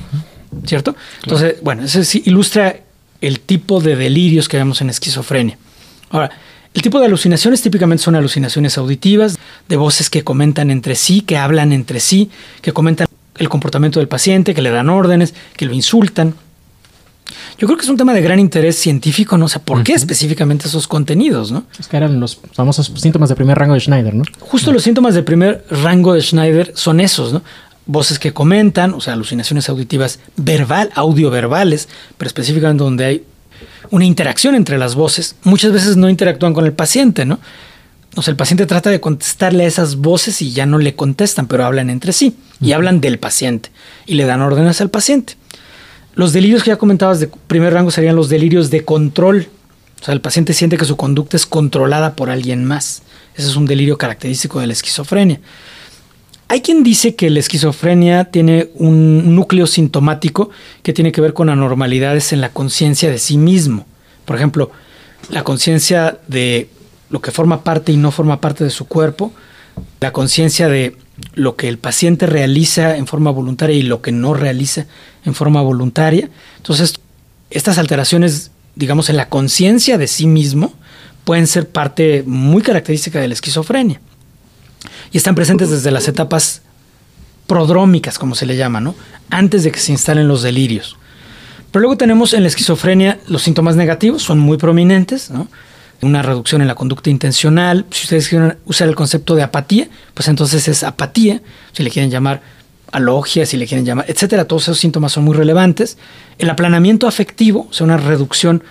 ¿cierto? 0.65 0.95
Entonces, 1.23 1.55
bueno, 1.61 1.83
eso 1.83 2.03
sí 2.03 2.23
ilustra 2.25 2.77
el 3.21 3.39
tipo 3.39 3.81
de 3.81 3.95
delirios 3.95 4.47
que 4.47 4.57
vemos 4.57 4.81
en 4.81 4.89
esquizofrenia. 4.89 5.57
Ahora, 6.09 6.29
el 6.73 6.81
tipo 6.81 6.99
de 6.99 7.07
alucinaciones 7.07 7.61
típicamente 7.61 8.03
son 8.03 8.15
alucinaciones 8.15 8.77
auditivas, 8.77 9.37
de 9.67 9.77
voces 9.77 10.09
que 10.09 10.23
comentan 10.23 10.69
entre 10.69 10.95
sí, 10.95 11.21
que 11.21 11.37
hablan 11.37 11.73
entre 11.73 11.99
sí, 11.99 12.29
que 12.61 12.71
comentan 12.71 13.06
el 13.37 13.49
comportamiento 13.49 13.99
del 13.99 14.07
paciente, 14.07 14.53
que 14.53 14.61
le 14.61 14.71
dan 14.71 14.89
órdenes, 14.89 15.33
que 15.55 15.65
lo 15.65 15.73
insultan. 15.73 16.35
Yo 17.57 17.67
creo 17.67 17.77
que 17.77 17.83
es 17.83 17.89
un 17.89 17.97
tema 17.97 18.13
de 18.13 18.21
gran 18.21 18.39
interés 18.39 18.77
científico, 18.77 19.37
no 19.37 19.49
sé 19.49 19.59
por 19.59 19.83
qué 19.83 19.93
específicamente 19.93 20.67
esos 20.67 20.87
contenidos, 20.87 21.51
¿no? 21.51 21.65
Es 21.79 21.87
que 21.87 21.97
eran 21.97 22.19
los 22.19 22.39
famosos 22.53 22.91
síntomas 22.95 23.29
de 23.29 23.35
primer 23.35 23.57
rango 23.57 23.73
de 23.73 23.79
Schneider, 23.79 24.13
¿no? 24.13 24.23
Justo 24.39 24.71
los 24.71 24.83
síntomas 24.83 25.13
de 25.13 25.23
primer 25.23 25.65
rango 25.69 26.13
de 26.13 26.21
Schneider 26.21 26.71
son 26.75 26.99
esos, 26.99 27.33
¿no? 27.33 27.41
Voces 27.85 28.19
que 28.19 28.31
comentan, 28.33 28.93
o 28.93 29.01
sea, 29.01 29.13
alucinaciones 29.13 29.69
auditivas 29.69 30.19
verbal, 30.35 30.91
audioverbales, 30.93 31.89
pero 32.17 32.27
específicamente 32.27 32.83
donde 32.83 33.05
hay 33.05 33.23
una 33.89 34.05
interacción 34.05 34.55
entre 34.55 34.77
las 34.77 34.95
voces. 34.95 35.35
Muchas 35.43 35.71
veces 35.71 35.97
no 35.97 36.09
interactúan 36.09 36.53
con 36.53 36.65
el 36.65 36.73
paciente, 36.73 37.25
¿no? 37.25 37.39
O 38.17 38.23
sea, 38.23 38.31
el 38.31 38.37
paciente 38.37 38.65
trata 38.65 38.89
de 38.89 38.99
contestarle 38.99 39.63
a 39.63 39.67
esas 39.67 39.97
voces 39.97 40.41
y 40.41 40.51
ya 40.51 40.65
no 40.65 40.79
le 40.79 40.95
contestan, 40.95 41.47
pero 41.47 41.65
hablan 41.65 41.91
entre 41.91 42.11
sí 42.13 42.35
y 42.59 42.71
hablan 42.71 42.99
del 42.99 43.19
paciente 43.19 43.69
y 44.07 44.15
le 44.15 44.25
dan 44.25 44.41
órdenes 44.41 44.81
al 44.81 44.89
paciente. 44.89 45.35
Los 46.15 46.33
delirios 46.33 46.63
que 46.63 46.71
ya 46.71 46.77
comentabas 46.77 47.19
de 47.19 47.27
primer 47.27 47.73
rango 47.73 47.91
serían 47.91 48.15
los 48.15 48.27
delirios 48.27 48.71
de 48.71 48.83
control. 48.83 49.47
O 50.01 50.03
sea, 50.03 50.15
el 50.15 50.21
paciente 50.21 50.53
siente 50.53 50.77
que 50.77 50.85
su 50.85 50.97
conducta 50.97 51.37
es 51.37 51.45
controlada 51.45 52.15
por 52.15 52.31
alguien 52.31 52.65
más. 52.65 53.03
Ese 53.35 53.49
es 53.49 53.55
un 53.55 53.67
delirio 53.67 53.99
característico 53.99 54.59
de 54.59 54.65
la 54.65 54.73
esquizofrenia. 54.73 55.39
Hay 56.47 56.61
quien 56.61 56.81
dice 56.81 57.13
que 57.13 57.29
la 57.29 57.39
esquizofrenia 57.39 58.31
tiene 58.31 58.71
un 58.73 59.35
núcleo 59.35 59.67
sintomático 59.67 60.49
que 60.81 60.91
tiene 60.93 61.11
que 61.11 61.21
ver 61.21 61.33
con 61.33 61.49
anormalidades 61.49 62.33
en 62.33 62.41
la 62.41 62.49
conciencia 62.49 63.11
de 63.11 63.19
sí 63.19 63.37
mismo. 63.37 63.85
Por 64.25 64.37
ejemplo, 64.37 64.71
la 65.29 65.43
conciencia 65.43 66.17
de 66.27 66.69
lo 67.09 67.21
que 67.21 67.31
forma 67.31 67.63
parte 67.63 67.91
y 67.91 67.97
no 67.97 68.11
forma 68.11 68.41
parte 68.41 68.63
de 68.63 68.69
su 68.69 68.85
cuerpo, 68.85 69.33
la 69.99 70.11
conciencia 70.11 70.67
de 70.67 70.95
lo 71.33 71.55
que 71.55 71.67
el 71.67 71.77
paciente 71.77 72.25
realiza 72.25 72.97
en 72.97 73.07
forma 73.07 73.31
voluntaria 73.31 73.75
y 73.75 73.81
lo 73.81 74.01
que 74.01 74.11
no 74.11 74.33
realiza 74.33 74.85
en 75.25 75.33
forma 75.33 75.61
voluntaria. 75.61 76.29
Entonces, 76.57 76.95
estas 77.49 77.77
alteraciones, 77.77 78.51
digamos, 78.75 79.09
en 79.09 79.17
la 79.17 79.29
conciencia 79.29 79.97
de 79.97 80.07
sí 80.07 80.27
mismo, 80.27 80.73
pueden 81.23 81.47
ser 81.47 81.69
parte 81.69 82.23
muy 82.25 82.61
característica 82.61 83.19
de 83.19 83.27
la 83.27 83.33
esquizofrenia. 83.33 83.99
Y 85.11 85.17
están 85.17 85.35
presentes 85.35 85.69
desde 85.69 85.91
las 85.91 86.07
etapas 86.07 86.61
prodrómicas, 87.47 88.19
como 88.19 88.35
se 88.35 88.45
le 88.45 88.57
llama, 88.57 88.79
¿no? 88.79 88.95
Antes 89.29 89.63
de 89.63 89.71
que 89.71 89.79
se 89.79 89.91
instalen 89.91 90.27
los 90.27 90.41
delirios. 90.41 90.97
Pero 91.71 91.81
luego 91.81 91.97
tenemos 91.97 92.33
en 92.33 92.43
la 92.43 92.47
esquizofrenia 92.47 93.19
los 93.27 93.43
síntomas 93.43 93.75
negativos, 93.75 94.23
son 94.23 94.39
muy 94.39 94.57
prominentes, 94.57 95.29
¿no? 95.29 95.47
Una 96.01 96.21
reducción 96.21 96.61
en 96.61 96.67
la 96.67 96.75
conducta 96.75 97.09
intencional. 97.09 97.85
Si 97.91 98.03
ustedes 98.03 98.27
quieren 98.27 98.57
usar 98.65 98.87
el 98.87 98.95
concepto 98.95 99.35
de 99.35 99.43
apatía, 99.43 99.87
pues 100.13 100.27
entonces 100.27 100.67
es 100.67 100.83
apatía, 100.83 101.41
si 101.73 101.83
le 101.83 101.89
quieren 101.89 102.11
llamar 102.11 102.41
alogia, 102.91 103.45
si 103.45 103.57
le 103.57 103.67
quieren 103.67 103.85
llamar, 103.85 104.05
etcétera. 104.07 104.45
Todos 104.45 104.63
esos 104.63 104.79
síntomas 104.79 105.11
son 105.11 105.23
muy 105.23 105.35
relevantes. 105.35 105.97
El 106.37 106.49
aplanamiento 106.49 107.07
afectivo, 107.07 107.67
o 107.69 107.73
sea, 107.73 107.85
una 107.85 107.97
reducción 107.97 108.63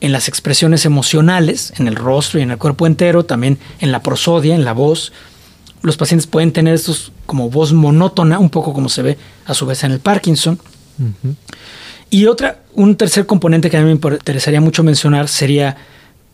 en 0.00 0.10
las 0.10 0.26
expresiones 0.28 0.84
emocionales, 0.84 1.72
en 1.78 1.86
el 1.86 1.94
rostro 1.94 2.40
y 2.40 2.42
en 2.42 2.50
el 2.50 2.58
cuerpo 2.58 2.88
entero, 2.88 3.24
también 3.24 3.58
en 3.80 3.92
la 3.92 4.02
prosodia, 4.02 4.54
en 4.54 4.64
la 4.64 4.72
voz. 4.72 5.12
Los 5.82 5.96
pacientes 5.96 6.26
pueden 6.26 6.52
tener 6.52 6.74
estos 6.74 7.12
como 7.26 7.50
voz 7.50 7.72
monótona, 7.72 8.40
un 8.40 8.50
poco 8.50 8.72
como 8.72 8.88
se 8.88 9.02
ve 9.02 9.18
a 9.46 9.54
su 9.54 9.64
vez 9.64 9.84
en 9.84 9.92
el 9.92 10.00
Parkinson. 10.00 10.58
Y 12.10 12.26
otra, 12.26 12.62
un 12.74 12.96
tercer 12.96 13.26
componente 13.26 13.70
que 13.70 13.76
a 13.76 13.80
mí 13.80 13.86
me 13.86 13.92
interesaría 13.92 14.60
mucho 14.60 14.82
mencionar 14.82 15.28
sería 15.28 15.76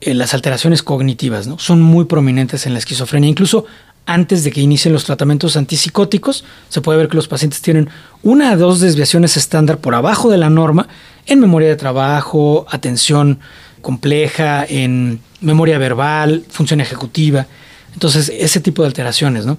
eh, 0.01 0.14
las 0.14 0.34
alteraciones 0.34 0.82
cognitivas, 0.82 1.46
¿no? 1.46 1.59
Son 1.59 1.82
muy 1.82 2.05
prominentes 2.05 2.66
en 2.66 2.72
la 2.72 2.78
esquizofrenia. 2.78 3.28
Incluso 3.28 3.66
antes 4.07 4.42
de 4.42 4.51
que 4.51 4.61
inicien 4.61 4.94
los 4.94 5.05
tratamientos 5.05 5.57
antipsicóticos, 5.57 6.44
se 6.68 6.80
puede 6.80 6.99
ver 6.99 7.09
que 7.09 7.16
los 7.16 7.28
pacientes 7.28 7.61
tienen 7.61 7.90
una 8.22 8.53
o 8.53 8.57
dos 8.57 8.80
desviaciones 8.80 9.36
estándar 9.36 9.78
por 9.78 9.94
abajo 9.94 10.30
de 10.30 10.38
la 10.38 10.49
norma 10.49 10.88
en 11.26 11.40
memoria 11.40 11.68
de 11.68 11.76
trabajo, 11.76 12.66
atención 12.70 13.38
compleja, 13.82 14.64
en 14.66 15.20
memoria 15.40 15.78
verbal, 15.78 16.44
función 16.49 16.80
ejecutiva. 16.80 17.46
Entonces, 17.92 18.32
ese 18.34 18.61
tipo 18.61 18.82
de 18.82 18.88
alteraciones, 18.88 19.44
¿no? 19.44 19.59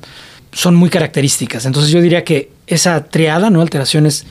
Son 0.52 0.74
muy 0.74 0.90
características. 0.90 1.66
Entonces, 1.66 1.92
yo 1.92 2.02
diría 2.02 2.24
que 2.24 2.52
esa 2.66 3.04
triada, 3.06 3.50
¿no? 3.50 3.62
Alteraciones 3.62 4.26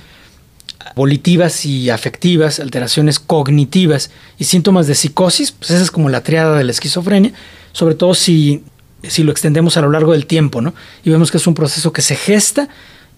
volitivas 0.94 1.64
y 1.64 1.90
afectivas, 1.90 2.60
alteraciones 2.60 3.18
cognitivas 3.18 4.10
y 4.38 4.44
síntomas 4.44 4.86
de 4.86 4.94
psicosis, 4.94 5.52
pues 5.52 5.70
esa 5.70 5.82
es 5.82 5.90
como 5.90 6.08
la 6.08 6.22
triada 6.22 6.56
de 6.56 6.64
la 6.64 6.72
esquizofrenia, 6.72 7.32
sobre 7.72 7.94
todo 7.94 8.14
si, 8.14 8.62
si 9.02 9.22
lo 9.22 9.32
extendemos 9.32 9.76
a 9.76 9.80
lo 9.80 9.90
largo 9.90 10.12
del 10.12 10.26
tiempo, 10.26 10.60
¿no? 10.60 10.74
Y 11.04 11.10
vemos 11.10 11.30
que 11.30 11.36
es 11.36 11.46
un 11.46 11.54
proceso 11.54 11.92
que 11.92 12.02
se 12.02 12.16
gesta 12.16 12.68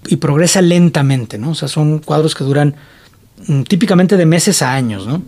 y 0.06 0.16
progresa 0.16 0.62
lentamente, 0.62 1.38
¿no? 1.38 1.50
O 1.50 1.54
sea, 1.54 1.68
son 1.68 2.00
cuadros 2.00 2.34
que 2.34 2.44
duran 2.44 2.74
mm, 3.46 3.62
típicamente 3.62 4.16
de 4.16 4.26
meses 4.26 4.62
a 4.62 4.72
años, 4.72 5.06
¿no? 5.06 5.22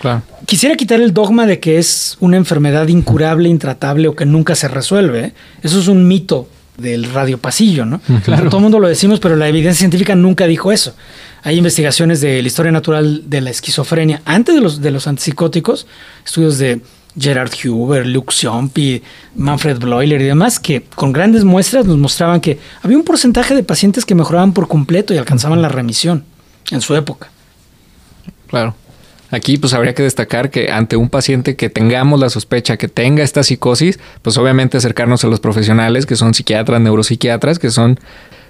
Claro. 0.00 0.22
Quisiera 0.46 0.76
quitar 0.76 1.00
el 1.00 1.12
dogma 1.12 1.46
de 1.46 1.58
que 1.58 1.78
es 1.78 2.16
una 2.20 2.36
enfermedad 2.36 2.86
incurable, 2.88 3.48
intratable 3.48 4.08
o 4.08 4.14
que 4.14 4.24
nunca 4.24 4.54
se 4.54 4.68
resuelve. 4.68 5.24
¿eh? 5.24 5.34
Eso 5.62 5.80
es 5.80 5.88
un 5.88 6.06
mito 6.06 6.48
del 6.78 7.12
radiopasillo, 7.12 7.84
¿no? 7.84 8.00
Claro. 8.24 8.48
Todo 8.48 8.58
el 8.58 8.62
mundo 8.62 8.78
lo 8.78 8.88
decimos, 8.88 9.20
pero 9.20 9.36
la 9.36 9.48
evidencia 9.48 9.80
científica 9.80 10.14
nunca 10.14 10.46
dijo 10.46 10.72
eso. 10.72 10.94
Hay 11.42 11.58
investigaciones 11.58 12.20
de 12.20 12.40
la 12.40 12.48
historia 12.48 12.72
natural 12.72 13.24
de 13.26 13.40
la 13.40 13.50
esquizofrenia 13.50 14.22
antes 14.24 14.54
de 14.54 14.60
los, 14.60 14.80
de 14.80 14.90
los 14.90 15.06
antipsicóticos, 15.06 15.86
estudios 16.24 16.58
de 16.58 16.80
Gerard 17.18 17.50
Huber, 17.64 18.06
Luke 18.06 18.32
Ciompi, 18.32 19.02
Manfred 19.34 19.78
Bloiler 19.78 20.20
y 20.20 20.24
demás, 20.24 20.60
que 20.60 20.82
con 20.94 21.12
grandes 21.12 21.44
muestras 21.44 21.84
nos 21.84 21.98
mostraban 21.98 22.40
que 22.40 22.58
había 22.82 22.96
un 22.96 23.04
porcentaje 23.04 23.54
de 23.54 23.62
pacientes 23.62 24.04
que 24.04 24.14
mejoraban 24.14 24.52
por 24.52 24.68
completo 24.68 25.12
y 25.12 25.18
alcanzaban 25.18 25.60
la 25.60 25.68
remisión 25.68 26.24
en 26.70 26.80
su 26.80 26.94
época. 26.94 27.28
Claro. 28.46 28.74
Aquí 29.30 29.58
pues 29.58 29.74
habría 29.74 29.94
que 29.94 30.02
destacar 30.02 30.50
que 30.50 30.70
ante 30.70 30.96
un 30.96 31.10
paciente 31.10 31.54
que 31.54 31.68
tengamos 31.68 32.18
la 32.18 32.30
sospecha 32.30 32.78
que 32.78 32.88
tenga 32.88 33.22
esta 33.22 33.42
psicosis, 33.42 33.98
pues 34.22 34.38
obviamente 34.38 34.78
acercarnos 34.78 35.22
a 35.24 35.28
los 35.28 35.40
profesionales 35.40 36.06
que 36.06 36.16
son 36.16 36.32
psiquiatras, 36.32 36.80
neuropsiquiatras, 36.80 37.58
que 37.58 37.70
son 37.70 38.00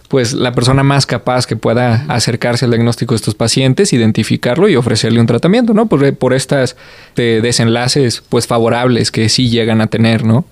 pues 0.08 0.32
la 0.32 0.52
persona 0.52 0.82
más 0.82 1.04
capaz 1.04 1.46
que 1.46 1.56
pueda 1.56 2.06
acercarse 2.08 2.64
al 2.64 2.70
diagnóstico 2.70 3.12
de 3.12 3.16
estos 3.16 3.34
pacientes, 3.34 3.92
identificarlo 3.92 4.68
y 4.68 4.76
ofrecerle 4.76 5.20
un 5.20 5.26
tratamiento, 5.26 5.74
¿no? 5.74 5.86
Por, 5.86 6.14
por 6.16 6.32
estas 6.32 6.76
desenlaces 7.14 8.22
pues 8.28 8.46
favorables 8.46 9.10
que 9.10 9.28
sí 9.28 9.50
llegan 9.50 9.80
a 9.80 9.88
tener, 9.88 10.24
¿no? 10.24 10.46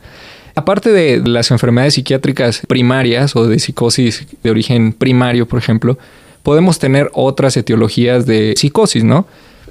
Aparte 0.56 0.90
de 0.90 1.22
las 1.26 1.50
enfermedades 1.50 1.94
psiquiátricas 1.94 2.62
primarias 2.66 3.36
o 3.36 3.46
de 3.46 3.58
psicosis 3.58 4.26
de 4.42 4.50
origen 4.50 4.92
primario, 4.92 5.46
por 5.46 5.58
ejemplo, 5.58 5.98
podemos 6.42 6.78
tener 6.78 7.10
otras 7.12 7.56
etiologías 7.56 8.26
de 8.26 8.54
psicosis, 8.56 9.04
¿no? 9.04 9.26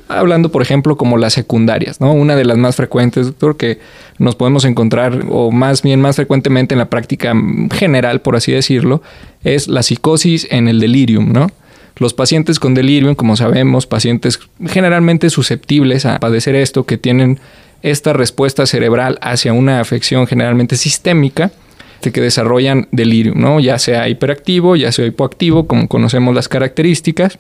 Hablando, 0.08 0.50
por 0.50 0.62
ejemplo, 0.62 0.98
como 0.98 1.18
las 1.18 1.34
secundarias, 1.34 2.02
¿no? 2.02 2.14
Una 2.14 2.36
de 2.36 2.46
las 2.46 2.58
más 2.58 2.76
frecuentes, 2.76 3.28
doctor, 3.28 3.58
que 3.58 3.80
nos 4.18 4.36
podemos 4.36 4.66
encontrar, 4.66 5.26
o 5.30 5.52
más 5.52 5.82
bien 5.82 6.02
más 6.02 6.16
frecuentemente 6.16 6.76
en 6.76 6.80
la 6.80 6.90
práctica 6.90 7.34
general, 7.74 8.22
por 8.22 8.36
así 8.36 8.52
decirlo, 8.52 9.02
es 9.44 9.68
la 9.68 9.84
psicosis 9.84 10.48
en 10.52 10.68
el 10.68 10.80
delirium, 10.80 11.32
¿no? 11.32 11.52
Los 11.98 12.14
pacientes 12.14 12.60
con 12.60 12.74
delirium, 12.74 13.16
como 13.16 13.36
sabemos, 13.36 13.88
pacientes 13.88 14.40
generalmente 14.68 15.30
susceptibles 15.30 16.06
a 16.06 16.20
padecer 16.20 16.56
esto, 16.56 16.86
que 16.86 16.98
tienen 16.98 17.40
esta 17.84 18.14
respuesta 18.14 18.66
cerebral 18.66 19.18
hacia 19.22 19.54
una 19.54 19.80
afección 19.80 20.28
generalmente 20.28 20.76
sistémica, 20.76 21.52
que 22.12 22.22
desarrollan 22.22 22.88
delirium, 22.92 23.40
¿no? 23.40 23.60
Ya 23.60 23.80
sea 23.80 24.08
hiperactivo, 24.10 24.76
ya 24.76 24.92
sea 24.92 25.06
hipoactivo, 25.06 25.68
como 25.68 25.88
conocemos 25.88 26.36
las 26.36 26.48
características. 26.48 27.40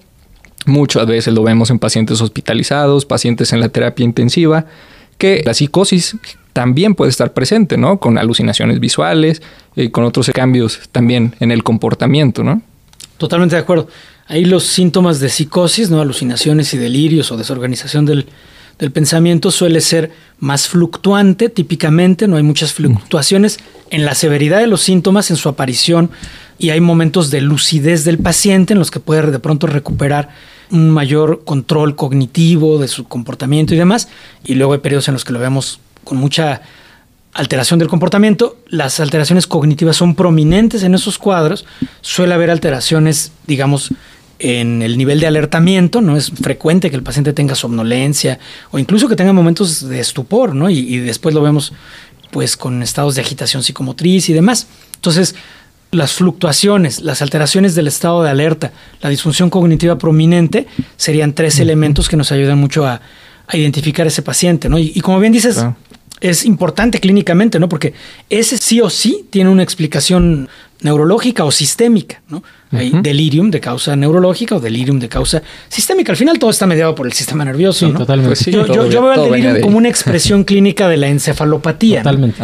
Muchas 0.66 1.06
veces 1.06 1.34
lo 1.34 1.44
vemos 1.44 1.70
en 1.70 1.80
pacientes 1.80 2.22
hospitalizados, 2.22 3.06
pacientes 3.06 3.54
en 3.54 3.60
la 3.60 3.70
terapia 3.70 4.04
intensiva, 4.04 4.66
que 5.18 5.44
la 5.46 5.54
psicosis 5.54 6.18
también 6.54 6.96
puede 6.96 7.10
estar 7.10 7.34
presente, 7.34 7.78
¿no? 7.78 8.00
Con 8.00 8.18
alucinaciones 8.18 8.80
visuales 8.80 9.42
y 9.76 9.90
con 9.90 10.04
otros 10.06 10.32
cambios 10.34 10.80
también 10.92 11.36
en 11.40 11.52
el 11.52 11.64
comportamiento, 11.64 12.44
¿no? 12.44 12.62
Totalmente 13.18 13.56
de 13.56 13.62
acuerdo. 13.62 13.88
Ahí 14.28 14.46
los 14.46 14.64
síntomas 14.64 15.20
de 15.20 15.30
psicosis, 15.30 15.90
¿no? 15.90 16.02
Alucinaciones 16.02 16.74
y 16.74 16.78
delirios 16.78 17.32
o 17.32 17.38
desorganización 17.38 18.06
del, 18.06 18.26
del 18.80 18.92
pensamiento 18.92 19.52
suele 19.52 19.82
ser 19.82 20.12
más 20.40 20.68
fluctuante, 20.68 21.50
típicamente, 21.50 22.28
no 22.28 22.38
hay 22.38 22.44
muchas 22.44 22.74
fluctuaciones 22.74 23.60
en 23.90 24.06
la 24.06 24.16
severidad 24.16 24.60
de 24.60 24.68
los 24.68 24.82
síntomas, 24.82 25.32
en 25.32 25.38
su 25.38 25.48
aparición, 25.48 26.12
y 26.58 26.70
hay 26.70 26.82
momentos 26.82 27.32
de 27.32 27.42
lucidez 27.42 28.04
del 28.04 28.18
paciente 28.18 28.74
en 28.74 28.80
los 28.80 28.92
que 28.92 29.00
puede 29.00 29.32
de 29.32 29.40
pronto 29.40 29.68
recuperar 29.68 30.30
un 30.72 30.90
mayor 30.90 31.44
control 31.46 31.96
cognitivo 31.96 32.80
de 32.80 32.88
su 32.88 33.06
comportamiento 33.08 33.74
y 33.74 33.78
demás. 33.78 34.08
Y 34.44 34.56
luego 34.56 34.74
hay 34.74 34.80
periodos 34.80 35.08
en 35.08 35.14
los 35.14 35.24
que 35.24 35.34
lo 35.34 35.40
vemos 35.40 35.80
con 36.04 36.18
mucha 36.18 36.62
alteración 37.34 37.80
del 37.80 37.90
comportamiento. 37.90 38.58
Las 38.68 39.00
alteraciones 39.00 39.48
cognitivas 39.48 39.98
son 39.98 40.16
prominentes 40.16 40.84
en 40.84 40.96
esos 40.96 41.18
cuadros. 41.18 41.66
Suele 42.02 42.34
haber 42.34 42.50
alteraciones, 42.50 43.32
digamos, 43.46 43.94
en 44.40 44.82
el 44.82 44.98
nivel 44.98 45.20
de 45.20 45.28
alertamiento, 45.28 46.02
no 46.02 46.18
es 46.18 46.32
frecuente 46.32 46.90
que 46.90 46.96
el 46.96 47.04
paciente 47.04 47.34
tenga 47.34 47.56
somnolencia 47.56 48.40
o 48.72 48.80
incluso 48.80 49.08
que 49.08 49.16
tenga 49.16 49.34
momentos 49.34 49.88
de 49.88 50.00
estupor, 50.00 50.56
¿no? 50.56 50.70
Y, 50.70 50.80
y 50.80 50.98
después 50.98 51.34
lo 51.34 51.42
vemos 51.42 51.74
pues 52.32 52.58
con 52.58 52.84
estados 52.84 53.16
de 53.16 53.22
agitación 53.22 53.64
psicomotriz 53.64 54.30
y 54.30 54.34
demás. 54.34 54.68
Entonces, 54.96 55.36
las 55.96 56.14
fluctuaciones, 56.14 57.02
las 57.02 57.22
alteraciones 57.22 57.76
del 57.76 57.88
estado 57.88 58.24
de 58.24 58.30
alerta, 58.30 58.72
la 59.02 59.10
disfunción 59.10 59.50
cognitiva 59.50 59.98
prominente 59.98 60.68
serían 60.98 61.34
tres 61.34 61.60
elementos 61.60 62.10
que 62.10 62.18
nos 62.18 62.32
ayudan 62.32 62.58
mucho 62.58 62.86
a, 62.86 63.02
identificar 63.54 64.08
ese 64.08 64.24
paciente, 64.24 64.70
¿no? 64.70 64.80
Y, 64.80 65.00
como 65.02 65.20
bien 65.20 65.32
dices, 65.32 65.64
es 66.20 66.46
importante 66.46 67.00
clínicamente, 67.00 67.60
¿no? 67.60 67.70
Porque 67.70 67.94
ese 68.28 68.58
sí 68.58 68.82
o 68.82 68.90
sí 68.90 69.28
tiene 69.30 69.52
una 69.52 69.62
explicación 69.62 70.50
neurológica 70.86 71.44
o 71.44 71.52
sistémica, 71.52 72.22
¿no? 72.30 72.44
Hay 72.72 72.92
delirium 73.02 73.50
de 73.50 73.60
causa 73.60 73.96
neurológica 73.96 74.56
o 74.56 74.60
delirium 74.60 75.00
de 75.00 75.10
causa 75.10 75.42
sistémica. 75.68 76.12
Al 76.12 76.18
final 76.18 76.38
todo 76.38 76.52
está 76.52 76.68
mediado 76.68 76.94
por 76.94 77.08
el 77.08 77.14
sistema 77.14 77.44
nervioso, 77.44 77.88
¿no? 77.90 78.00
Totalmente. 78.00 78.36
Pues 78.36 78.46
yo, 78.70 79.02
veo 79.02 79.14
el 79.14 79.32
delirium 79.32 79.62
como 79.62 79.78
una 79.78 79.90
expresión 79.96 80.44
clínica 80.44 80.88
de 80.88 80.98
la 80.98 81.08
encefalopatía, 81.08 82.04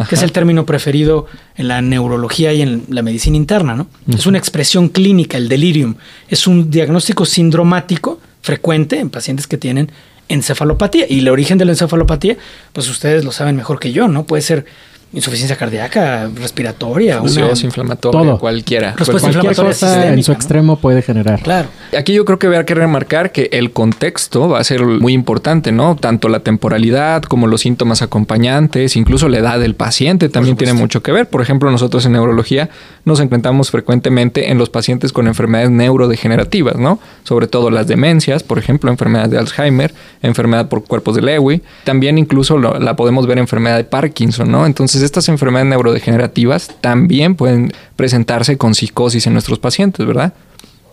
que 0.10 0.16
es 0.16 0.24
el 0.24 0.32
término 0.32 0.66
preferido 0.66 1.28
en 1.56 1.68
la 1.68 1.82
neurología 1.82 2.52
y 2.52 2.64
en 2.64 2.84
la 2.90 3.04
medicina 3.04 3.38
interna, 3.38 3.76
¿no? 3.76 3.88
Es 4.08 4.26
una 4.26 4.40
expresión 4.40 4.90
clínica, 4.90 5.38
el 5.38 5.48
delirium. 5.48 5.96
Es 6.28 6.48
un 6.48 6.72
diagnóstico 6.72 7.26
sindromático 7.26 8.20
frecuente 8.42 8.98
en 9.00 9.12
pacientes 9.12 9.46
que 9.46 9.58
tienen 9.58 9.92
encefalopatía. 10.30 11.06
Y 11.08 11.20
el 11.20 11.30
origen 11.30 11.60
de 11.60 11.66
la 11.66 11.74
encefalopatía, 11.74 12.38
pues 12.74 12.90
ustedes 12.90 13.24
lo 13.24 13.32
saben 13.32 13.56
mejor 13.56 13.80
que 13.80 13.92
yo, 13.92 14.08
¿no? 14.08 14.26
Puede 14.26 14.42
ser 14.42 14.66
insuficiencia 15.14 15.58
cardíaca, 15.58 16.30
respiratoria, 16.36 17.22
una 17.22 17.52
inflamatoria, 17.52 18.36
cualquiera. 18.36 18.94
Respuesta 18.96 19.28
inflamatoria 19.28 20.14
en 20.14 20.24
su 20.24 20.32
extremo 20.32 20.78
puede 20.78 21.02
generar. 21.02 21.42
Claro. 21.42 21.68
Aquí 21.98 22.14
yo 22.14 22.24
creo 22.24 22.40
que 22.40 22.48
habrá 22.48 22.66
que 22.66 22.76
remarcar 22.76 23.32
que 23.32 23.50
el 23.52 23.72
contexto 23.72 24.48
va 24.48 24.60
a 24.60 24.64
ser 24.64 24.86
muy 24.86 25.14
importante, 25.14 25.72
¿no? 25.72 25.98
Tanto 25.98 26.30
la 26.30 26.40
temporalidad 26.40 27.24
como 27.24 27.48
los 27.48 27.62
síntomas 27.62 28.02
acompañantes, 28.02 28.96
incluso 28.96 29.28
la 29.28 29.40
edad 29.40 29.60
del 29.60 29.76
paciente 29.76 30.30
también 30.30 30.56
tiene 30.56 30.74
mucho 30.74 31.04
que 31.04 31.12
ver. 31.12 31.28
Por 31.28 31.42
ejemplo, 31.42 31.70
nosotros 31.72 32.06
en 32.06 32.14
neurología 32.14 32.70
nos 33.04 33.20
enfrentamos 33.20 33.70
frecuentemente 33.70 34.52
en 34.52 34.58
los 34.58 34.70
pacientes 34.70 35.12
con 35.12 35.28
enfermedades 35.28 35.72
neurodegenerativas, 35.72 36.78
¿no? 36.78 37.00
Sobre 37.24 37.48
todo 37.48 37.70
las 37.70 37.88
demencias, 37.88 38.44
por 38.44 38.60
ejemplo, 38.60 38.90
enfermedad 38.90 39.28
de 39.28 39.38
Alzheimer, 39.38 39.94
enfermedad 40.22 40.70
por 40.70 40.86
cuerpos 40.86 41.16
de 41.16 41.22
Lewy, 41.22 41.62
también 41.84 42.18
incluso 42.18 42.58
la 42.58 42.96
podemos 42.96 43.28
ver 43.28 43.38
en 43.38 43.44
enfermedad 43.44 43.78
de 43.78 43.84
Parkinson, 43.84 44.50
¿no? 44.50 44.66
Entonces 44.66 45.01
estas 45.06 45.30
enfermedades 45.30 45.70
neurodegenerativas 45.70 46.70
también 46.82 47.36
pueden 47.36 47.72
presentarse 47.96 48.58
con 48.58 48.76
psicosis 48.76 49.28
en 49.28 49.34
nuestros 49.34 49.60
pacientes, 49.60 50.06
¿verdad? 50.06 50.34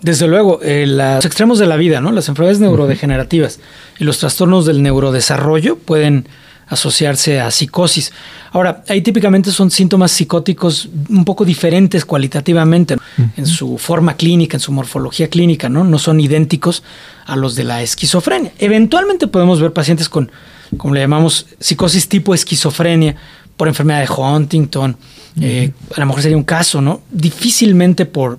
Desde 0.00 0.28
luego, 0.28 0.60
eh, 0.62 0.86
los 0.86 1.24
extremos 1.24 1.58
de 1.58 1.66
la 1.66 1.76
vida, 1.76 2.00
¿no? 2.00 2.12
Las 2.12 2.28
enfermedades 2.28 2.60
neurodegenerativas 2.60 3.58
y 3.98 4.04
los 4.04 4.18
trastornos 4.18 4.64
del 4.64 4.82
neurodesarrollo 4.82 5.76
pueden 5.76 6.28
asociarse 6.68 7.40
a 7.40 7.50
psicosis. 7.50 8.12
Ahora, 8.52 8.84
ahí 8.88 9.00
típicamente 9.00 9.50
son 9.50 9.70
síntomas 9.70 10.12
psicóticos 10.12 10.88
un 11.08 11.24
poco 11.24 11.44
diferentes 11.44 12.04
cualitativamente 12.04 12.96
en 13.36 13.46
su 13.46 13.78
forma 13.78 14.16
clínica, 14.16 14.56
en 14.56 14.60
su 14.60 14.70
morfología 14.72 15.28
clínica, 15.28 15.68
¿no? 15.68 15.84
No 15.84 15.98
son 15.98 16.20
idénticos 16.20 16.82
a 17.26 17.36
los 17.36 17.54
de 17.56 17.64
la 17.64 17.82
esquizofrenia. 17.82 18.52
Eventualmente 18.58 19.26
podemos 19.26 19.60
ver 19.60 19.72
pacientes 19.72 20.08
con, 20.08 20.30
como 20.76 20.94
le 20.94 21.00
llamamos, 21.00 21.46
psicosis 21.58 22.08
tipo 22.08 22.34
esquizofrenia, 22.34 23.16
por 23.58 23.68
enfermedad 23.68 24.00
de 24.00 24.08
Huntington, 24.10 24.96
eh, 25.40 25.72
a 25.94 26.00
lo 26.00 26.06
mejor 26.06 26.22
sería 26.22 26.36
un 26.38 26.44
caso, 26.44 26.80
¿no? 26.80 27.02
Difícilmente 27.10 28.06
por 28.06 28.38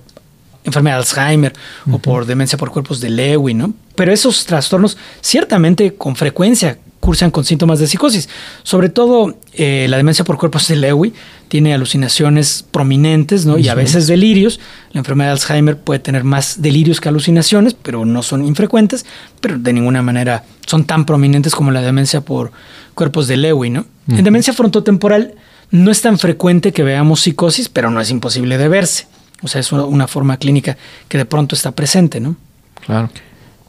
enfermedad 0.63 0.95
de 0.95 1.01
Alzheimer 1.01 1.53
o 1.91 1.99
por 1.99 2.25
demencia 2.25 2.57
por 2.57 2.71
cuerpos 2.71 2.99
de 2.99 3.09
Lewy, 3.09 3.53
¿no? 3.53 3.73
Pero 3.95 4.11
esos 4.11 4.45
trastornos 4.45 4.97
ciertamente 5.21 5.93
con 5.95 6.15
frecuencia 6.15 6.79
cursan 6.99 7.31
con 7.31 7.45
síntomas 7.45 7.79
de 7.79 7.87
psicosis. 7.87 8.29
Sobre 8.63 8.89
todo 8.89 9.35
eh, 9.53 9.87
la 9.89 9.97
demencia 9.97 10.25
por 10.25 10.37
cuerpos 10.37 10.67
de 10.67 10.75
Lewy 10.75 11.13
tiene 11.47 11.73
alucinaciones 11.73 12.65
prominentes 12.69 13.45
¿no? 13.45 13.57
y 13.57 13.67
a 13.69 13.75
veces 13.75 14.07
delirios. 14.07 14.59
La 14.91 14.99
enfermedad 14.99 15.29
de 15.29 15.33
Alzheimer 15.33 15.77
puede 15.77 15.99
tener 15.99 16.23
más 16.23 16.61
delirios 16.61 17.01
que 17.01 17.09
alucinaciones, 17.09 17.73
pero 17.73 18.05
no 18.05 18.21
son 18.21 18.45
infrecuentes, 18.45 19.05
pero 19.41 19.57
de 19.57 19.73
ninguna 19.73 20.01
manera 20.01 20.43
son 20.65 20.85
tan 20.85 21.05
prominentes 21.05 21.55
como 21.55 21.71
la 21.71 21.81
demencia 21.81 22.21
por 22.21 22.51
cuerpos 22.93 23.27
de 23.27 23.37
Lewy. 23.37 23.69
¿no? 23.69 23.85
En 24.09 24.23
demencia 24.23 24.53
frontotemporal 24.53 25.35
no 25.71 25.91
es 25.91 26.01
tan 26.01 26.17
frecuente 26.19 26.71
que 26.71 26.83
veamos 26.83 27.21
psicosis, 27.21 27.69
pero 27.69 27.89
no 27.91 28.01
es 28.01 28.11
imposible 28.11 28.57
de 28.57 28.67
verse. 28.67 29.07
O 29.41 29.47
sea, 29.47 29.61
es 29.61 29.71
una 29.71 30.07
forma 30.07 30.37
clínica 30.37 30.77
que 31.07 31.17
de 31.17 31.25
pronto 31.25 31.55
está 31.55 31.71
presente, 31.71 32.19
¿no? 32.19 32.35
Claro. 32.85 33.09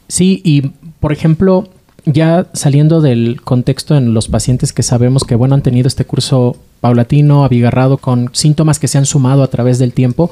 Sí, 0.07 0.41
y 0.43 0.71
por 0.99 1.13
ejemplo, 1.13 1.69
ya 2.05 2.47
saliendo 2.53 3.01
del 3.01 3.41
contexto 3.41 3.95
en 3.95 4.13
los 4.13 4.27
pacientes 4.27 4.73
que 4.73 4.83
sabemos 4.83 5.23
que 5.23 5.35
bueno 5.35 5.55
han 5.55 5.61
tenido 5.61 5.87
este 5.87 6.05
curso 6.05 6.57
paulatino, 6.79 7.43
abigarrado 7.43 7.97
con 7.97 8.29
síntomas 8.33 8.79
que 8.79 8.87
se 8.87 8.97
han 8.97 9.05
sumado 9.05 9.43
a 9.43 9.47
través 9.47 9.77
del 9.79 9.93
tiempo 9.93 10.31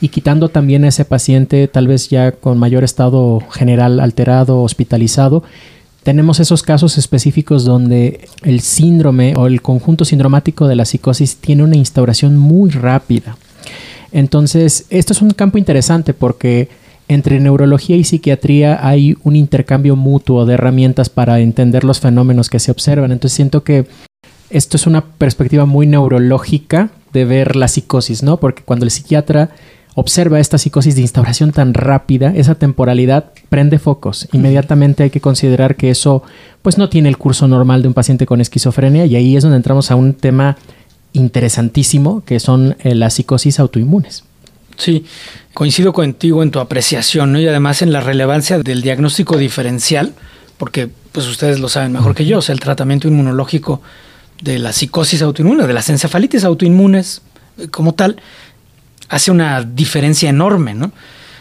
y 0.00 0.08
quitando 0.08 0.48
también 0.48 0.84
a 0.84 0.88
ese 0.88 1.04
paciente 1.04 1.66
tal 1.66 1.88
vez 1.88 2.08
ya 2.08 2.32
con 2.32 2.58
mayor 2.58 2.84
estado 2.84 3.40
general 3.50 3.98
alterado, 3.98 4.62
hospitalizado, 4.62 5.42
tenemos 6.04 6.40
esos 6.40 6.62
casos 6.62 6.96
específicos 6.96 7.64
donde 7.64 8.28
el 8.42 8.60
síndrome 8.60 9.34
o 9.36 9.46
el 9.46 9.60
conjunto 9.60 10.04
sindromático 10.04 10.68
de 10.68 10.76
la 10.76 10.84
psicosis 10.84 11.36
tiene 11.36 11.64
una 11.64 11.76
instauración 11.76 12.36
muy 12.36 12.70
rápida. 12.70 13.36
Entonces, 14.12 14.86
esto 14.88 15.12
es 15.12 15.20
un 15.20 15.30
campo 15.30 15.58
interesante 15.58 16.14
porque 16.14 16.68
entre 17.08 17.40
neurología 17.40 17.96
y 17.96 18.04
psiquiatría 18.04 18.86
hay 18.86 19.16
un 19.24 19.34
intercambio 19.34 19.96
mutuo 19.96 20.44
de 20.46 20.54
herramientas 20.54 21.08
para 21.08 21.40
entender 21.40 21.84
los 21.84 22.00
fenómenos 22.00 22.50
que 22.50 22.58
se 22.58 22.70
observan. 22.70 23.12
Entonces 23.12 23.34
siento 23.34 23.64
que 23.64 23.86
esto 24.50 24.76
es 24.76 24.86
una 24.86 25.04
perspectiva 25.04 25.66
muy 25.66 25.86
neurológica 25.86 26.90
de 27.12 27.24
ver 27.24 27.56
la 27.56 27.68
psicosis, 27.68 28.22
¿no? 28.22 28.38
Porque 28.38 28.62
cuando 28.62 28.84
el 28.84 28.90
psiquiatra 28.90 29.50
observa 29.94 30.38
esta 30.38 30.58
psicosis 30.58 30.94
de 30.94 31.00
instauración 31.00 31.50
tan 31.52 31.74
rápida, 31.74 32.32
esa 32.36 32.54
temporalidad 32.54 33.32
prende 33.48 33.78
focos. 33.78 34.28
Inmediatamente 34.32 35.02
hay 35.02 35.10
que 35.10 35.20
considerar 35.20 35.74
que 35.74 35.90
eso 35.90 36.22
pues 36.62 36.78
no 36.78 36.88
tiene 36.88 37.08
el 37.08 37.18
curso 37.18 37.48
normal 37.48 37.82
de 37.82 37.88
un 37.88 37.94
paciente 37.94 38.26
con 38.26 38.40
esquizofrenia 38.40 39.06
y 39.06 39.16
ahí 39.16 39.36
es 39.36 39.42
donde 39.42 39.56
entramos 39.56 39.90
a 39.90 39.96
un 39.96 40.14
tema 40.14 40.56
interesantísimo 41.12 42.22
que 42.24 42.38
son 42.38 42.76
eh, 42.80 42.94
las 42.94 43.14
psicosis 43.14 43.58
autoinmunes. 43.58 44.24
Sí, 44.78 45.04
coincido 45.54 45.92
contigo 45.92 46.44
en 46.44 46.52
tu 46.52 46.60
apreciación 46.60 47.32
¿no? 47.32 47.40
y 47.40 47.48
además 47.48 47.82
en 47.82 47.92
la 47.92 48.00
relevancia 48.00 48.60
del 48.60 48.80
diagnóstico 48.80 49.36
diferencial, 49.36 50.14
porque 50.56 50.88
pues 51.10 51.26
ustedes 51.26 51.58
lo 51.58 51.68
saben 51.68 51.90
mejor 51.90 52.14
que 52.14 52.24
yo, 52.24 52.38
o 52.38 52.42
sea, 52.42 52.52
el 52.52 52.60
tratamiento 52.60 53.08
inmunológico 53.08 53.82
de 54.40 54.60
la 54.60 54.72
psicosis 54.72 55.20
autoinmune, 55.20 55.66
de 55.66 55.72
las 55.72 55.90
encefalitis 55.90 56.44
autoinmunes 56.44 57.22
eh, 57.58 57.66
como 57.66 57.92
tal, 57.92 58.20
hace 59.08 59.32
una 59.32 59.64
diferencia 59.64 60.30
enorme, 60.30 60.74
¿no? 60.74 60.92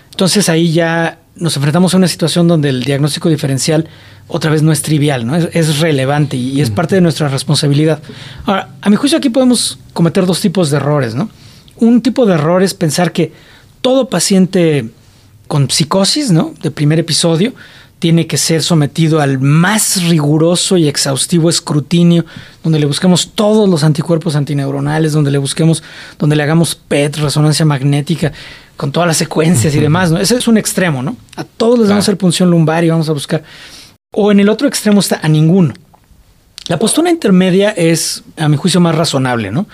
Entonces 0.09 0.49
ahí 0.49 0.71
ya 0.71 1.19
nos 1.35 1.55
enfrentamos 1.55 1.93
a 1.93 1.97
una 1.97 2.07
situación 2.07 2.47
donde 2.47 2.69
el 2.69 2.83
diagnóstico 2.83 3.29
diferencial 3.29 3.87
otra 4.27 4.49
vez 4.49 4.63
no 4.63 4.71
es 4.71 4.81
trivial, 4.81 5.27
¿no? 5.27 5.35
Es, 5.35 5.49
es 5.53 5.79
relevante 5.79 6.37
y, 6.37 6.53
y, 6.53 6.61
es 6.61 6.71
parte 6.71 6.95
de 6.95 7.01
nuestra 7.01 7.27
responsabilidad. 7.27 8.01
Ahora, 8.45 8.69
a 8.81 8.89
mi 8.89 8.95
juicio 8.95 9.19
aquí 9.19 9.29
podemos 9.29 9.77
cometer 9.93 10.25
dos 10.25 10.41
tipos 10.41 10.71
de 10.71 10.77
errores, 10.77 11.13
¿no? 11.13 11.29
Un 11.79 12.01
tipo 12.01 12.25
de 12.25 12.35
error 12.35 12.63
es 12.63 12.73
pensar 12.73 13.11
que 13.11 13.31
todo 13.81 14.09
paciente 14.09 14.89
con 15.47 15.69
psicosis, 15.69 16.31
¿no? 16.31 16.53
De 16.61 16.71
primer 16.71 16.99
episodio, 16.99 17.53
tiene 17.99 18.27
que 18.27 18.37
ser 18.37 18.61
sometido 18.61 19.21
al 19.21 19.39
más 19.39 20.03
riguroso 20.03 20.77
y 20.77 20.87
exhaustivo 20.87 21.49
escrutinio, 21.49 22.25
donde 22.63 22.79
le 22.79 22.85
busquemos 22.85 23.31
todos 23.33 23.67
los 23.67 23.83
anticuerpos 23.83 24.35
antineuronales, 24.35 25.13
donde 25.13 25.31
le 25.31 25.39
busquemos, 25.39 25.81
donde 26.19 26.35
le 26.35 26.43
hagamos 26.43 26.75
PET, 26.75 27.17
resonancia 27.17 27.65
magnética, 27.65 28.31
con 28.75 28.91
todas 28.91 29.07
las 29.07 29.17
secuencias 29.17 29.73
y 29.73 29.79
demás, 29.79 30.11
¿no? 30.11 30.19
Ese 30.19 30.35
es 30.35 30.47
un 30.47 30.57
extremo, 30.57 31.01
¿no? 31.01 31.17
A 31.35 31.43
todos 31.43 31.79
les 31.79 31.87
vamos 31.89 32.03
a 32.03 32.05
hacer 32.05 32.17
punción 32.17 32.51
lumbar 32.51 32.83
y 32.83 32.89
vamos 32.89 33.09
a 33.09 33.13
buscar. 33.13 33.43
O 34.11 34.31
en 34.31 34.39
el 34.39 34.49
otro 34.49 34.67
extremo 34.67 34.99
está 34.99 35.19
a 35.23 35.27
ninguno. 35.27 35.73
La 36.67 36.77
postura 36.77 37.09
intermedia 37.09 37.71
es, 37.71 38.23
a 38.35 38.47
mi 38.47 38.57
juicio, 38.57 38.79
más 38.79 38.93
razonable, 38.93 39.51
¿no? 39.51 39.67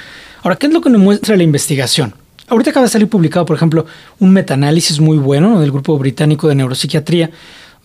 Ahora, 0.43 0.57
¿qué 0.57 0.67
es 0.67 0.73
lo 0.73 0.81
que 0.81 0.89
nos 0.89 1.01
muestra 1.01 1.35
la 1.35 1.43
investigación? 1.43 2.13
Ahorita 2.49 2.71
acaba 2.71 2.85
de 2.85 2.91
salir 2.91 3.07
publicado, 3.07 3.45
por 3.45 3.55
ejemplo, 3.55 3.85
un 4.19 4.31
metaanálisis 4.31 4.99
muy 4.99 5.17
bueno 5.17 5.61
del 5.61 5.71
grupo 5.71 5.97
británico 5.97 6.49
de 6.49 6.55
neuropsiquiatría, 6.55 7.31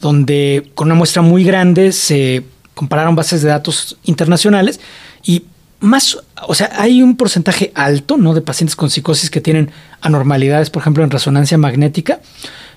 donde 0.00 0.70
con 0.74 0.88
una 0.88 0.96
muestra 0.96 1.22
muy 1.22 1.44
grande 1.44 1.92
se 1.92 2.44
compararon 2.74 3.14
bases 3.14 3.42
de 3.42 3.48
datos 3.48 3.96
internacionales 4.04 4.80
y 5.24 5.44
más, 5.80 6.18
o 6.48 6.54
sea, 6.54 6.70
hay 6.76 7.02
un 7.02 7.16
porcentaje 7.16 7.70
alto, 7.74 8.16
¿no? 8.16 8.34
De 8.34 8.40
pacientes 8.40 8.74
con 8.74 8.90
psicosis 8.90 9.30
que 9.30 9.40
tienen 9.40 9.70
anormalidades, 10.00 10.70
por 10.70 10.82
ejemplo, 10.82 11.04
en 11.04 11.10
resonancia 11.10 11.56
magnética, 11.56 12.20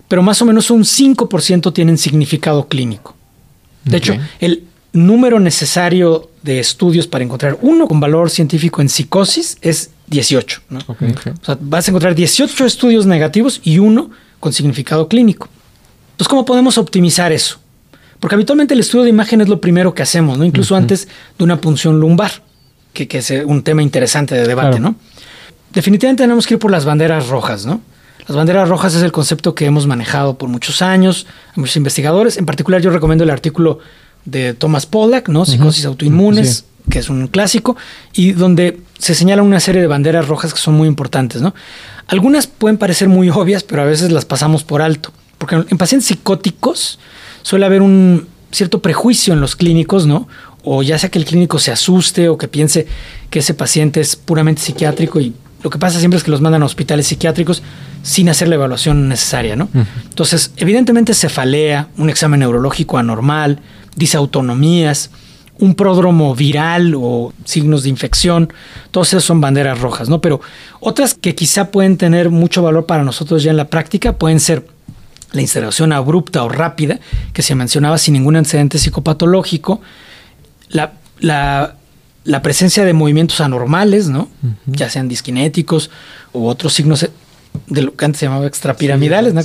pero 0.08 0.22
más 0.22 0.40
o 0.44 0.46
menos 0.46 0.70
un 0.70 0.84
5% 0.84 1.74
tienen 1.74 1.98
significado 1.98 2.68
clínico. 2.68 3.16
De 3.86 3.98
hecho, 3.98 4.16
el 4.40 4.66
número 4.94 5.40
necesario 5.40 6.30
de 6.44 6.60
estudios 6.60 7.08
para 7.08 7.24
encontrar 7.24 7.58
uno 7.62 7.88
con 7.88 8.00
valor 8.00 8.30
científico 8.30 8.82
en 8.82 8.90
psicosis 8.90 9.58
es 9.62 9.92
18. 10.08 10.62
¿no? 10.70 10.80
O 10.80 11.46
sea, 11.46 11.58
vas 11.62 11.88
a 11.88 11.92
encontrar 11.92 12.16
18 12.16 12.66
estudios 12.66 13.06
negativos 13.06 13.62
y 13.64 13.80
uno 13.80 14.12
con 14.40 14.52
significado 14.54 15.08
clínico. 15.08 15.48
Entonces, 16.12 16.28
¿cómo 16.28 16.46
podemos 16.46 16.78
optimizar 16.78 17.32
eso? 17.32 17.60
Porque 18.20 18.36
habitualmente 18.36 18.74
el 18.74 18.82
estudio 18.82 19.04
de 19.04 19.10
imagen 19.10 19.42
es 19.42 19.48
lo 19.48 19.60
primero 19.62 19.94
que 19.94 20.04
hacemos, 20.04 20.38
¿no? 20.38 20.46
Incluso 20.46 20.76
antes 20.76 21.08
de 21.38 21.44
una 21.44 21.60
punción 21.60 22.00
lumbar, 22.00 22.44
que, 22.94 23.08
que, 23.08 23.20
es 23.20 23.32
un 23.46 23.64
tema 23.64 23.82
interesante 23.82 24.36
de 24.36 24.46
debate, 24.46 24.80
¿no? 24.80 24.96
Definitivamente 25.74 26.24
tenemos 26.24 26.46
que 26.46 26.56
ir 26.56 26.60
por 26.60 26.70
las 26.70 26.86
banderas 26.86 27.30
rojas, 27.30 27.66
¿no? 27.66 27.82
Las 28.28 28.38
banderas 28.38 28.70
rojas 28.70 28.94
es 28.94 29.02
el 29.02 29.12
concepto 29.12 29.56
que 29.56 29.66
hemos 29.66 29.88
manejado 29.88 30.38
por 30.38 30.50
muchos 30.50 30.82
años, 30.82 31.26
muchos 31.56 31.78
investigadores. 31.78 32.38
En 32.38 32.46
particular, 32.46 32.82
yo 32.82 32.92
recomiendo 32.92 33.24
el 33.24 33.32
artículo 33.32 33.80
de 34.26 34.54
Thomas 34.54 34.86
Pollack, 34.86 35.30
¿no? 35.30 35.46
Psicosis 35.46 35.86
autoinmunes, 35.86 36.66
que 36.90 37.00
es 37.00 37.10
un 37.10 37.28
clásico, 37.28 37.78
y 38.14 38.32
donde 38.34 38.80
se 38.98 39.16
señala 39.16 39.42
una 39.42 39.60
serie 39.60 39.82
de 39.82 39.88
banderas 39.88 40.28
rojas 40.28 40.54
que 40.54 40.60
son 40.60 40.76
muy 40.76 40.88
importantes, 40.88 41.42
¿no? 41.42 41.54
Algunas 42.08 42.48
pueden 42.48 42.78
parecer 42.78 43.08
muy 43.08 43.30
obvias, 43.30 43.64
pero 43.64 43.82
a 43.82 43.86
veces 43.86 44.12
las 44.12 44.26
pasamos 44.26 44.64
por 44.64 44.82
alto. 44.82 45.12
Porque 45.38 45.56
en 45.56 45.78
pacientes 45.78 46.08
psicóticos 46.08 47.00
suele 47.42 47.66
haber 47.66 47.82
un 47.82 48.28
cierto 48.52 48.82
prejuicio 48.82 49.34
en 49.34 49.42
los 49.42 49.56
clínicos, 49.56 50.06
¿no? 50.06 50.28
O 50.64 50.84
ya 50.84 51.00
sea 51.00 51.10
que 51.10 51.18
el 51.18 51.26
clínico 51.26 51.58
se 51.58 51.72
asuste 51.72 52.30
o 52.30 52.38
que 52.38 52.48
piense 52.48 52.86
que 53.30 53.40
ese 53.40 53.54
paciente 53.54 54.02
es 54.02 54.16
puramente 54.16 54.62
psiquiátrico 54.62 55.20
y 55.20 55.34
lo 55.64 55.70
que 55.70 55.80
pasa 55.80 56.00
siempre 56.00 56.18
es 56.18 56.24
que 56.24 56.32
los 56.32 56.42
mandan 56.42 56.64
a 56.64 56.66
hospitales 56.66 57.08
psiquiátricos 57.08 57.62
sin 58.04 58.30
hacer 58.30 58.48
la 58.48 58.56
evaluación 58.56 59.08
necesaria, 59.08 59.56
¿no? 59.56 59.70
Entonces, 60.10 60.52
evidentemente 60.58 61.14
cefalea, 61.14 61.90
un 61.98 62.10
examen 62.10 62.40
neurológico 62.40 62.98
anormal, 62.98 63.60
disautonomías, 63.96 65.12
un 65.60 65.76
pródromo 65.76 66.36
viral 66.36 66.96
o 66.96 67.34
signos 67.46 67.84
de 67.84 67.90
infección, 67.90 68.52
todos 68.90 69.10
esos 69.10 69.24
son 69.24 69.42
banderas 69.42 69.80
rojas, 69.80 70.10
¿no? 70.10 70.20
Pero 70.20 70.42
otras 70.80 71.14
que 71.14 71.36
quizá 71.36 71.70
pueden 71.70 71.98
tener 71.98 72.32
mucho 72.32 72.64
valor 72.64 72.88
para 72.88 73.04
nosotros 73.04 73.44
ya 73.44 73.52
en 73.52 73.58
la 73.58 73.68
práctica 73.68 74.14
pueden 74.14 74.40
ser 74.40 74.66
la 75.32 75.42
instalación 75.42 75.94
abrupta 75.94 76.44
o 76.44 76.50
rápida, 76.50 77.00
que 77.32 77.42
se 77.42 77.56
mencionaba 77.56 77.98
sin 77.98 78.16
ningún 78.16 78.36
antecedente 78.36 78.80
psicopatológico, 78.80 79.82
la, 80.70 80.94
la, 81.20 81.76
la 82.24 82.42
presencia 82.42 82.84
de 82.84 82.94
movimientos 82.94 83.40
anormales, 83.40 84.10
¿no? 84.10 84.30
Ya 84.66 84.90
sean 84.90 85.08
disquinéticos 85.08 85.90
u 86.34 86.48
otros 86.48 86.74
signos 86.74 87.08
de 87.72 87.82
lo 87.84 87.96
que 87.96 88.06
antes 88.06 88.20
se 88.20 88.26
llamaba 88.26 88.46
extrapiramidales, 88.48 89.34
¿no? 89.34 89.42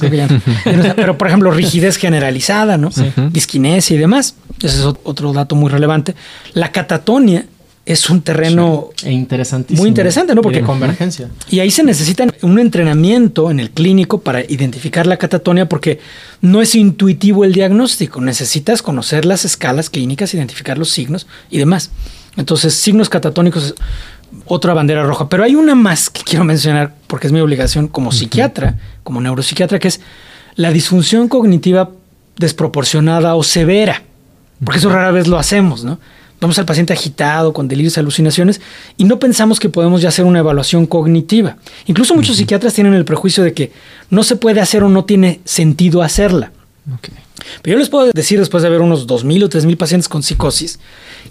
pero 0.96 1.16
por 1.16 1.28
ejemplo, 1.28 1.50
rigidez 1.52 1.96
generalizada, 1.96 2.76
¿no? 2.76 2.90
Disquinesia 3.30 3.94
y 3.94 3.98
demás. 3.98 4.34
Ese 4.58 4.80
es 4.80 4.84
otro 4.84 5.32
dato 5.32 5.54
muy 5.54 5.70
relevante. 5.70 6.14
La 6.52 6.72
catatonia 6.72 7.46
es 7.84 8.10
un 8.10 8.20
terreno 8.20 8.90
e 9.04 9.12
interesantísimo. 9.12 9.82
muy 9.82 9.88
interesante, 9.88 10.34
¿no? 10.34 10.42
Porque 10.42 10.60
convergencia. 10.60 11.30
Y 11.48 11.60
ahí 11.60 11.70
se 11.70 11.84
necesita 11.84 12.26
un 12.42 12.58
entrenamiento 12.58 13.48
en 13.48 13.60
el 13.60 13.70
clínico 13.70 14.20
para 14.20 14.40
identificar 14.40 15.06
la 15.06 15.18
catatonia 15.18 15.68
porque 15.68 16.00
no 16.40 16.60
es 16.60 16.74
intuitivo 16.74 17.44
el 17.44 17.52
diagnóstico. 17.52 18.20
Necesitas 18.20 18.82
conocer 18.82 19.24
las 19.24 19.44
escalas 19.44 19.88
clínicas, 19.88 20.34
identificar 20.34 20.78
los 20.78 20.90
signos 20.90 21.28
y 21.48 21.58
demás. 21.58 21.92
Entonces, 22.36 22.74
signos 22.74 23.08
catatónicos 23.08 23.74
otra 24.46 24.74
bandera 24.74 25.04
roja. 25.04 25.28
Pero 25.28 25.44
hay 25.44 25.54
una 25.54 25.74
más 25.74 26.10
que 26.10 26.22
quiero 26.22 26.44
mencionar 26.44 26.94
porque 27.06 27.26
es 27.26 27.32
mi 27.32 27.40
obligación 27.40 27.88
como 27.88 28.12
psiquiatra, 28.12 28.78
como 29.02 29.20
neuropsiquiatra, 29.20 29.78
que 29.78 29.88
es 29.88 30.00
la 30.54 30.70
disfunción 30.70 31.28
cognitiva 31.28 31.90
desproporcionada 32.36 33.34
o 33.34 33.42
severa. 33.42 34.02
Porque 34.64 34.78
eso 34.78 34.88
rara 34.88 35.10
vez 35.10 35.26
lo 35.26 35.38
hacemos, 35.38 35.84
¿no? 35.84 35.98
Vamos 36.40 36.58
al 36.58 36.66
paciente 36.66 36.92
agitado, 36.92 37.52
con 37.52 37.66
delirios, 37.66 37.96
alucinaciones, 37.96 38.60
y 38.98 39.04
no 39.04 39.18
pensamos 39.18 39.58
que 39.58 39.70
podemos 39.70 40.02
ya 40.02 40.10
hacer 40.10 40.26
una 40.26 40.40
evaluación 40.40 40.86
cognitiva. 40.86 41.56
Incluso 41.86 42.14
muchos 42.14 42.36
psiquiatras 42.36 42.74
tienen 42.74 42.92
el 42.92 43.06
prejuicio 43.06 43.42
de 43.42 43.54
que 43.54 43.72
no 44.10 44.22
se 44.22 44.36
puede 44.36 44.60
hacer 44.60 44.82
o 44.82 44.90
no 44.90 45.04
tiene 45.04 45.40
sentido 45.44 46.02
hacerla. 46.02 46.52
Pero 47.62 47.74
yo 47.74 47.78
les 47.78 47.88
puedo 47.88 48.10
decir, 48.12 48.38
después 48.38 48.62
de 48.62 48.70
ver 48.70 48.80
unos 48.80 49.06
2.000 49.06 49.44
o 49.44 49.48
3.000 49.48 49.76
pacientes 49.76 50.08
con 50.08 50.22
psicosis, 50.22 50.78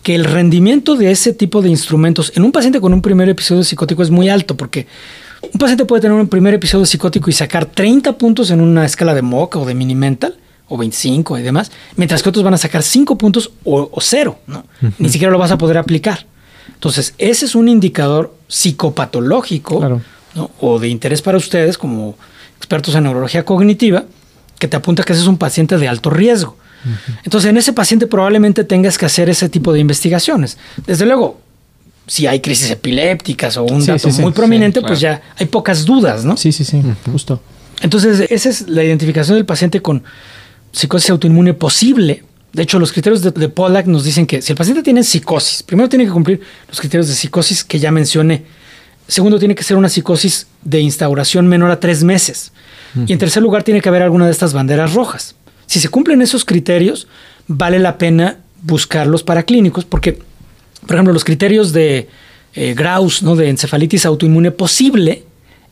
que 0.03 0.15
el 0.15 0.25
rendimiento 0.25 0.95
de 0.95 1.11
ese 1.11 1.33
tipo 1.33 1.61
de 1.61 1.69
instrumentos 1.69 2.31
en 2.35 2.43
un 2.43 2.51
paciente 2.51 2.79
con 2.79 2.93
un 2.93 3.01
primer 3.01 3.29
episodio 3.29 3.63
psicótico 3.63 4.03
es 4.03 4.11
muy 4.11 4.29
alto, 4.29 4.55
porque 4.55 4.87
un 5.41 5.59
paciente 5.59 5.85
puede 5.85 6.01
tener 6.01 6.17
un 6.17 6.27
primer 6.27 6.53
episodio 6.53 6.85
psicótico 6.85 7.29
y 7.29 7.33
sacar 7.33 7.65
30 7.65 8.17
puntos 8.17 8.51
en 8.51 8.61
una 8.61 8.85
escala 8.85 9.13
de 9.13 9.21
MOC 9.21 9.55
o 9.57 9.65
de 9.65 9.73
mini 9.73 9.95
mental, 9.95 10.37
o 10.67 10.77
25 10.77 11.37
y 11.37 11.43
demás, 11.43 11.71
mientras 11.95 12.23
que 12.23 12.29
otros 12.29 12.43
van 12.43 12.55
a 12.55 12.57
sacar 12.57 12.81
5 12.81 13.17
puntos 13.17 13.51
o, 13.63 13.89
cero, 14.01 14.39
¿no? 14.47 14.65
Ni 14.97 15.09
siquiera 15.09 15.31
lo 15.31 15.37
vas 15.37 15.51
a 15.51 15.57
poder 15.57 15.77
aplicar. 15.77 16.25
Entonces, 16.73 17.13
ese 17.17 17.45
es 17.45 17.55
un 17.55 17.69
indicador 17.69 18.35
psicopatológico 18.47 20.01
o 20.59 20.79
de 20.79 20.87
interés 20.87 21.21
para 21.21 21.37
ustedes 21.37 21.77
como 21.77 22.17
expertos 22.57 22.95
en 22.95 23.03
neurología 23.03 23.45
cognitiva 23.45 24.05
que 24.65 24.69
te 24.69 24.77
apunta 24.77 25.03
que 25.03 25.13
ese 25.13 25.21
es 25.21 25.27
un 25.27 25.37
paciente 25.37 25.77
de 25.77 25.87
alto 25.87 26.09
riesgo. 26.09 26.57
Entonces, 27.23 27.49
en 27.49 27.57
ese 27.57 27.73
paciente 27.73 28.07
probablemente 28.07 28.63
tengas 28.63 28.97
que 28.97 29.05
hacer 29.05 29.29
ese 29.29 29.47
tipo 29.49 29.73
de 29.73 29.79
investigaciones. 29.79 30.57
Desde 30.85 31.05
luego, 31.05 31.39
si 32.07 32.27
hay 32.27 32.39
crisis 32.39 32.71
epilépticas 32.71 33.57
o 33.57 33.63
un 33.63 33.85
dato 33.85 34.09
muy 34.09 34.31
prominente, 34.31 34.81
pues 34.81 34.99
ya 34.99 35.21
hay 35.37 35.45
pocas 35.47 35.85
dudas, 35.85 36.25
¿no? 36.25 36.35
Sí, 36.37 36.51
sí, 36.51 36.63
sí, 36.63 36.81
justo. 37.11 37.41
Entonces, 37.81 38.27
esa 38.31 38.49
es 38.49 38.67
la 38.67 38.83
identificación 38.83 39.35
del 39.37 39.45
paciente 39.45 39.81
con 39.81 40.03
psicosis 40.71 41.09
autoinmune 41.11 41.53
posible. 41.53 42.23
De 42.53 42.63
hecho, 42.63 42.79
los 42.79 42.91
criterios 42.91 43.21
de, 43.21 43.49
Pollack 43.49 43.85
nos 43.85 44.03
dicen 44.03 44.25
que 44.25 44.41
si 44.41 44.53
el 44.53 44.57
paciente 44.57 44.81
tiene 44.81 45.03
psicosis, 45.03 45.61
primero 45.61 45.89
tiene 45.89 46.05
que 46.05 46.11
cumplir 46.11 46.41
los 46.67 46.79
criterios 46.79 47.07
de 47.07 47.13
psicosis 47.13 47.63
que 47.63 47.79
ya 47.79 47.91
mencioné. 47.91 48.45
Segundo, 49.07 49.37
tiene 49.37 49.53
que 49.53 49.63
ser 49.63 49.77
una 49.77 49.89
psicosis 49.89 50.47
de 50.63 50.79
instauración 50.79 51.47
menor 51.47 51.69
a 51.69 51.79
tres 51.79 52.03
meses. 52.03 52.51
Y 53.07 53.13
en 53.13 53.19
tercer 53.19 53.43
lugar, 53.43 53.63
tiene 53.63 53.81
que 53.81 53.89
haber 53.89 54.01
alguna 54.01 54.25
de 54.25 54.31
estas 54.31 54.53
banderas 54.53 54.93
rojas. 54.93 55.35
Si 55.65 55.79
se 55.79 55.89
cumplen 55.89 56.21
esos 56.21 56.45
criterios, 56.45 57.07
vale 57.47 57.79
la 57.79 57.97
pena 57.97 58.37
buscar 58.61 59.07
los 59.07 59.23
paraclínicos, 59.23 59.85
porque, 59.85 60.13
por 60.13 60.95
ejemplo, 60.95 61.13
los 61.13 61.23
criterios 61.23 61.73
de 61.73 62.07
eh, 62.53 62.73
Graus, 62.73 63.21
¿no? 63.21 63.35
de 63.35 63.49
encefalitis 63.49 64.05
autoinmune 64.05 64.51
posible, 64.51 65.23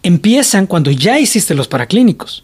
empiezan 0.04 0.68
cuando 0.68 0.92
ya 0.92 1.20
hiciste 1.20 1.56
los 1.56 1.68
paraclínicos. 1.68 2.44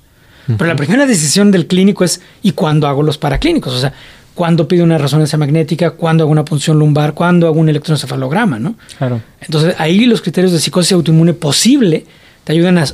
Pero 0.57 0.65
la 0.65 0.75
primera 0.75 1.05
decisión 1.05 1.51
del 1.51 1.67
clínico 1.67 2.03
es 2.03 2.21
¿y 2.41 2.53
cuándo 2.53 2.87
hago 2.87 3.03
los 3.03 3.19
paraclínicos? 3.19 3.71
O 3.71 3.79
sea, 3.79 3.93
¿cuándo 4.33 4.67
pido 4.67 4.83
una 4.83 4.97
resonancia 4.97 5.37
magnética? 5.37 5.91
¿Cuándo 5.91 6.23
hago 6.23 6.31
una 6.31 6.43
punción 6.43 6.79
lumbar? 6.79 7.13
¿Cuándo 7.13 7.45
hago 7.45 7.59
un 7.59 7.69
electroencefalograma? 7.69 8.57
¿no? 8.57 8.73
Claro. 8.97 9.21
Entonces, 9.41 9.75
ahí 9.77 10.07
los 10.07 10.21
criterios 10.21 10.51
de 10.51 10.59
psicosis 10.59 10.93
autoinmune 10.93 11.33
posible 11.33 12.05
te 12.45 12.53
ayudan 12.53 12.79
a 12.79 12.85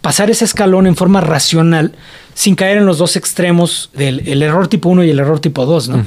pasar 0.00 0.30
ese 0.30 0.44
escalón 0.44 0.86
en 0.86 0.96
forma 0.96 1.20
racional 1.20 1.92
sin 2.34 2.54
caer 2.54 2.78
en 2.78 2.86
los 2.86 2.98
dos 2.98 3.16
extremos 3.16 3.90
del 3.94 4.42
error 4.42 4.68
tipo 4.68 4.88
1 4.88 5.04
y 5.04 5.10
el 5.10 5.18
error 5.18 5.40
tipo 5.40 5.66
2, 5.66 5.88
¿no? 5.88 6.04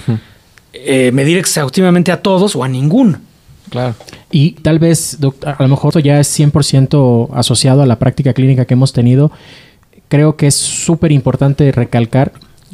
Eh, 0.73 1.11
medir 1.13 1.37
exhaustivamente 1.37 2.11
a 2.11 2.21
todos 2.21 2.55
o 2.55 2.63
a 2.63 2.67
ninguno. 2.67 3.19
Claro. 3.69 3.95
Y 4.31 4.51
tal 4.53 4.79
vez, 4.79 5.17
doctor, 5.19 5.55
a 5.57 5.63
lo 5.63 5.69
mejor 5.69 5.89
esto 5.89 5.99
ya 5.99 6.19
es 6.19 6.39
100% 6.39 7.29
asociado 7.33 7.81
a 7.81 7.85
la 7.85 7.99
práctica 7.99 8.33
clínica 8.33 8.65
que 8.65 8.73
hemos 8.73 8.93
tenido, 8.93 9.31
creo 10.09 10.35
que 10.35 10.47
es 10.47 10.55
súper 10.55 11.11
importante 11.11 11.71
recalcar 11.71 12.33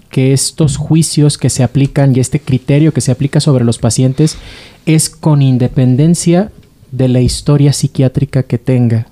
que 0.09 0.33
estos 0.33 0.77
juicios 0.77 1.37
que 1.37 1.49
se 1.49 1.63
aplican 1.63 2.15
y 2.15 2.19
este 2.19 2.39
criterio 2.39 2.93
que 2.93 3.01
se 3.01 3.11
aplica 3.11 3.39
sobre 3.39 3.63
los 3.63 3.77
pacientes 3.77 4.37
es 4.85 5.09
con 5.09 5.41
independencia 5.41 6.51
de 6.91 7.07
la 7.07 7.21
historia 7.21 7.73
psiquiátrica 7.73 8.43
que 8.43 8.57
tenga, 8.57 9.07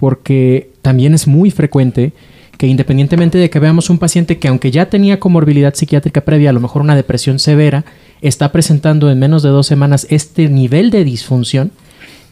porque 0.00 0.70
también 0.80 1.12
es 1.12 1.28
muy 1.28 1.50
frecuente 1.50 2.12
que 2.56 2.66
independientemente 2.66 3.38
de 3.38 3.48
que 3.48 3.58
veamos 3.58 3.90
un 3.90 3.98
paciente 3.98 4.38
que 4.38 4.48
aunque 4.48 4.70
ya 4.70 4.86
tenía 4.86 5.20
comorbilidad 5.20 5.74
psiquiátrica 5.74 6.22
previa, 6.22 6.50
a 6.50 6.52
lo 6.52 6.60
mejor 6.60 6.82
una 6.82 6.96
depresión 6.96 7.38
severa, 7.38 7.84
está 8.22 8.50
presentando 8.50 9.10
en 9.10 9.18
menos 9.18 9.42
de 9.42 9.50
dos 9.50 9.66
semanas 9.66 10.06
este 10.10 10.48
nivel 10.48 10.90
de 10.90 11.04
disfunción 11.04 11.70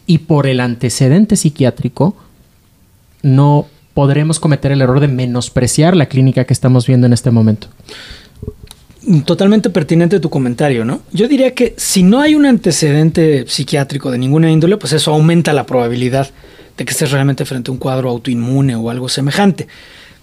y 0.07 0.19
por 0.19 0.47
el 0.47 0.61
antecedente 0.61 1.37
psiquiátrico 1.37 2.17
no 3.23 3.67
podremos 3.93 4.41
cometer 4.41 4.73
el 4.73 4.81
error 4.81 5.01
de 5.01 5.09
menospreciar 5.09 5.97
la 5.97 6.07
clínica 6.07 6.45
que 6.45 6.53
estamos 6.53 6.87
viendo 6.87 7.07
en 7.07 7.13
este 7.13 7.31
momento. 7.31 7.69
Totalmente 9.25 9.71
pertinente 9.71 10.21
tu 10.21 10.31
comentario, 10.31 10.85
¿no? 10.85 11.01
Yo 11.13 11.29
diría 11.29 11.55
que 11.55 11.75
si 11.77 12.03
no 12.03 12.21
hay 12.21 12.35
un 12.35 12.47
antecedente 12.47 13.47
psiquiátrico 13.47 14.11
de 14.11 14.19
ninguna 14.19 14.51
índole, 14.51 14.77
pues 14.77 14.93
eso 14.93 15.13
aumenta 15.13 15.53
la 15.53 15.65
probabilidad 15.65 16.29
de 16.79 16.85
que 16.85 16.93
estés 16.93 17.11
realmente 17.11 17.45
frente 17.45 17.71
a 17.71 17.73
un 17.73 17.79
cuadro 17.79 18.09
autoinmune 18.09 18.77
o 18.77 18.89
algo 18.89 19.09
semejante. 19.09 19.67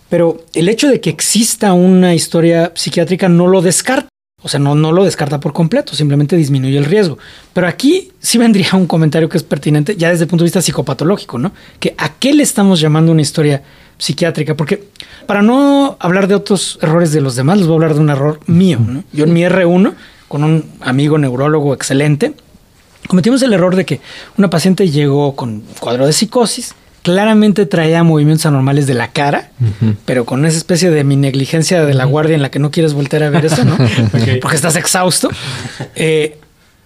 Pero 0.09 0.45
el 0.53 0.69
hecho 0.69 0.87
de 0.87 1.01
que 1.01 1.09
exista 1.09 1.73
una 1.73 2.15
historia 2.15 2.71
psiquiátrica 2.73 3.27
no 3.27 3.47
lo 3.47 3.61
descarta. 3.61 4.07
O 4.41 4.47
sea, 4.47 4.59
no, 4.59 4.75
no 4.75 4.91
lo 4.91 5.03
descarta 5.03 5.39
por 5.39 5.53
completo, 5.53 5.95
simplemente 5.95 6.35
disminuye 6.37 6.77
el 6.77 6.85
riesgo. 6.85 7.17
Pero 7.51 7.67
aquí 7.67 8.11
sí 8.19 8.37
vendría 8.37 8.69
un 8.73 8.85
comentario 8.85 9.27
que 9.27 9.37
es 9.37 9.43
pertinente 9.43 9.95
ya 9.95 10.09
desde 10.09 10.25
el 10.25 10.29
punto 10.29 10.43
de 10.43 10.47
vista 10.47 10.61
psicopatológico, 10.61 11.39
¿no? 11.39 11.51
Que 11.79 11.95
a 11.97 12.13
qué 12.13 12.31
le 12.33 12.43
estamos 12.43 12.79
llamando 12.79 13.11
una 13.11 13.23
historia 13.23 13.63
psiquiátrica, 13.97 14.55
porque 14.55 14.83
para 15.25 15.41
no 15.41 15.97
hablar 15.99 16.27
de 16.27 16.35
otros 16.35 16.77
errores 16.81 17.11
de 17.11 17.21
los 17.21 17.35
demás, 17.35 17.57
les 17.57 17.65
voy 17.65 17.73
a 17.73 17.77
hablar 17.77 17.95
de 17.95 18.01
un 18.01 18.09
error 18.09 18.39
mío. 18.45 18.79
Yo 19.11 19.25
en 19.25 19.33
mi 19.33 19.41
R1, 19.41 19.93
con 20.27 20.43
un 20.43 20.65
amigo 20.81 21.17
neurólogo 21.17 21.73
excelente, 21.73 22.33
cometimos 23.07 23.41
el 23.41 23.53
error 23.53 23.75
de 23.75 23.85
que 23.85 24.01
una 24.37 24.49
paciente 24.49 24.89
llegó 24.89 25.35
con 25.35 25.63
cuadro 25.79 26.05
de 26.05 26.13
psicosis, 26.13 26.75
claramente 27.05 27.67
traía 27.67 28.03
movimientos 28.03 28.47
anormales 28.47 28.87
de 28.87 28.95
la 28.95 29.11
cara, 29.11 29.51
pero 30.05 30.25
con 30.25 30.43
esa 30.45 30.57
especie 30.57 30.89
de 30.89 31.03
mi 31.03 31.15
negligencia 31.15 31.85
de 31.85 31.93
la 31.93 32.05
guardia 32.05 32.35
en 32.35 32.41
la 32.41 32.49
que 32.49 32.57
no 32.57 32.71
quieres 32.71 32.93
volver 32.95 33.23
a 33.23 33.29
ver 33.29 33.45
eso, 33.45 33.63
¿no? 33.63 33.77
Porque 34.41 34.55
estás 34.55 34.75
exhausto. 34.75 35.29
Eh, 35.95 36.39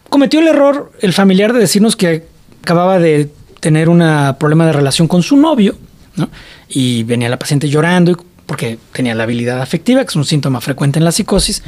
cometió 0.10 0.42
el 0.42 0.48
error 0.48 0.92
el 1.00 1.14
familiar 1.14 1.54
de 1.54 1.60
decirnos 1.60 1.96
que 1.96 2.26
acababa 2.62 3.00
de 3.00 3.30
tener 3.62 3.88
un 3.88 4.00
problema 4.38 4.66
de 4.66 4.74
relación 4.74 5.08
con 5.08 5.24
su 5.24 5.38
novio, 5.38 5.78
¿no? 6.18 6.30
Y 6.68 7.04
venía 7.04 7.30
la 7.30 7.40
paciente 7.40 7.70
llorando 7.70 8.18
porque 8.50 8.80
tenía 8.92 9.14
la 9.14 9.24
habilidad 9.26 9.62
afectiva, 9.62 10.02
que 10.02 10.10
es 10.10 10.16
un 10.16 10.26
síntoma 10.26 10.60
frecuente 10.60 10.98
en 10.98 11.06
la 11.06 11.12
psicosis, 11.12 11.62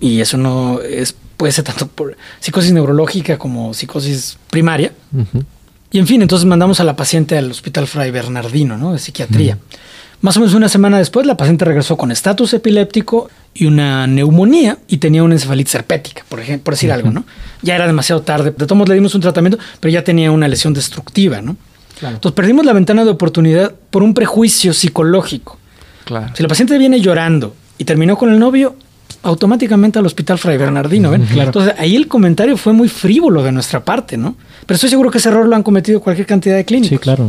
y 0.00 0.20
eso 0.20 0.36
no 0.36 0.80
es 0.82 1.14
puede 1.36 1.52
ser 1.52 1.64
tanto 1.64 1.86
por 1.86 2.16
psicosis 2.40 2.72
neurológica 2.72 3.38
como 3.38 3.72
psicosis 3.72 4.36
primaria. 4.50 4.90
Y 5.92 6.00
en 6.00 6.08
fin, 6.08 6.20
entonces 6.20 6.44
mandamos 6.44 6.80
a 6.80 6.84
la 6.84 6.96
paciente 6.96 7.38
al 7.38 7.52
Hospital 7.52 7.86
Fray 7.86 8.10
Bernardino, 8.10 8.76
¿no? 8.76 8.94
De 8.94 8.98
psiquiatría. 8.98 9.58
Más 10.20 10.36
o 10.36 10.40
menos 10.40 10.56
una 10.56 10.68
semana 10.68 10.98
después, 10.98 11.24
la 11.24 11.36
paciente 11.36 11.64
regresó 11.64 11.96
con 11.96 12.10
estatus 12.10 12.52
epiléptico 12.52 13.30
y 13.54 13.66
una 13.66 14.08
neumonía 14.08 14.78
y 14.88 14.96
tenía 14.96 15.22
una 15.22 15.36
encefalitis 15.36 15.76
herpética, 15.76 16.24
por 16.28 16.40
ejemplo, 16.40 16.64
por 16.64 16.74
decir 16.74 16.90
algo, 16.90 17.12
¿no? 17.12 17.24
Ya 17.62 17.76
era 17.76 17.86
demasiado 17.86 18.22
tarde. 18.22 18.50
De 18.50 18.66
todos 18.66 18.76
modos 18.76 18.88
le 18.88 18.96
dimos 18.96 19.14
un 19.14 19.20
tratamiento, 19.20 19.58
pero 19.78 19.92
ya 19.92 20.02
tenía 20.02 20.32
una 20.32 20.48
lesión 20.48 20.74
destructiva, 20.74 21.40
¿no? 21.40 21.56
Entonces 22.02 22.32
perdimos 22.32 22.66
la 22.66 22.72
ventana 22.72 23.04
de 23.04 23.10
oportunidad 23.10 23.72
por 23.90 24.02
un 24.02 24.14
prejuicio 24.14 24.74
psicológico. 24.74 25.57
Claro. 26.08 26.34
Si 26.34 26.42
la 26.42 26.48
paciente 26.48 26.78
viene 26.78 27.02
llorando 27.02 27.54
y 27.76 27.84
terminó 27.84 28.16
con 28.16 28.32
el 28.32 28.38
novio, 28.38 28.76
automáticamente 29.22 29.98
al 29.98 30.06
Hospital 30.06 30.38
Fray 30.38 30.56
Bernardino. 30.56 31.10
¿ven? 31.10 31.26
Entonces 31.36 31.74
ahí 31.76 31.94
el 31.96 32.08
comentario 32.08 32.56
fue 32.56 32.72
muy 32.72 32.88
frívolo 32.88 33.42
de 33.42 33.52
nuestra 33.52 33.84
parte, 33.84 34.16
¿no? 34.16 34.36
Pero 34.64 34.76
estoy 34.76 34.88
seguro 34.88 35.10
que 35.10 35.18
ese 35.18 35.28
error 35.28 35.46
lo 35.46 35.54
han 35.54 35.62
cometido 35.62 36.00
cualquier 36.00 36.26
cantidad 36.26 36.56
de 36.56 36.64
clínicos. 36.64 36.88
Sí, 36.88 36.98
claro. 36.98 37.28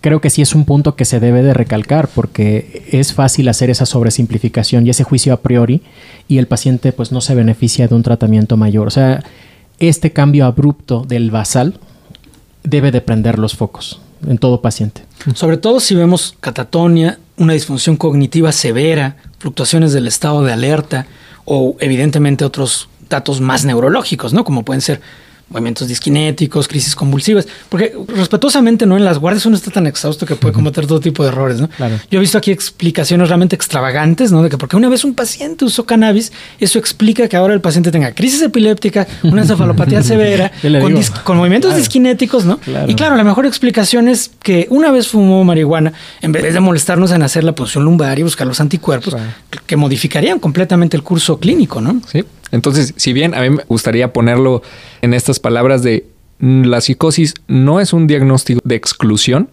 Creo 0.00 0.20
que 0.20 0.30
sí 0.30 0.42
es 0.42 0.52
un 0.52 0.64
punto 0.64 0.96
que 0.96 1.04
se 1.04 1.20
debe 1.20 1.44
de 1.44 1.54
recalcar 1.54 2.08
porque 2.08 2.88
es 2.90 3.12
fácil 3.12 3.48
hacer 3.48 3.70
esa 3.70 3.86
sobresimplificación 3.86 4.84
y 4.84 4.90
ese 4.90 5.04
juicio 5.04 5.32
a 5.32 5.36
priori 5.36 5.80
y 6.26 6.38
el 6.38 6.48
paciente 6.48 6.92
pues 6.92 7.12
no 7.12 7.20
se 7.20 7.36
beneficia 7.36 7.86
de 7.86 7.94
un 7.94 8.02
tratamiento 8.02 8.56
mayor. 8.56 8.88
O 8.88 8.90
sea, 8.90 9.22
este 9.78 10.12
cambio 10.12 10.46
abrupto 10.46 11.04
del 11.06 11.30
basal 11.30 11.74
debe 12.64 12.90
de 12.90 13.00
prender 13.00 13.38
los 13.38 13.54
focos 13.54 14.00
en 14.26 14.38
todo 14.38 14.60
paciente. 14.60 15.02
Sobre 15.34 15.56
todo 15.56 15.78
si 15.78 15.94
vemos 15.94 16.34
catatonia, 16.40 17.18
una 17.36 17.52
disfunción 17.52 17.96
cognitiva 17.96 18.52
severa, 18.52 19.16
fluctuaciones 19.38 19.92
del 19.92 20.06
estado 20.06 20.44
de 20.44 20.52
alerta 20.52 21.06
o 21.44 21.76
evidentemente 21.80 22.44
otros 22.44 22.88
datos 23.08 23.40
más 23.40 23.64
neurológicos, 23.64 24.32
¿no? 24.32 24.44
Como 24.44 24.64
pueden 24.64 24.80
ser 24.80 25.00
movimientos 25.52 25.88
disquinéticos, 25.88 26.68
crisis 26.68 26.96
convulsivas, 26.96 27.46
porque 27.68 27.94
respetuosamente, 28.08 28.86
¿no? 28.86 28.96
En 28.96 29.04
las 29.04 29.18
guardias 29.18 29.46
uno 29.46 29.56
está 29.56 29.70
tan 29.70 29.86
exhausto 29.86 30.26
que 30.26 30.36
puede 30.36 30.54
cometer 30.54 30.86
todo 30.86 31.00
tipo 31.00 31.22
de 31.22 31.28
errores, 31.28 31.60
¿no? 31.60 31.68
Yo 32.10 32.18
he 32.18 32.20
visto 32.20 32.38
aquí 32.38 32.50
explicaciones 32.50 33.28
realmente 33.28 33.54
extravagantes, 33.54 34.32
¿no? 34.32 34.42
De 34.42 34.48
que 34.48 34.58
porque 34.58 34.76
una 34.76 34.88
vez 34.88 35.04
un 35.04 35.14
paciente 35.14 35.64
usó 35.64 35.84
cannabis, 35.84 36.32
eso 36.58 36.78
explica 36.78 37.28
que 37.28 37.36
ahora 37.36 37.54
el 37.54 37.60
paciente 37.60 37.90
tenga 37.90 38.12
crisis 38.14 38.42
epiléptica, 38.42 39.06
una 39.22 39.42
encefalopatía 39.42 40.02
severa, 40.02 40.50
con, 41.24 41.36
movimientos 41.36 41.76
disquinéticos, 41.76 42.44
¿no? 42.44 42.58
Y 42.88 42.94
claro, 42.94 43.16
la 43.16 43.24
mejor 43.24 43.46
explicación 43.46 44.08
es 44.08 44.30
que 44.42 44.66
una 44.70 44.90
vez 44.90 45.08
fumó 45.08 45.44
marihuana, 45.44 45.92
en 46.20 46.32
vez 46.32 46.54
de 46.54 46.60
molestarnos 46.60 47.10
en 47.12 47.22
hacer 47.22 47.44
la 47.44 47.54
punción 47.54 47.84
lumbar 47.84 48.18
y 48.18 48.22
buscar 48.22 48.46
los 48.46 48.60
anticuerpos, 48.60 49.16
que 49.66 49.76
modificarían 49.76 50.38
completamente 50.38 50.96
el 50.96 51.02
curso 51.02 51.38
clínico, 51.38 51.80
¿no? 51.80 52.00
Sí. 52.10 52.24
Entonces, 52.52 52.94
si 52.96 53.12
bien 53.12 53.34
a 53.34 53.40
mí 53.40 53.50
me 53.50 53.64
gustaría 53.64 54.12
ponerlo 54.12 54.62
en 55.00 55.14
estas 55.14 55.40
palabras 55.40 55.82
de 55.82 56.06
mm, 56.38 56.64
la 56.64 56.80
psicosis 56.80 57.34
no 57.48 57.80
es 57.80 57.92
un 57.92 58.06
diagnóstico 58.06 58.60
de 58.62 58.76
exclusión, 58.76 59.48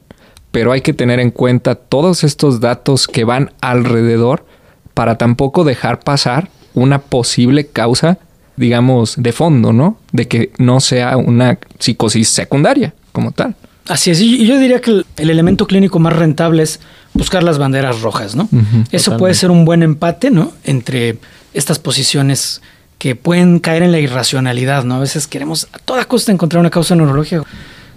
pero 0.52 0.72
hay 0.72 0.82
que 0.82 0.94
tener 0.94 1.20
en 1.20 1.32
cuenta 1.32 1.76
todos 1.76 2.24
estos 2.24 2.60
datos 2.60 3.08
que 3.08 3.24
van 3.24 3.52
alrededor 3.62 4.46
para 4.94 5.18
tampoco 5.18 5.64
dejar 5.64 6.02
pasar 6.02 6.50
una 6.74 7.00
posible 7.00 7.68
causa, 7.68 8.18
digamos, 8.58 9.16
de 9.18 9.32
fondo, 9.32 9.72
¿no? 9.74 9.98
De 10.12 10.28
que 10.28 10.52
no 10.58 10.80
sea 10.80 11.18
una 11.18 11.58
psicosis 11.78 12.30
secundaria 12.30 12.94
como 13.12 13.32
tal. 13.32 13.56
Así 13.88 14.12
es, 14.12 14.22
y 14.22 14.46
yo 14.46 14.60
diría 14.60 14.82
que 14.82 15.04
el, 15.18 15.30
elemento 15.30 15.66
clínico 15.66 15.98
más 15.98 16.14
rentable 16.14 16.62
es 16.62 16.80
buscar 17.14 17.42
las 17.42 17.58
banderas 17.58 18.02
rojas, 18.02 18.36
¿no? 18.36 18.48
Eso 18.92 19.18
puede 19.18 19.34
ser 19.34 19.50
un 19.50 19.66
buen 19.66 19.82
empate, 19.82 20.30
¿no? 20.30 20.54
Entre 20.64 21.18
estas 21.54 21.80
posiciones 21.80 22.62
que 23.00 23.16
pueden 23.16 23.60
caer 23.60 23.82
en 23.82 23.94
la 23.94 24.00
irracionalidad, 24.00 24.84
¿no? 24.84 24.96
A 24.96 25.00
veces 25.00 25.26
queremos 25.26 25.70
a 25.72 25.80
toda 25.80 26.06
costa 26.06 26.32
encontrar 26.34 26.60
una 26.60 26.70
causa 26.70 26.96
neurológica 26.96 27.44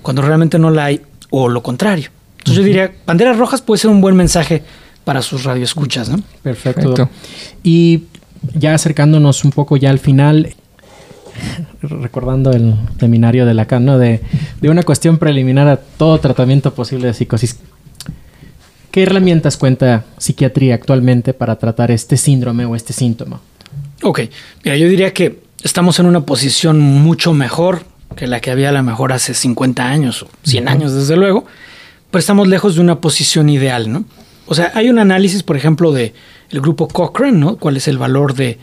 cuando 0.01 0.23
realmente 0.23 0.59
no 0.59 0.71
la 0.71 0.87
hay, 0.87 1.03
o 1.31 1.49
lo 1.49 1.63
contrario. 1.63 2.09
Entonces 2.39 2.57
yo 2.57 2.63
diría, 2.65 2.93
banderas 3.05 3.37
rojas 3.37 3.61
puede 3.61 3.79
ser 3.79 3.91
un 3.91 4.01
buen 4.01 4.17
mensaje 4.17 4.63
para 5.05 5.21
sus 5.21 5.45
radioescuchas, 5.45 6.09
¿no? 6.09 6.23
Perfecto. 6.43 7.11
Y 7.65 8.05
ya 8.55 8.75
acercándonos 8.75 9.45
un 9.45 9.51
poco 9.51 9.77
ya 9.77 9.91
al 9.91 9.99
final, 9.99 10.55
recordando 11.83 12.53
el 12.53 12.77
seminario 12.99 13.45
de 13.45 13.55
Lacan, 13.55 13.85
¿no? 13.85 13.99
De, 13.99 14.21
de, 14.61 14.71
una 14.71 14.85
cuestión 14.85 15.19
preliminar 15.19 15.67
a 15.67 15.79
todo 15.79 16.19
tratamiento 16.19 16.75
posible 16.75 17.09
de 17.09 17.15
psicosis. 17.15 17.59
¿Qué 18.93 19.03
herramientas 19.03 19.57
cuenta 19.57 20.05
psiquiatría 20.19 20.75
actualmente 20.75 21.35
para 21.35 21.57
tratar 21.57 21.91
este 21.91 22.17
síndrome 22.17 22.67
o 22.67 22.77
este 22.77 22.93
síntoma? 22.93 23.41
Ok, 24.03 24.21
mira, 24.65 24.77
yo 24.77 24.89
diría 24.89 25.15
que 25.15 25.39
estamos 25.63 25.99
en 26.01 26.07
una 26.07 26.23
posición 26.23 26.81
mucho 26.81 27.33
mejor 27.33 27.85
que 28.17 28.27
la 28.27 28.41
que 28.41 28.51
había 28.51 28.71
a 28.71 28.73
lo 28.73 28.83
mejor 28.83 29.13
hace 29.13 29.33
50 29.33 29.87
años 29.87 30.23
o 30.23 30.29
100 30.43 30.69
años, 30.69 30.93
desde 30.93 31.17
luego, 31.17 31.47
pero 32.11 32.21
estamos 32.21 32.49
lejos 32.49 32.75
de 32.75 32.81
una 32.81 33.01
posición 33.01 33.49
ideal, 33.49 33.91
¿no? 33.91 34.05
O 34.47 34.55
sea, 34.55 34.73
hay 34.75 34.91
un 34.91 34.99
análisis, 34.99 35.43
por 35.43 35.57
ejemplo, 35.57 35.93
de 35.93 36.13
el 36.51 36.61
grupo 36.61 36.89
Cochrane, 36.89 37.39
¿no? 37.39 37.57
¿Cuál 37.57 37.77
es 37.77 37.89
el 37.89 37.97
valor 37.97 38.35
de 38.35 38.59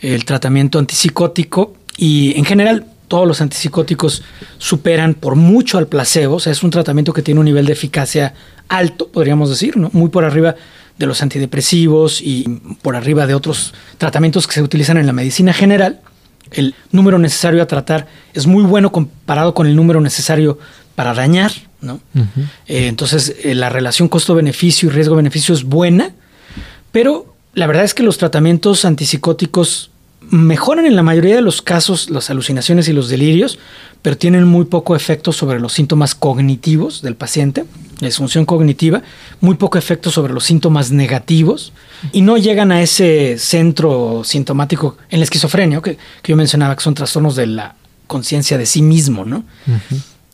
el 0.00 0.24
tratamiento 0.24 0.78
antipsicótico? 0.78 1.74
Y 1.96 2.36
en 2.36 2.44
general, 2.44 2.86
todos 3.08 3.26
los 3.26 3.40
antipsicóticos 3.40 4.22
superan 4.58 5.14
por 5.14 5.36
mucho 5.36 5.78
al 5.78 5.86
placebo, 5.86 6.36
o 6.36 6.40
sea, 6.40 6.52
es 6.52 6.62
un 6.62 6.70
tratamiento 6.70 7.12
que 7.12 7.22
tiene 7.22 7.40
un 7.40 7.46
nivel 7.46 7.66
de 7.66 7.72
eficacia 7.72 8.34
alto, 8.68 9.08
podríamos 9.08 9.48
decir, 9.48 9.76
¿no? 9.76 9.90
Muy 9.92 10.10
por 10.10 10.24
arriba 10.24 10.56
de 10.98 11.06
los 11.06 11.22
antidepresivos 11.22 12.20
y 12.20 12.60
por 12.82 12.96
arriba 12.96 13.26
de 13.26 13.34
otros 13.34 13.74
tratamientos 13.98 14.46
que 14.46 14.54
se 14.54 14.62
utilizan 14.62 14.96
en 14.96 15.06
la 15.06 15.12
medicina 15.12 15.52
general. 15.52 16.00
El 16.50 16.74
número 16.90 17.18
necesario 17.18 17.62
a 17.62 17.66
tratar 17.66 18.06
es 18.34 18.46
muy 18.46 18.64
bueno 18.64 18.92
comparado 18.92 19.54
con 19.54 19.66
el 19.66 19.74
número 19.74 20.00
necesario 20.00 20.58
para 20.94 21.14
dañar, 21.14 21.52
¿no? 21.80 22.00
Eh, 22.66 22.86
entonces, 22.86 23.34
eh, 23.42 23.54
la 23.54 23.70
relación 23.70 24.08
costo-beneficio 24.08 24.88
y 24.88 24.92
riesgo-beneficio 24.92 25.54
es 25.54 25.64
buena, 25.64 26.12
pero 26.92 27.34
la 27.54 27.66
verdad 27.66 27.84
es 27.84 27.94
que 27.94 28.02
los 28.02 28.18
tratamientos 28.18 28.84
antipsicóticos 28.84 29.90
mejoran 30.30 30.86
en 30.86 30.96
la 30.96 31.02
mayoría 31.02 31.34
de 31.34 31.42
los 31.42 31.62
casos 31.62 32.10
las 32.10 32.30
alucinaciones 32.30 32.88
y 32.88 32.92
los 32.92 33.08
delirios, 33.08 33.58
pero 34.02 34.16
tienen 34.16 34.44
muy 34.44 34.64
poco 34.64 34.96
efecto 34.96 35.32
sobre 35.32 35.60
los 35.60 35.72
síntomas 35.72 36.14
cognitivos 36.14 37.02
del 37.02 37.16
paciente, 37.16 37.64
disfunción 38.08 38.44
cognitiva, 38.44 39.02
muy 39.40 39.56
poco 39.56 39.78
efecto 39.78 40.10
sobre 40.10 40.32
los 40.32 40.44
síntomas 40.44 40.90
negativos 40.90 41.72
y 42.12 42.22
no 42.22 42.36
llegan 42.36 42.72
a 42.72 42.82
ese 42.82 43.38
centro 43.38 44.22
sintomático 44.24 44.96
en 45.10 45.20
la 45.20 45.24
esquizofrenia, 45.24 45.80
que, 45.80 45.98
yo 46.24 46.36
mencionaba 46.36 46.76
que 46.76 46.82
son 46.82 46.94
trastornos 46.94 47.36
de 47.36 47.46
la 47.46 47.74
conciencia 48.06 48.58
de 48.58 48.66
sí 48.66 48.82
mismo, 48.82 49.24
¿no? 49.24 49.44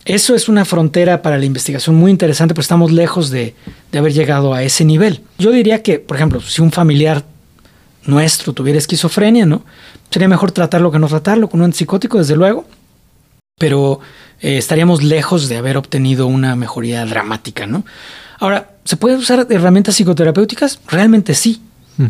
Eso 0.04 0.34
es 0.34 0.48
una 0.48 0.64
frontera 0.64 1.20
para 1.20 1.36
la 1.36 1.44
investigación 1.44 1.94
muy 1.96 2.10
interesante, 2.10 2.54
pero 2.54 2.62
estamos 2.62 2.90
lejos 2.90 3.30
de, 3.30 3.54
de 3.92 3.98
haber 3.98 4.14
llegado 4.14 4.54
a 4.54 4.62
ese 4.62 4.84
nivel. 4.84 5.20
Yo 5.38 5.50
diría 5.50 5.82
que, 5.82 5.98
por 5.98 6.16
ejemplo, 6.16 6.40
si 6.40 6.62
un 6.62 6.72
familiar 6.72 7.24
nuestro 8.04 8.54
tuviera 8.54 8.78
esquizofrenia, 8.78 9.44
¿no? 9.44 9.64
Sería 10.10 10.28
mejor 10.28 10.50
tratarlo 10.50 10.90
que 10.90 10.98
no 10.98 11.08
tratarlo 11.08 11.48
con 11.48 11.60
un 11.60 11.66
antipsicótico, 11.66 12.18
desde 12.18 12.36
luego, 12.36 12.64
pero 13.58 14.00
eh, 14.40 14.56
estaríamos 14.56 15.02
lejos 15.02 15.48
de 15.48 15.56
haber 15.56 15.76
obtenido 15.76 16.26
una 16.26 16.56
mejoría 16.56 17.04
dramática, 17.04 17.66
¿no? 17.66 17.84
Ahora, 18.38 18.70
¿se 18.84 18.96
puede 18.96 19.16
usar 19.16 19.46
herramientas 19.50 19.96
psicoterapéuticas? 19.96 20.80
Realmente 20.86 21.34
sí. 21.34 21.60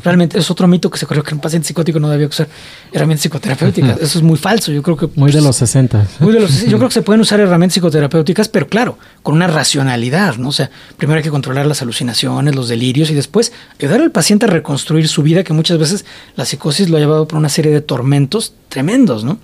Realmente 0.05 0.39
es 0.39 0.51
otro 0.51 0.69
mito 0.69 0.91
que 0.91 0.99
se 0.99 1.07
corrió 1.07 1.23
que 1.23 1.35
un 1.35 1.41
paciente 1.41 1.67
psicótico 1.67 1.99
no 1.99 2.11
debía 2.11 2.27
usar 2.27 2.47
herramientas 2.93 3.23
psicoterapéuticas. 3.23 3.99
Eso 3.99 4.19
es 4.19 4.23
muy 4.23 4.37
falso. 4.37 4.71
Yo 4.71 4.83
creo 4.83 4.99
que. 4.99 5.09
Muy 5.15 5.33
de 5.33 5.41
los 5.41 5.57
60. 5.57 6.07
Muy 6.21 6.35
de 6.35 6.41
los 6.41 6.67
Yo 6.67 6.77
creo 6.77 6.89
que 6.89 6.95
se 6.95 7.01
pueden 7.01 7.23
usar 7.23 7.41
herramientas 7.41 7.75
psicoterapéuticas, 7.75 8.49
pero 8.49 8.67
claro, 8.67 8.99
con 9.23 9.35
una 9.35 9.47
racionalidad, 9.47 10.37
¿no? 10.37 10.49
O 10.49 10.53
sea, 10.53 10.71
primero 10.99 11.17
hay 11.17 11.23
que 11.23 11.31
controlar 11.31 11.65
las 11.65 11.81
alucinaciones, 11.81 12.55
los 12.55 12.69
delirios 12.69 13.09
y 13.09 13.15
después 13.15 13.53
ayudar 13.81 14.03
al 14.03 14.11
paciente 14.11 14.45
a 14.45 14.51
reconstruir 14.51 15.09
su 15.09 15.23
vida, 15.23 15.43
que 15.43 15.55
muchas 15.55 15.79
veces 15.79 16.05
la 16.37 16.45
psicosis 16.45 16.91
lo 16.91 16.99
ha 16.99 17.01
llevado 17.01 17.27
por 17.27 17.39
una 17.39 17.49
serie 17.49 17.73
de 17.73 17.81
tormentos 17.81 18.53
tremendos, 18.69 19.25
¿no? 19.25 19.39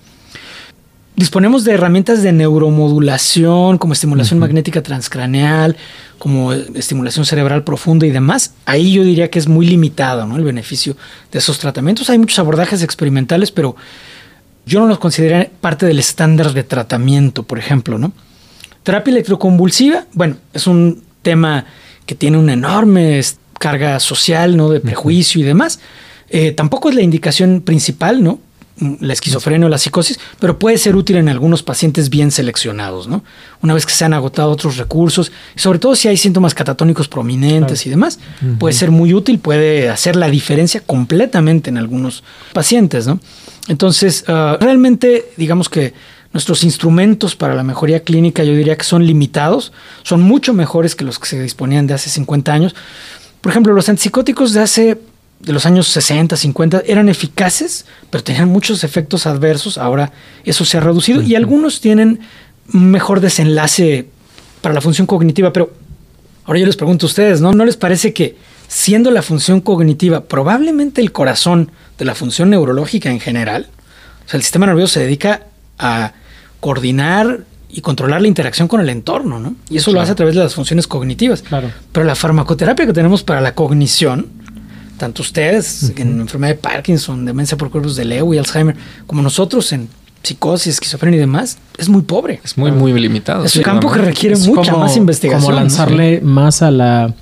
Disponemos 1.17 1.62
de 1.65 1.73
herramientas 1.73 2.25
de 2.25 2.33
neuromodulación, 2.33 3.79
como 3.79 3.93
estimulación 3.93 4.41
magnética 4.41 4.83
transcraneal, 4.83 5.77
como 6.19 6.53
estimulación 6.53 7.25
cerebral 7.25 7.62
profunda 7.62 8.05
y 8.05 8.11
demás. 8.11 8.55
Ahí 8.67 8.93
yo 8.93 9.05
diría 9.05 9.31
que 9.31 9.39
es 9.39 9.47
muy 9.47 9.67
limitado 9.67 10.27
¿no? 10.27 10.37
el 10.37 10.43
beneficio 10.43 10.97
de 11.31 11.39
esos 11.39 11.61
tratamientos. 11.61 12.11
Hay 12.11 12.19
muchos 12.19 12.41
abordajes 12.41 12.83
experimentales, 12.83 13.53
pero 13.53 13.77
yo 14.67 14.81
no 14.81 14.87
los 14.89 14.99
consideraría 14.99 15.51
parte 15.61 15.87
del 15.87 16.01
estándar 16.01 16.53
de 16.53 16.65
tratamiento, 16.65 17.45
por 17.45 17.61
ejemplo. 17.61 17.97
¿no? 17.97 18.12
Terapia 18.83 19.12
electroconvulsiva, 19.12 20.07
bueno, 20.15 20.37
es 20.53 20.67
un 20.67 21.05
tema 21.23 21.65
que 22.07 22.17
tiene 22.17 22.39
una 22.39 22.55
enorme 22.55 23.21
carga 23.59 23.99
social, 24.01 24.57
¿no? 24.57 24.69
De 24.69 24.81
prejuicio 24.81 25.41
y 25.41 25.45
demás. 25.45 25.81
Eh, 26.29 26.53
tampoco 26.53 26.91
es 26.91 26.95
la 26.95 27.03
indicación 27.03 27.62
principal, 27.62 28.23
¿no? 28.23 28.41
La 28.79 29.12
esquizofrenia 29.12 29.66
o 29.66 29.70
la 29.70 29.79
psicosis, 29.79 30.18
pero 30.41 30.59
puede 30.59 30.79
ser 30.79 30.97
útil 30.97 31.16
en 31.16 31.29
algunos 31.29 31.62
pacientes 31.62 32.11
bien 32.11 32.33
seleccionados, 32.33 33.07
¿no? 33.07 33.22
Una 33.62 33.72
vez 33.72 33.87
que 33.87 33.93
se 33.93 34.05
han 34.05 34.12
agotado 34.14 34.51
otros 34.51 34.77
recursos, 34.77 35.31
sobre 35.55 35.79
todo 35.79 35.95
si 35.95 36.09
hay 36.09 36.16
síntomas 36.16 36.55
catatónicos 36.55 37.07
prominentes 37.07 37.87
y 37.87 37.91
demás, 37.91 38.18
puede 38.59 38.75
ser 38.75 38.91
muy 38.91 39.14
útil, 39.14 39.39
puede 39.39 39.89
hacer 39.89 40.16
la 40.16 40.29
diferencia 40.29 40.81
completamente 40.81 41.70
en 41.70 41.79
algunos 41.79 42.25
pacientes, 42.53 43.07
¿no? 43.07 43.20
Entonces, 43.68 44.25
ah, 44.27 44.59
realmente, 44.61 45.27
digamos 45.37 45.68
que 45.68 45.95
nuestros 46.33 46.64
instrumentos 46.64 47.37
para 47.37 47.55
la 47.55 47.62
mejoría 47.62 48.01
clínica 48.01 48.43
yo 48.43 48.55
diría 48.57 48.77
que 48.77 48.85
son 48.85 49.07
limitados, 49.07 49.72
son 50.03 50.20
mucho 50.20 50.53
mejores 50.53 50.97
que 50.97 51.05
los 51.05 51.20
que 51.20 51.27
se 51.29 51.41
disponían 51.41 51.87
de 51.87 51.95
hace 51.95 52.11
50 52.11 52.53
años. 52.53 52.75
Por 53.41 53.53
ejemplo, 53.53 53.72
los 53.72 53.89
antipsicóticos 53.89 54.53
de 54.53 54.61
hace 54.61 54.99
de 55.45 55.53
los 55.53 55.67
años 55.67 55.89
60, 55.89 56.37
50 56.37 56.83
eran 56.87 57.09
eficaces, 57.09 57.87
pero 58.11 58.25
tenían 58.25 58.49
muchos 58.49 58.85
efectos 58.85 59.27
adversos. 59.27 59.79
Ahora 59.79 60.13
eso 60.45 60.65
se 60.65 60.79
ha 60.79 60.81
reducido 60.81 61.23
y 61.23 61.35
algunos 61.35 61.81
tienen 61.81 62.21
mejor 62.69 63.21
desenlace 63.21 64.09
para 64.61 64.75
la 64.75 64.81
función 64.81 65.07
cognitiva. 65.07 65.53
Pero 65.53 65.73
ahora 66.45 66.61
yo 66.61 66.67
les 66.67 66.77
pregunto 66.77 67.07
a 67.07 67.09
ustedes, 67.09 67.41
¿no? 67.41 67.53
¿No 67.53 67.65
les 67.65 67.77
parece 67.77 68.13
que 68.13 68.37
siendo 68.69 69.11
la 69.11 69.23
función 69.23 69.61
cognitiva 69.61 70.25
probablemente 70.25 71.01
el 71.01 71.13
corazón 71.13 71.71
de 71.99 72.05
la 72.05 72.15
función 72.15 72.51
neurológica 72.51 73.11
en 73.11 73.21
general, 73.21 73.69
o 74.27 74.29
sea, 74.29 74.39
el 74.39 74.43
sistema 74.43 74.67
nervioso 74.67 74.95
se 74.95 75.01
dedica 75.01 75.43
a 75.79 76.13
coordinar 76.61 77.45
y 77.69 77.81
controlar 77.81 78.23
la 78.23 78.29
interacción 78.29 78.69
con 78.69 78.81
el 78.81 78.89
entorno, 78.89 79.41
¿no? 79.41 79.57
Y 79.69 79.79
eso 79.79 79.93
lo 79.93 80.01
hace 80.01 80.13
a 80.13 80.15
través 80.15 80.35
de 80.35 80.43
las 80.43 80.55
funciones 80.55 80.87
cognitivas. 80.87 81.43
Claro. 81.43 81.71
Pero 81.93 82.07
la 82.07 82.15
farmacoterapia 82.15 82.87
que 82.87 82.93
tenemos 82.93 83.23
para 83.23 83.41
la 83.41 83.55
cognición, 83.55 84.29
tanto 85.05 85.21
ustedes 85.21 85.93
en 85.97 86.19
enfermedad 86.19 86.55
de 86.55 86.59
Parkinson, 86.59 87.27
demencia 87.27 87.59
por 87.59 87.71
cuerpos 87.71 87.95
de 87.95 88.07
Lewy, 88.07 88.39
Alzheimer, 88.39 88.75
como 89.07 89.21
nosotros 89.21 89.71
en 89.75 89.87
psicosis, 90.23 90.73
esquizofrenia 90.77 91.19
y 91.19 91.21
demás, 91.21 91.59
es 91.77 91.91
muy 91.91 92.01
pobre. 92.01 92.41
Es 92.43 92.57
muy, 92.57 92.73
muy 92.73 92.99
limitado. 92.99 93.45
Es 93.45 93.55
un 93.55 93.63
campo 93.63 93.93
que 93.93 93.99
requiere 93.99 94.35
mucha 94.35 94.75
más 94.75 94.97
investigación. 94.97 95.43
Como 95.43 95.55
lanzarle 95.55 96.23
más 96.23 96.63
a 96.63 96.71
la 96.71 97.15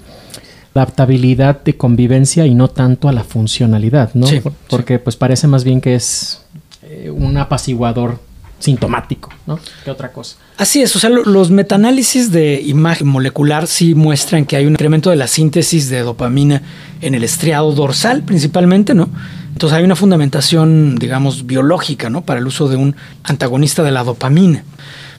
adaptabilidad 0.73 1.65
de 1.65 1.77
convivencia 1.77 2.47
y 2.47 2.55
no 2.55 2.69
tanto 2.69 3.09
a 3.09 3.13
la 3.13 3.25
funcionalidad, 3.25 4.15
¿no? 4.15 4.29
Porque 4.71 5.01
pues 5.01 5.17
parece 5.17 5.49
más 5.49 5.65
bien 5.65 5.81
que 5.81 5.97
es 5.97 6.43
eh, 6.85 7.11
un 7.11 7.37
apaciguador 7.37 8.21
sintomático, 8.63 9.29
¿no? 9.47 9.59
Que 9.85 9.91
otra 9.91 10.13
cosa. 10.13 10.37
Así 10.57 10.81
es, 10.81 10.95
o 10.95 10.99
sea, 10.99 11.11
los 11.11 11.51
metaanálisis 11.51 12.31
de 12.31 12.63
imagen 12.65 13.09
molecular 13.09 13.67
sí 13.67 13.95
muestran 13.95 14.47
que 14.47 14.57
hay 14.57 14.67
un 14.67 14.73
incremento 14.73 15.11
de 15.11 15.17
la 15.17 15.27
síntesis 15.27 15.89
de 15.89 16.01
dopamina 16.01 16.63
en 17.01 17.15
el 17.15 17.25
estriado 17.25 17.73
dorsal 17.73 18.23
principalmente, 18.23 18.95
¿no? 18.95 19.09
Entonces 19.53 19.77
hay 19.77 19.85
una 19.85 19.97
fundamentación, 19.97 20.97
digamos, 20.97 21.47
biológica, 21.47 22.09
¿no? 22.09 22.23
Para 22.23 22.41
el 22.41 22.47
uso 22.47 22.69
de 22.69 22.77
un 22.77 22.95
antagonista 23.25 23.83
de 23.83 23.91
la 23.91 24.05
dopamina. 24.05 24.65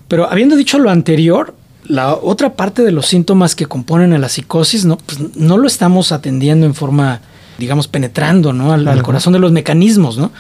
Pero 0.07 0.31
habiendo 0.31 0.55
dicho 0.55 0.79
lo 0.79 0.89
anterior, 0.89 1.53
la 1.85 2.13
otra 2.15 2.53
parte 2.53 2.83
de 2.83 2.91
los 2.91 3.07
síntomas 3.07 3.55
que 3.55 3.65
componen 3.65 4.13
a 4.13 4.17
la 4.17 4.29
psicosis, 4.29 4.85
¿no? 4.85 4.97
Pues 4.97 5.35
no 5.35 5.57
lo 5.57 5.67
estamos 5.67 6.11
atendiendo 6.11 6.65
en 6.65 6.73
forma, 6.73 7.19
digamos, 7.57 7.87
penetrando, 7.87 8.53
¿no? 8.53 8.71
Al, 8.73 8.87
al 8.87 9.03
corazón 9.03 9.33
de 9.33 9.39
los 9.39 9.51
mecanismos, 9.51 10.17
¿no? 10.17 10.31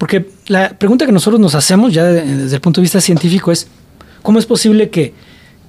Porque 0.00 0.30
la 0.46 0.70
pregunta 0.70 1.04
que 1.04 1.12
nosotros 1.12 1.38
nos 1.38 1.54
hacemos 1.54 1.92
ya 1.92 2.04
desde 2.04 2.54
el 2.54 2.60
punto 2.62 2.80
de 2.80 2.84
vista 2.84 3.02
científico 3.02 3.52
es, 3.52 3.66
¿cómo 4.22 4.38
es 4.38 4.46
posible 4.46 4.88
que 4.88 5.12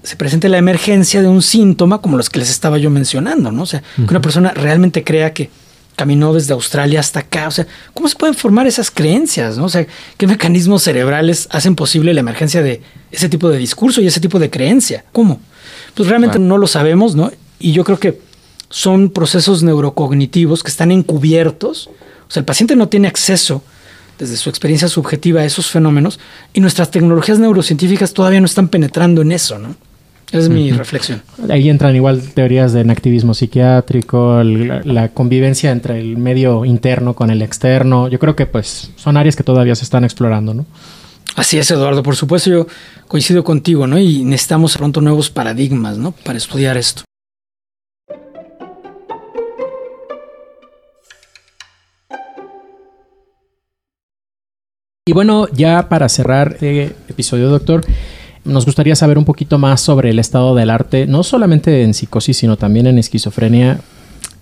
se 0.04 0.16
presente 0.16 0.48
la 0.48 0.58
emergencia 0.58 1.22
de 1.22 1.28
un 1.28 1.42
síntoma 1.42 2.00
como 2.00 2.16
los 2.16 2.30
que 2.30 2.40
les 2.40 2.50
estaba 2.50 2.78
yo 2.78 2.90
mencionando, 2.90 3.52
¿no? 3.52 3.64
O 3.64 3.66
sea, 3.66 3.84
que 3.98 4.04
una 4.04 4.22
persona 4.22 4.52
realmente 4.52 5.04
crea 5.04 5.34
que 5.34 5.50
caminó 5.98 6.34
desde 6.34 6.54
Australia 6.54 7.02
hasta 7.02 7.20
acá. 7.20 7.50
O 7.50 7.52
sea, 7.52 7.68
¿cómo 7.94 8.08
se 8.08 8.16
pueden 8.16 8.34
formar 8.34 8.68
esas 8.68 8.90
creencias? 8.90 9.58
¿no? 9.58 9.66
O 9.66 9.70
sea, 9.70 9.86
¿qué 10.16 10.28
mecanismos 10.28 10.84
cerebrales 10.84 11.50
hacen 11.52 11.76
posible 11.76 12.14
la 12.14 12.22
emergencia 12.22 12.64
de 12.64 12.82
ese 13.12 13.28
tipo 13.28 13.50
de 13.50 13.58
discurso 13.58 14.00
y 14.00 14.08
ese 14.08 14.22
tipo 14.22 14.40
de 14.40 14.50
creencia? 14.50 15.04
¿Cómo? 15.12 15.42
Pues 15.94 16.08
realmente 16.08 16.40
no 16.40 16.58
lo 16.58 16.68
sabemos, 16.68 17.16
¿no? 17.16 17.34
Y 17.60 17.74
yo 17.74 17.84
creo 17.84 18.00
que 18.00 18.22
son 18.70 19.10
procesos 19.10 19.62
neurocognitivos 19.62 20.64
que 20.64 20.72
están 20.72 20.90
encubiertos. 20.90 21.88
O 22.30 22.32
sea, 22.32 22.40
el 22.40 22.46
paciente 22.46 22.78
no 22.78 22.88
tiene 22.88 23.10
acceso 23.10 23.62
desde 24.22 24.38
su 24.38 24.52
experiencia 24.52 24.88
subjetiva 24.88 25.42
a 25.42 25.46
esos 25.46 25.72
fenómenos 25.72 26.20
y 26.54 26.60
nuestras 26.60 26.92
tecnologías 26.92 27.40
neurocientíficas 27.40 28.14
todavía 28.14 28.40
no 28.40 28.46
están 28.46 28.68
penetrando 28.68 29.24
en 29.24 29.32
eso, 29.32 29.58
¿no? 29.58 29.76
Es 30.32 30.48
mi 30.48 30.72
reflexión. 30.72 31.24
Ahí 31.50 31.70
entran 31.70 31.96
igual 31.96 32.22
teorías 32.22 32.72
de 32.72 32.82
activismo 32.82 33.34
psiquiátrico, 33.34 34.44
la, 34.44 34.82
la, 34.86 35.10
convivencia 35.10 35.72
entre 35.72 36.00
el 36.00 36.18
medio 36.18 36.66
interno 36.66 37.16
con 37.16 37.32
el 37.32 37.42
externo. 37.42 38.08
Yo 38.10 38.20
creo 38.20 38.36
que 38.36 38.46
pues 38.46 38.92
son 38.96 39.18
áreas 39.18 39.36
que 39.36 39.44
todavía 39.44 39.74
se 39.76 39.84
están 39.84 40.04
explorando, 40.04 40.54
¿no? 40.54 40.68
Así 41.36 41.58
es, 41.58 41.70
Eduardo. 41.72 42.04
Por 42.04 42.16
supuesto, 42.16 42.50
yo 42.50 42.68
coincido 43.08 43.44
contigo, 43.44 43.88
¿no? 43.88 43.98
Y 43.98 44.24
necesitamos 44.24 44.78
pronto 44.78 45.02
nuevos 45.02 45.32
paradigmas, 45.32 45.98
¿no? 45.98 46.12
Para 46.12 46.38
estudiar 46.38 46.78
esto. 46.78 47.04
Y 55.04 55.14
bueno, 55.14 55.48
ya 55.52 55.90
para 55.90 56.08
cerrar 56.10 56.52
este 56.54 56.96
episodio, 57.10 57.50
doctor, 57.50 57.84
nos 58.46 58.68
gustaría 58.68 58.96
saber 58.96 59.18
un 59.18 59.26
poquito 59.26 59.58
más 59.58 59.82
sobre 59.82 60.12
el 60.12 60.20
estado 60.20 60.54
del 60.54 60.70
arte, 60.70 61.08
no 61.08 61.24
solamente 61.24 61.82
en 61.82 61.96
psicosis, 61.96 62.38
sino 62.38 62.56
también 62.56 62.86
en 62.86 63.00
esquizofrenia. 63.00 63.82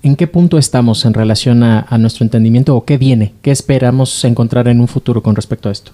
¿En 0.03 0.17
qué 0.17 0.27
punto 0.27 0.57
estamos 0.57 1.05
en 1.05 1.13
relación 1.13 1.63
a, 1.63 1.85
a 1.89 1.97
nuestro 1.97 2.25
entendimiento 2.25 2.75
o 2.75 2.83
qué 2.83 2.97
viene? 2.97 3.35
¿Qué 3.41 3.51
esperamos 3.51 4.21
encontrar 4.25 4.67
en 4.67 4.81
un 4.81 4.89
futuro 4.89 5.23
con 5.23 5.33
respecto 5.33 5.69
a 5.69 5.71
esto? 5.71 5.93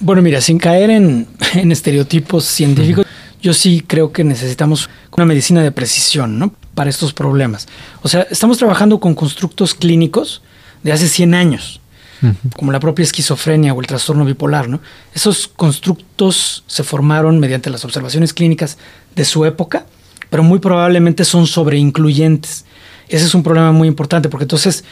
Bueno, 0.00 0.22
mira, 0.22 0.40
sin 0.40 0.56
caer 0.56 0.88
en, 0.88 1.26
en 1.54 1.70
estereotipos 1.70 2.46
científicos, 2.46 3.04
yo 3.42 3.52
sí 3.52 3.84
creo 3.86 4.10
que 4.10 4.24
necesitamos 4.24 4.88
una 5.14 5.26
medicina 5.26 5.62
de 5.62 5.70
precisión, 5.70 6.38
¿no? 6.38 6.54
Para 6.74 6.88
estos 6.88 7.12
problemas. 7.12 7.68
O 8.00 8.08
sea, 8.08 8.26
estamos 8.30 8.56
trabajando 8.56 9.00
con 9.00 9.14
constructos 9.14 9.74
clínicos 9.74 10.40
de 10.82 10.92
hace 10.92 11.08
100 11.08 11.34
años, 11.34 11.82
como 12.56 12.72
la 12.72 12.80
propia 12.80 13.02
esquizofrenia 13.02 13.72
o 13.72 13.80
el 13.80 13.86
trastorno 13.86 14.24
bipolar, 14.24 14.68
¿no? 14.68 14.80
Esos 15.14 15.48
constructos 15.48 16.64
se 16.66 16.82
formaron 16.82 17.38
mediante 17.38 17.70
las 17.70 17.84
observaciones 17.84 18.34
clínicas 18.34 18.78
de 19.14 19.24
su 19.24 19.44
época, 19.44 19.86
pero 20.30 20.42
muy 20.42 20.58
probablemente 20.58 21.24
son 21.24 21.46
sobreincluyentes. 21.46 22.64
Ese 23.08 23.24
es 23.24 23.34
un 23.34 23.42
problema 23.42 23.72
muy 23.72 23.88
importante, 23.88 24.28
porque 24.28 24.44
entonces, 24.44 24.84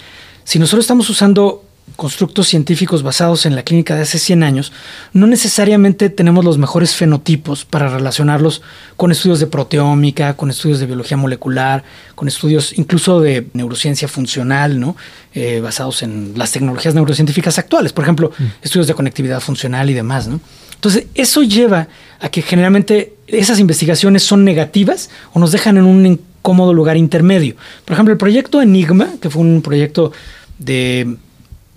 si 0.44 0.58
nosotros 0.58 0.84
estamos 0.84 1.10
usando 1.10 1.65
constructos 1.94 2.48
científicos 2.48 3.02
basados 3.02 3.46
en 3.46 3.54
la 3.54 3.62
clínica 3.62 3.94
de 3.94 4.02
hace 4.02 4.18
100 4.18 4.42
años, 4.42 4.72
no 5.12 5.26
necesariamente 5.26 6.10
tenemos 6.10 6.44
los 6.44 6.58
mejores 6.58 6.94
fenotipos 6.94 7.64
para 7.64 7.88
relacionarlos 7.88 8.60
con 8.96 9.12
estudios 9.12 9.40
de 9.40 9.46
proteómica, 9.46 10.34
con 10.36 10.50
estudios 10.50 10.80
de 10.80 10.86
biología 10.86 11.16
molecular, 11.16 11.84
con 12.14 12.28
estudios 12.28 12.76
incluso 12.76 13.20
de 13.20 13.46
neurociencia 13.52 14.08
funcional, 14.08 14.80
¿no? 14.80 14.96
Eh, 15.32 15.60
basados 15.60 16.02
en 16.02 16.32
las 16.36 16.52
tecnologías 16.52 16.94
neurocientíficas 16.94 17.58
actuales, 17.58 17.92
por 17.92 18.04
ejemplo, 18.04 18.32
mm. 18.36 18.44
estudios 18.62 18.86
de 18.88 18.94
conectividad 18.94 19.40
funcional 19.40 19.88
y 19.88 19.94
demás. 19.94 20.26
¿no? 20.26 20.40
Entonces, 20.74 21.06
eso 21.14 21.42
lleva 21.42 21.88
a 22.20 22.28
que 22.28 22.42
generalmente 22.42 23.14
esas 23.26 23.58
investigaciones 23.58 24.22
son 24.22 24.44
negativas 24.44 25.10
o 25.32 25.40
nos 25.40 25.52
dejan 25.52 25.76
en 25.78 25.84
un 25.84 26.06
incómodo 26.06 26.72
lugar 26.72 26.96
intermedio. 26.96 27.56
Por 27.84 27.94
ejemplo, 27.94 28.12
el 28.12 28.18
proyecto 28.18 28.62
Enigma, 28.62 29.08
que 29.20 29.30
fue 29.30 29.42
un 29.42 29.62
proyecto 29.62 30.12
de 30.58 31.16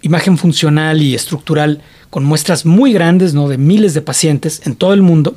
imagen 0.01 0.37
funcional 0.37 1.01
y 1.01 1.15
estructural 1.15 1.81
con 2.09 2.23
muestras 2.23 2.65
muy 2.65 2.93
grandes, 2.93 3.33
¿no? 3.33 3.47
De 3.47 3.57
miles 3.57 3.93
de 3.93 4.01
pacientes 4.01 4.61
en 4.65 4.75
todo 4.75 4.93
el 4.93 5.01
mundo, 5.01 5.35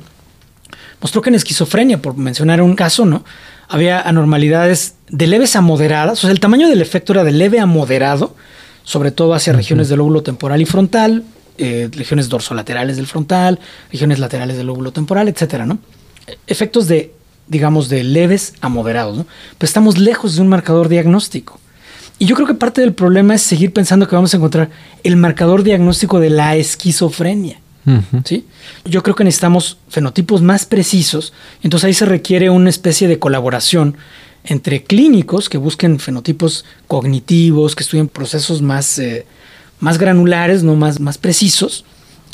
mostró 1.01 1.21
que 1.21 1.29
en 1.29 1.35
esquizofrenia, 1.35 2.01
por 2.01 2.17
mencionar 2.17 2.61
un 2.61 2.75
caso, 2.75 3.05
¿no? 3.05 3.23
Había 3.67 4.01
anormalidades 4.01 4.95
de 5.09 5.27
leves 5.27 5.55
a 5.55 5.61
moderadas, 5.61 6.19
o 6.19 6.21
sea, 6.21 6.31
el 6.31 6.39
tamaño 6.39 6.69
del 6.69 6.81
efecto 6.81 7.13
era 7.13 7.23
de 7.23 7.31
leve 7.31 7.59
a 7.59 7.65
moderado, 7.65 8.35
sobre 8.83 9.11
todo 9.11 9.33
hacia 9.33 9.53
regiones 9.53 9.89
del 9.89 9.99
lóbulo 9.99 10.23
temporal 10.23 10.61
y 10.61 10.65
frontal, 10.65 11.23
eh, 11.57 11.89
regiones 11.91 12.29
dorsolaterales 12.29 12.97
del 12.97 13.07
frontal, 13.07 13.59
regiones 13.91 14.19
laterales 14.19 14.57
del 14.57 14.67
lóbulo 14.67 14.91
temporal, 14.91 15.27
etcétera, 15.27 15.65
¿no? 15.65 15.79
Efectos 16.47 16.87
de, 16.87 17.13
digamos, 17.47 17.89
de 17.89 18.03
leves 18.03 18.55
a 18.61 18.69
moderados, 18.69 19.17
¿no? 19.17 19.25
Pero 19.57 19.67
estamos 19.67 19.97
lejos 19.97 20.35
de 20.35 20.41
un 20.41 20.47
marcador 20.47 20.89
diagnóstico. 20.89 21.59
Y 22.19 22.25
yo 22.25 22.35
creo 22.35 22.47
que 22.47 22.53
parte 22.53 22.81
del 22.81 22.93
problema 22.93 23.35
es 23.35 23.41
seguir 23.41 23.73
pensando 23.73 24.07
que 24.07 24.15
vamos 24.15 24.33
a 24.33 24.37
encontrar 24.37 24.69
el 25.03 25.15
marcador 25.17 25.63
diagnóstico 25.63 26.19
de 26.19 26.29
la 26.29 26.55
esquizofrenia. 26.55 27.59
¿sí? 28.23 28.45
Yo 28.85 29.03
creo 29.03 29.15
que 29.15 29.23
necesitamos 29.23 29.77
fenotipos 29.89 30.41
más 30.41 30.65
precisos, 30.65 31.33
entonces 31.63 31.85
ahí 31.85 31.93
se 31.93 32.05
requiere 32.05 32.49
una 32.49 32.69
especie 32.69 33.07
de 33.07 33.19
colaboración 33.19 33.97
entre 34.45 34.83
clínicos 34.83 35.49
que 35.49 35.57
busquen 35.57 35.99
fenotipos 35.99 36.65
cognitivos, 36.87 37.75
que 37.75 37.83
estudien 37.83 38.07
procesos 38.07 38.61
más, 38.61 38.99
eh, 38.99 39.25
más 39.79 39.97
granulares, 39.97 40.63
no 40.63 40.75
más, 40.75 40.99
más 40.99 41.17
precisos, 41.17 41.85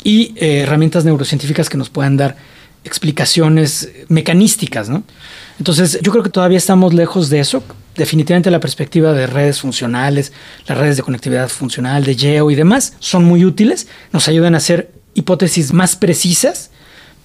y 0.02 0.32
eh, 0.36 0.60
herramientas 0.62 1.04
neurocientíficas 1.04 1.68
que 1.68 1.76
nos 1.76 1.90
puedan 1.90 2.16
dar 2.16 2.36
explicaciones 2.84 3.90
mecanísticas, 4.08 4.88
¿no? 4.88 5.02
Entonces, 5.58 5.98
yo 6.02 6.10
creo 6.10 6.24
que 6.24 6.30
todavía 6.30 6.58
estamos 6.58 6.94
lejos 6.94 7.28
de 7.28 7.40
eso. 7.40 7.62
Definitivamente 7.96 8.50
la 8.50 8.60
perspectiva 8.60 9.12
de 9.12 9.26
redes 9.26 9.60
funcionales, 9.60 10.32
las 10.66 10.78
redes 10.78 10.96
de 10.96 11.02
conectividad 11.02 11.48
funcional, 11.48 12.04
de 12.04 12.14
GEO 12.14 12.50
y 12.50 12.54
demás, 12.54 12.94
son 13.00 13.24
muy 13.24 13.44
útiles, 13.44 13.88
nos 14.12 14.28
ayudan 14.28 14.54
a 14.54 14.58
hacer 14.58 14.92
hipótesis 15.14 15.72
más 15.72 15.96
precisas, 15.96 16.70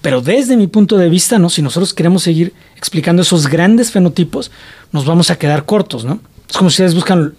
pero 0.02 0.20
desde 0.20 0.56
mi 0.56 0.66
punto 0.66 0.98
de 0.98 1.08
vista, 1.08 1.38
¿no? 1.38 1.50
Si 1.50 1.62
nosotros 1.62 1.94
queremos 1.94 2.22
seguir 2.22 2.52
explicando 2.76 3.22
esos 3.22 3.46
grandes 3.46 3.90
fenotipos, 3.90 4.50
nos 4.92 5.04
vamos 5.04 5.30
a 5.30 5.38
quedar 5.38 5.64
cortos, 5.64 6.04
¿no? 6.04 6.20
Es 6.48 6.56
como 6.56 6.70
si 6.70 6.74
ustedes 6.74 6.94
buscan 6.94 7.34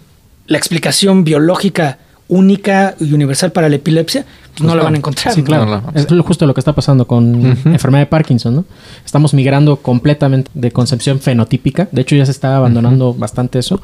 la 0.46 0.58
explicación 0.58 1.24
biológica 1.24 1.98
única 2.28 2.94
y 3.00 3.12
universal 3.12 3.52
para 3.52 3.68
la 3.68 3.76
epilepsia, 3.76 4.26
pues 4.58 4.66
no 4.68 4.74
la 4.74 4.82
van 4.82 4.94
a 4.94 4.96
encontrar. 4.98 5.32
Sí, 5.32 5.42
claro. 5.42 5.82
es 5.94 6.06
justo 6.24 6.46
lo 6.46 6.54
que 6.54 6.60
está 6.60 6.74
pasando 6.74 7.06
con 7.06 7.56
enfermedad 7.64 8.02
de 8.02 8.06
Parkinson, 8.06 8.56
¿no? 8.56 8.64
Estamos 9.04 9.32
migrando 9.34 9.76
completamente 9.76 10.50
de 10.54 10.72
concepción 10.72 11.20
fenotípica. 11.20 11.88
De 11.92 12.02
hecho, 12.02 12.16
ya 12.16 12.24
se 12.26 12.32
está 12.32 12.56
abandonando 12.56 13.14
bastante 13.14 13.58
eso 13.58 13.80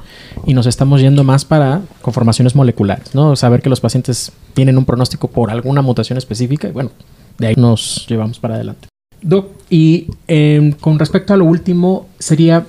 y 0.46 0.54
nos 0.54 0.66
estamos 0.66 1.00
yendo 1.00 1.22
más 1.22 1.44
para 1.44 1.82
conformaciones 2.02 2.54
moleculares, 2.54 3.14
¿no? 3.14 3.36
Saber 3.36 3.62
que 3.62 3.70
los 3.70 3.80
pacientes 3.80 4.32
tienen 4.52 4.76
un 4.76 4.84
pronóstico 4.84 5.28
por 5.28 5.50
alguna 5.50 5.80
mutación 5.80 6.18
específica 6.18 6.68
y 6.68 6.72
bueno, 6.72 6.90
de 7.38 7.46
ahí 7.46 7.54
nos 7.56 8.06
llevamos 8.08 8.38
para 8.38 8.56
adelante. 8.56 8.88
Doc, 9.22 9.46
y 9.70 10.08
em, 10.26 10.72
con 10.72 10.98
respecto 10.98 11.32
a 11.32 11.36
lo 11.36 11.44
último, 11.44 12.08
sería 12.18 12.66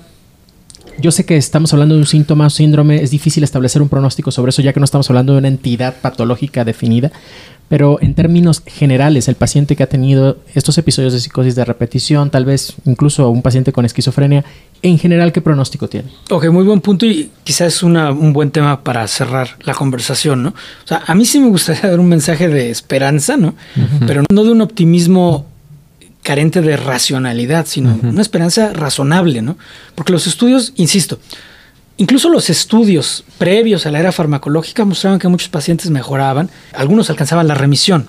yo 0.98 1.10
sé 1.10 1.26
que 1.26 1.36
estamos 1.36 1.72
hablando 1.72 1.94
de 1.94 2.00
un 2.00 2.06
síntoma, 2.06 2.48
síndrome, 2.48 3.02
es 3.02 3.10
difícil 3.10 3.44
establecer 3.44 3.82
un 3.82 3.88
pronóstico 3.88 4.30
sobre 4.30 4.50
eso 4.50 4.62
ya 4.62 4.72
que 4.72 4.80
no 4.80 4.84
estamos 4.84 5.08
hablando 5.10 5.34
de 5.34 5.40
una 5.40 5.48
entidad 5.48 5.96
patológica 6.00 6.64
definida, 6.64 7.12
pero 7.68 7.98
en 8.00 8.14
términos 8.14 8.62
generales, 8.64 9.28
el 9.28 9.34
paciente 9.34 9.74
que 9.74 9.82
ha 9.82 9.88
tenido 9.88 10.38
estos 10.54 10.78
episodios 10.78 11.12
de 11.12 11.20
psicosis 11.20 11.54
de 11.56 11.64
repetición, 11.64 12.30
tal 12.30 12.44
vez 12.44 12.74
incluso 12.84 13.28
un 13.28 13.42
paciente 13.42 13.72
con 13.72 13.84
esquizofrenia, 13.84 14.44
en 14.82 14.98
general, 14.98 15.32
¿qué 15.32 15.40
pronóstico 15.40 15.88
tiene? 15.88 16.10
Ok, 16.30 16.48
muy 16.50 16.64
buen 16.64 16.80
punto 16.80 17.06
y 17.06 17.30
quizás 17.42 17.74
es 17.74 17.82
un 17.82 18.32
buen 18.32 18.50
tema 18.50 18.84
para 18.84 19.06
cerrar 19.08 19.56
la 19.64 19.74
conversación, 19.74 20.44
¿no? 20.44 20.50
O 20.50 20.86
sea, 20.86 21.02
a 21.06 21.14
mí 21.14 21.24
sí 21.24 21.40
me 21.40 21.48
gustaría 21.48 21.82
dar 21.90 21.98
un 21.98 22.08
mensaje 22.08 22.48
de 22.48 22.70
esperanza, 22.70 23.36
¿no? 23.36 23.54
Pero 24.06 24.22
no 24.30 24.44
de 24.44 24.50
un 24.50 24.60
optimismo 24.60 25.46
carente 26.22 26.60
de 26.60 26.76
racionalidad, 26.76 27.66
sino 27.66 27.98
una 28.02 28.22
esperanza 28.22 28.72
razonable, 28.72 29.42
¿no? 29.42 29.56
Porque 29.94 30.12
los 30.12 30.26
estudios, 30.26 30.72
insisto, 30.76 31.18
incluso 31.96 32.28
los 32.28 32.50
estudios 32.50 33.24
previos 33.38 33.86
a 33.86 33.90
la 33.90 34.00
era 34.00 34.12
farmacológica 34.12 34.84
mostraban 34.84 35.18
que 35.18 35.28
muchos 35.28 35.48
pacientes 35.48 35.90
mejoraban, 35.90 36.50
algunos 36.72 37.10
alcanzaban 37.10 37.48
la 37.48 37.54
remisión. 37.54 38.08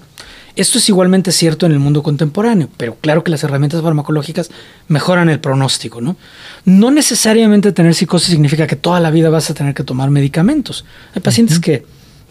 Esto 0.55 0.79
es 0.79 0.89
igualmente 0.89 1.31
cierto 1.31 1.67
en 1.67 1.71
el 1.71 1.77
mundo 1.77 2.01
contemporáneo, 2.01 2.67
pero 2.77 2.95
claro 2.95 3.23
que 3.23 3.29
las 3.29 3.43
herramientas 3.43 3.83
farmacológicas 3.83 4.49
mejoran 4.88 5.29
el 5.29 5.39
pronóstico, 5.39 6.01
¿no? 6.01 6.17
No 6.65 6.89
necesariamente 6.89 7.71
tener 7.71 7.93
psicosis 7.93 8.29
significa 8.29 8.65
que 8.65 8.75
toda 8.75 8.99
la 8.99 9.11
vida 9.11 9.29
vas 9.29 9.51
a 9.51 9.53
tener 9.53 9.75
que 9.75 9.83
tomar 9.83 10.09
medicamentos. 10.09 10.83
Hay 11.13 11.21
pacientes 11.21 11.59
que 11.59 11.85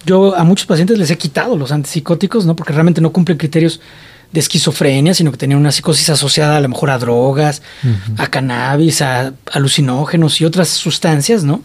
yo 0.04 0.36
a 0.36 0.42
muchos 0.42 0.66
pacientes 0.66 0.98
les 0.98 1.11
he 1.12 1.18
quitado 1.18 1.57
los 1.57 1.70
antipsicóticos, 1.70 2.46
¿no? 2.46 2.57
Porque 2.57 2.72
realmente 2.72 3.00
no 3.00 3.12
cumplen 3.12 3.38
criterios 3.38 3.80
de 4.37 4.41
esquizofrenia, 4.41 5.14
sino 5.14 5.30
que 5.32 5.39
tenía 5.39 5.57
una 5.57 5.72
psicosis 5.72 6.11
asociada 6.11 6.59
a 6.59 6.61
lo 6.61 6.68
mejor 6.68 6.91
a 6.91 6.99
drogas, 6.99 7.62
a 8.18 8.26
cannabis, 8.26 9.01
a 9.01 9.32
alucinógenos 9.51 10.43
y 10.43 10.45
otras 10.45 10.68
sustancias, 10.68 11.43
¿no? 11.43 11.62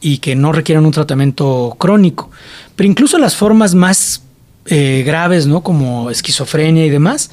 Y 0.00 0.18
que 0.18 0.34
no 0.34 0.50
requieren 0.50 0.86
un 0.86 0.90
tratamiento 0.90 1.76
crónico. 1.78 2.30
Pero 2.76 2.88
incluso 2.88 3.18
las 3.18 3.36
formas 3.36 3.74
más 3.74 4.22
eh, 4.64 5.02
graves, 5.04 5.46
¿no? 5.46 5.60
Como 5.60 6.08
esquizofrenia 6.08 6.86
y 6.86 6.88
demás, 6.88 7.30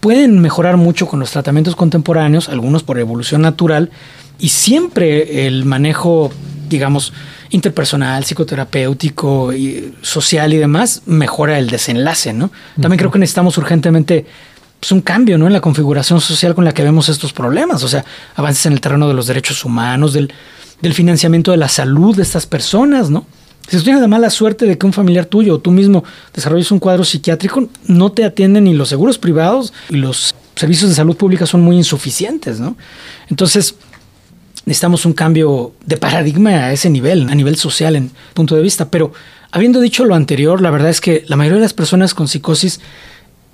pueden 0.00 0.40
mejorar 0.40 0.78
mucho 0.78 1.06
con 1.06 1.20
los 1.20 1.30
tratamientos 1.30 1.76
contemporáneos, 1.76 2.48
algunos 2.48 2.82
por 2.82 2.98
evolución 2.98 3.42
natural, 3.42 3.90
y 4.40 4.48
siempre 4.48 5.46
el 5.46 5.64
manejo 5.64 6.32
digamos, 6.70 7.12
interpersonal, 7.50 8.24
psicoterapéutico, 8.24 9.52
y 9.52 9.92
social 10.00 10.54
y 10.54 10.56
demás, 10.56 11.02
mejora 11.04 11.58
el 11.58 11.68
desenlace, 11.68 12.32
¿no? 12.32 12.50
También 12.80 12.98
creo 12.98 13.10
que 13.10 13.18
necesitamos 13.18 13.58
urgentemente 13.58 14.24
pues, 14.78 14.92
un 14.92 15.02
cambio, 15.02 15.36
¿no? 15.36 15.46
En 15.46 15.52
la 15.52 15.60
configuración 15.60 16.20
social 16.22 16.54
con 16.54 16.64
la 16.64 16.72
que 16.72 16.82
vemos 16.82 17.10
estos 17.10 17.34
problemas, 17.34 17.82
o 17.82 17.88
sea, 17.88 18.04
avances 18.36 18.64
en 18.66 18.72
el 18.72 18.80
terreno 18.80 19.06
de 19.08 19.14
los 19.14 19.26
derechos 19.26 19.64
humanos, 19.64 20.14
del, 20.14 20.32
del 20.80 20.94
financiamiento 20.94 21.50
de 21.50 21.58
la 21.58 21.68
salud 21.68 22.16
de 22.16 22.22
estas 22.22 22.46
personas, 22.46 23.10
¿no? 23.10 23.26
Si 23.68 23.76
tú 23.76 23.84
tienes 23.84 24.00
la 24.00 24.08
mala 24.08 24.30
suerte 24.30 24.64
de 24.64 24.78
que 24.78 24.86
un 24.86 24.92
familiar 24.92 25.26
tuyo 25.26 25.54
o 25.54 25.58
tú 25.58 25.70
mismo 25.70 26.02
desarrolles 26.34 26.72
un 26.72 26.78
cuadro 26.78 27.04
psiquiátrico, 27.04 27.68
no 27.86 28.10
te 28.10 28.24
atienden 28.24 28.64
ni 28.64 28.74
los 28.74 28.88
seguros 28.88 29.18
privados 29.18 29.72
y 29.90 29.96
los 29.96 30.34
servicios 30.56 30.90
de 30.90 30.96
salud 30.96 31.16
pública 31.16 31.46
son 31.46 31.60
muy 31.60 31.76
insuficientes, 31.76 32.58
¿no? 32.58 32.76
Entonces, 33.28 33.76
necesitamos 34.66 35.06
un 35.06 35.12
cambio 35.12 35.72
de 35.84 35.96
paradigma 35.96 36.50
a 36.50 36.72
ese 36.72 36.90
nivel, 36.90 37.28
a 37.28 37.34
nivel 37.34 37.56
social 37.56 37.96
en 37.96 38.10
punto 38.34 38.56
de 38.56 38.62
vista. 38.62 38.90
Pero 38.90 39.12
habiendo 39.50 39.80
dicho 39.80 40.04
lo 40.04 40.14
anterior, 40.14 40.60
la 40.60 40.70
verdad 40.70 40.90
es 40.90 41.00
que 41.00 41.24
la 41.26 41.36
mayoría 41.36 41.56
de 41.56 41.62
las 41.62 41.74
personas 41.74 42.14
con 42.14 42.28
psicosis 42.28 42.80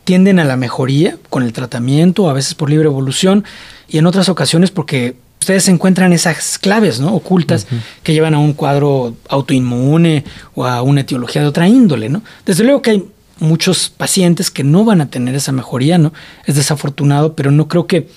tienden 0.05 0.39
a 0.39 0.45
la 0.45 0.57
mejoría 0.57 1.17
con 1.31 1.43
el 1.43 1.53
tratamiento, 1.53 2.29
a 2.29 2.33
veces 2.33 2.55
por 2.55 2.71
libre 2.71 2.87
evolución 2.87 3.45
y 3.89 3.99
en 3.99 4.07
otras 4.07 4.29
ocasiones 4.29 4.71
porque 4.71 5.17
ustedes 5.41 5.69
encuentran 5.69 6.13
esas 6.13 6.59
claves 6.59 7.01
¿no? 7.01 7.15
ocultas 7.15 7.67
que 8.03 8.13
llevan 8.13 8.35
a 8.35 8.39
un 8.39 8.53
cuadro 8.53 9.17
autoinmune 9.29 10.25
o 10.55 10.65
a 10.65 10.83
una 10.83 11.03
etiología 11.03 11.43
de 11.43 11.49
otra 11.49 11.69
índole. 11.69 12.09
¿no? 12.09 12.23
Desde 12.45 12.65
luego 12.65 12.83
que 12.83 12.91
hay 12.91 13.05
muchos 13.39 13.91
pacientes 13.91 14.51
que 14.51 14.65
no 14.65 14.85
van 14.85 15.01
a 15.01 15.11
tener 15.11 15.35
esa 15.35 15.53
mejoría, 15.53 15.99
¿no? 15.99 16.13
Es 16.47 16.55
desafortunado, 16.55 17.35
pero 17.35 17.51
no 17.51 17.69
creo 17.69 17.87
que 17.87 18.09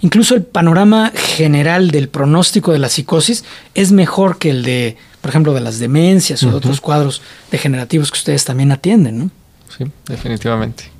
incluso 0.00 0.34
el 0.34 0.42
panorama 0.42 1.12
general 1.14 1.90
del 1.90 2.08
pronóstico 2.08 2.72
de 2.72 2.78
la 2.78 2.88
psicosis 2.88 3.44
es 3.74 3.92
mejor 3.92 4.38
que 4.38 4.50
el 4.50 4.62
de, 4.62 4.96
por 5.20 5.30
ejemplo, 5.30 5.54
de 5.54 5.60
las 5.60 5.78
demencias 5.78 6.42
o 6.42 6.50
de 6.50 6.56
otros 6.56 6.80
cuadros 6.80 7.22
degenerativos 7.50 8.10
que 8.10 8.18
ustedes 8.18 8.44
también 8.44 8.72
atienden, 8.72 9.18
¿no? 9.18 9.30
Sí, 9.76 9.84
definitivamente. 10.06 10.94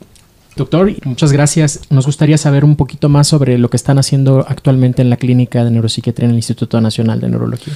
Doctor, 0.57 0.93
muchas 1.05 1.33
gracias. 1.33 1.81
Nos 1.91 2.07
gustaría 2.07 2.39
saber 2.39 2.64
un 2.64 2.77
poquito 2.77 3.09
más 3.09 3.27
sobre 3.27 3.59
lo 3.59 3.70
que 3.70 3.77
están 3.77 3.99
haciendo 3.99 4.45
actualmente 4.49 5.03
en 5.03 5.11
la 5.11 5.16
clínica 5.16 5.64
de 5.64 5.70
neuropsiquiatría 5.70 6.27
en 6.27 6.31
el 6.31 6.37
Instituto 6.37 6.81
Nacional 6.81 7.20
de 7.20 7.29
Neurología. 7.29 7.75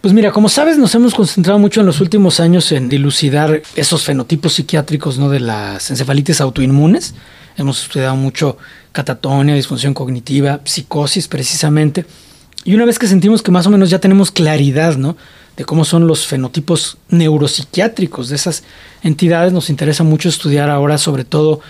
Pues 0.00 0.12
mira, 0.12 0.32
como 0.32 0.48
sabes, 0.48 0.78
nos 0.78 0.92
hemos 0.96 1.14
concentrado 1.14 1.60
mucho 1.60 1.78
en 1.78 1.86
los 1.86 2.00
últimos 2.00 2.40
años 2.40 2.72
en 2.72 2.88
dilucidar 2.88 3.62
esos 3.76 4.02
fenotipos 4.02 4.54
psiquiátricos 4.54 5.16
¿no? 5.16 5.30
de 5.30 5.38
las 5.38 5.90
encefalitis 5.90 6.40
autoinmunes. 6.40 7.14
Hemos 7.56 7.84
estudiado 7.84 8.16
mucho 8.16 8.58
catatonia, 8.92 9.54
disfunción 9.54 9.94
cognitiva, 9.94 10.60
psicosis 10.64 11.28
precisamente. 11.28 12.06
Y 12.64 12.74
una 12.74 12.84
vez 12.84 12.98
que 12.98 13.08
sentimos 13.08 13.42
que 13.42 13.50
más 13.50 13.66
o 13.66 13.70
menos 13.70 13.90
ya 13.90 13.98
tenemos 13.98 14.30
claridad 14.30 14.96
¿no? 14.96 15.16
de 15.56 15.64
cómo 15.64 15.84
son 15.84 16.06
los 16.06 16.26
fenotipos 16.26 16.98
neuropsiquiátricos 17.08 18.28
de 18.28 18.36
esas 18.36 18.62
entidades, 19.02 19.52
nos 19.52 19.70
interesa 19.70 20.04
mucho 20.04 20.28
estudiar 20.28 20.70
ahora 20.70 20.98
sobre 20.98 21.24
todo 21.24 21.60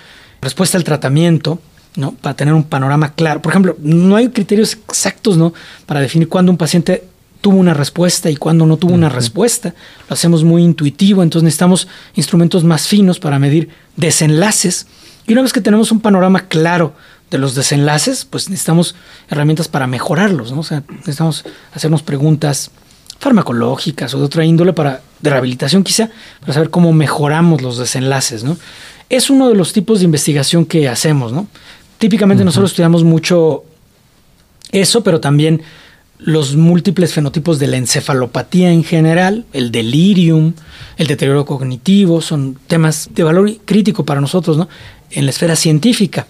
respuesta 0.41 0.77
al 0.77 0.85
tratamiento, 0.85 1.61
¿no? 1.97 2.13
Para 2.13 2.35
tener 2.37 2.55
un 2.55 2.65
panorama 2.65 3.15
claro. 3.15 3.43
Por 3.43 3.53
ejemplo, 3.53 3.77
no 3.81 4.17
hay 4.17 4.29
criterios 4.29 4.75
exactos, 4.75 5.37
¿no? 5.37 5.55
Para 5.87 6.01
definir 6.01 6.29
cuándo 6.29 6.51
un 6.51 6.59
paciente 6.59 7.05
tuvo 7.41 7.57
una 7.57 7.75
respuesta 7.75 8.31
y 8.31 8.37
cuándo 8.37 8.67
no 8.67 8.77
tuvo 8.77 8.95
una 8.95 9.09
respuesta. 9.09 9.75
Lo 10.09 10.15
hacemos 10.15 10.45
muy 10.45 10.63
intuitivo, 10.63 11.23
entonces 11.23 11.45
necesitamos 11.45 11.89
instrumentos 12.15 12.65
más 12.65 12.87
finos 12.87 13.19
para 13.19 13.39
medir 13.39 13.71
desenlaces. 13.97 14.87
Y 15.27 15.33
una 15.33 15.43
vez 15.43 15.53
que 15.53 15.61
tenemos 15.61 15.93
un 15.93 16.01
panorama 16.01 16.47
claro 16.49 16.95
de 17.33 17.39
los 17.39 17.55
desenlaces, 17.55 18.27
pues 18.27 18.51
necesitamos 18.51 18.95
herramientas 19.29 19.67
para 19.67 19.87
mejorarlos, 19.87 20.53
¿no? 20.53 20.61
O 20.61 20.63
sea, 20.63 20.85
necesitamos 20.89 21.45
hacernos 21.73 22.03
preguntas 22.03 22.71
farmacológicas 23.19 24.13
o 24.15 24.19
de 24.19 24.25
otra 24.25 24.45
índole 24.45 24.73
para 24.73 25.01
de 25.21 25.31
rehabilitación 25.31 25.83
quizá, 25.83 26.11
para 26.41 26.53
saber 26.53 26.71
cómo 26.71 26.93
mejoramos 26.93 27.63
los 27.63 27.79
desenlaces, 27.79 28.45
¿no? 28.45 28.59
Es 29.09 29.31
uno 29.31 29.49
de 29.49 29.55
los 29.55 29.73
tipos 29.73 30.01
de 30.01 30.05
investigación 30.05 30.67
que 30.67 30.89
hacemos, 30.89 31.33
¿no? 31.33 31.47
Típicamente 31.99 32.45
nosotros 32.45 32.73
estudiamos 32.73 33.03
mucho 33.03 33.65
eso, 34.73 35.03
pero 35.03 35.21
también 35.21 35.63
los 36.19 36.55
múltiples 36.57 37.15
fenotipos 37.15 37.59
de 37.59 37.69
la 37.69 37.79
encefalopatía 37.79 38.71
en 38.71 38.85
general, 38.85 39.47
el 39.53 39.71
delirium, 39.73 40.53
el 40.99 41.07
deterioro 41.07 41.47
cognitivo, 41.47 42.21
son 42.21 42.59
temas 42.67 43.09
de 43.15 43.23
valor 43.23 43.51
crítico 43.65 44.05
para 44.05 44.21
nosotros, 44.21 44.59
¿no? 44.59 44.69
En 45.11 45.25
la 45.25 45.31
esfera 45.31 45.57
científica. 45.57 46.27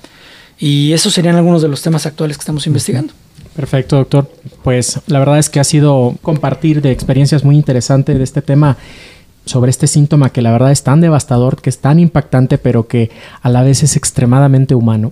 Y 0.63 0.93
esos 0.93 1.13
serían 1.13 1.35
algunos 1.35 1.61
de 1.61 1.67
los 1.67 1.83
temas 1.83 2.07
actuales 2.07 2.37
que 2.37 2.43
estamos 2.43 2.69
investigando. 2.69 3.13
Perfecto, 3.57 3.97
doctor. 3.97 4.31
Pues 4.63 5.01
la 5.09 5.19
verdad 5.19 5.41
es 5.41 5.51
que 5.51 5.59
ha 5.59 5.65
sido 5.65 6.15
compartir 6.23 6.81
de 6.81 6.93
experiencias 6.93 7.43
muy 7.43 7.57
interesantes 7.57 8.17
de 8.17 8.23
este 8.23 8.43
tema 8.43 8.77
sobre 9.45 9.71
este 9.71 9.89
síntoma 9.89 10.31
que 10.31 10.41
la 10.41 10.53
verdad 10.53 10.71
es 10.71 10.85
tan 10.85 11.01
devastador, 11.01 11.61
que 11.61 11.69
es 11.69 11.79
tan 11.81 11.99
impactante, 11.99 12.59
pero 12.59 12.87
que 12.87 13.11
a 13.41 13.51
la 13.51 13.65
vez 13.65 13.83
es 13.83 13.97
extremadamente 13.97 14.77
humano. 14.77 15.11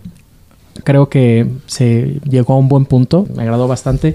Creo 0.85 1.09
que 1.09 1.49
se 1.67 2.21
llegó 2.31 2.55
a 2.55 2.59
un 2.59 2.69
buen 2.69 2.85
punto, 2.85 3.27
me 3.35 3.43
agradó 3.43 3.67
bastante. 3.67 4.15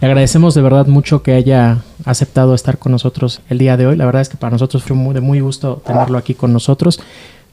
Le 0.00 0.06
agradecemos 0.06 0.54
de 0.54 0.62
verdad 0.62 0.86
mucho 0.86 1.24
que 1.24 1.32
haya 1.32 1.78
aceptado 2.04 2.54
estar 2.54 2.78
con 2.78 2.92
nosotros 2.92 3.40
el 3.50 3.58
día 3.58 3.76
de 3.76 3.88
hoy. 3.88 3.96
La 3.96 4.06
verdad 4.06 4.22
es 4.22 4.28
que 4.28 4.36
para 4.36 4.52
nosotros 4.52 4.84
fue 4.84 4.94
muy, 4.94 5.12
de 5.12 5.20
muy 5.22 5.40
gusto 5.40 5.82
tenerlo 5.84 6.18
aquí 6.18 6.34
con 6.34 6.52
nosotros. 6.52 7.00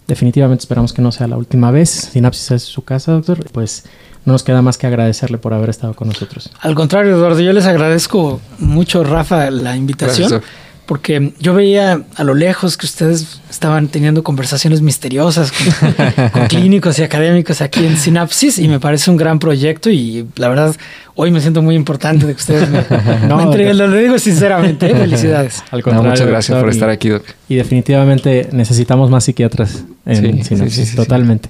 Definitivamente 0.07 0.61
esperamos 0.61 0.93
que 0.93 1.01
no 1.01 1.11
sea 1.11 1.27
la 1.27 1.37
última 1.37 1.71
vez. 1.71 1.89
Sinapsis 1.89 2.51
es 2.51 2.63
su 2.63 2.83
casa, 2.83 3.13
doctor. 3.13 3.49
Pues 3.51 3.85
no 4.25 4.33
nos 4.33 4.43
queda 4.43 4.61
más 4.61 4.77
que 4.77 4.87
agradecerle 4.87 5.37
por 5.37 5.53
haber 5.53 5.69
estado 5.69 5.93
con 5.93 6.07
nosotros. 6.07 6.49
Al 6.61 6.75
contrario, 6.75 7.15
Eduardo, 7.15 7.39
yo 7.39 7.53
les 7.53 7.65
agradezco 7.65 8.41
mucho, 8.59 9.03
Rafa, 9.03 9.49
la 9.51 9.75
invitación 9.75 10.41
porque 10.85 11.33
yo 11.39 11.53
veía 11.53 12.03
a 12.15 12.23
lo 12.23 12.33
lejos 12.33 12.77
que 12.77 12.85
ustedes 12.85 13.41
estaban 13.49 13.87
teniendo 13.87 14.23
conversaciones 14.23 14.81
misteriosas 14.81 15.51
con, 16.33 16.47
clínicos 16.47 16.99
y 16.99 17.03
académicos 17.03 17.61
aquí 17.61 17.85
en 17.85 17.97
Sinapsis 17.97 18.59
y 18.59 18.67
me 18.67 18.79
parece 18.79 19.09
un 19.09 19.17
gran 19.17 19.39
proyecto 19.39 19.89
y 19.89 20.27
la 20.35 20.47
verdad 20.47 20.75
hoy 21.15 21.31
me 21.31 21.39
siento 21.39 21.61
muy 21.61 21.75
importante 21.75 22.25
de 22.25 22.33
que 22.33 22.39
ustedes 22.39 22.69
me, 22.69 22.83
no, 23.27 23.41
entreguen, 23.41 23.77
lo 23.77 23.91
digo 23.91 24.19
sinceramente, 24.19 24.91
¿eh? 24.91 24.95
felicidades. 24.95 25.63
Al 25.71 25.81
contrario, 25.81 26.11
muchas 26.11 26.27
gracias 26.27 26.59
por 26.59 26.69
estar 26.69 26.89
aquí, 26.89 27.09
Doc. 27.09 27.23
Y 27.47 27.55
definitivamente 27.55 28.49
necesitamos 28.51 29.09
más 29.09 29.23
psiquiatras 29.23 29.85
en 30.05 30.43
Sinapsis, 30.43 30.95
totalmente. 30.95 31.49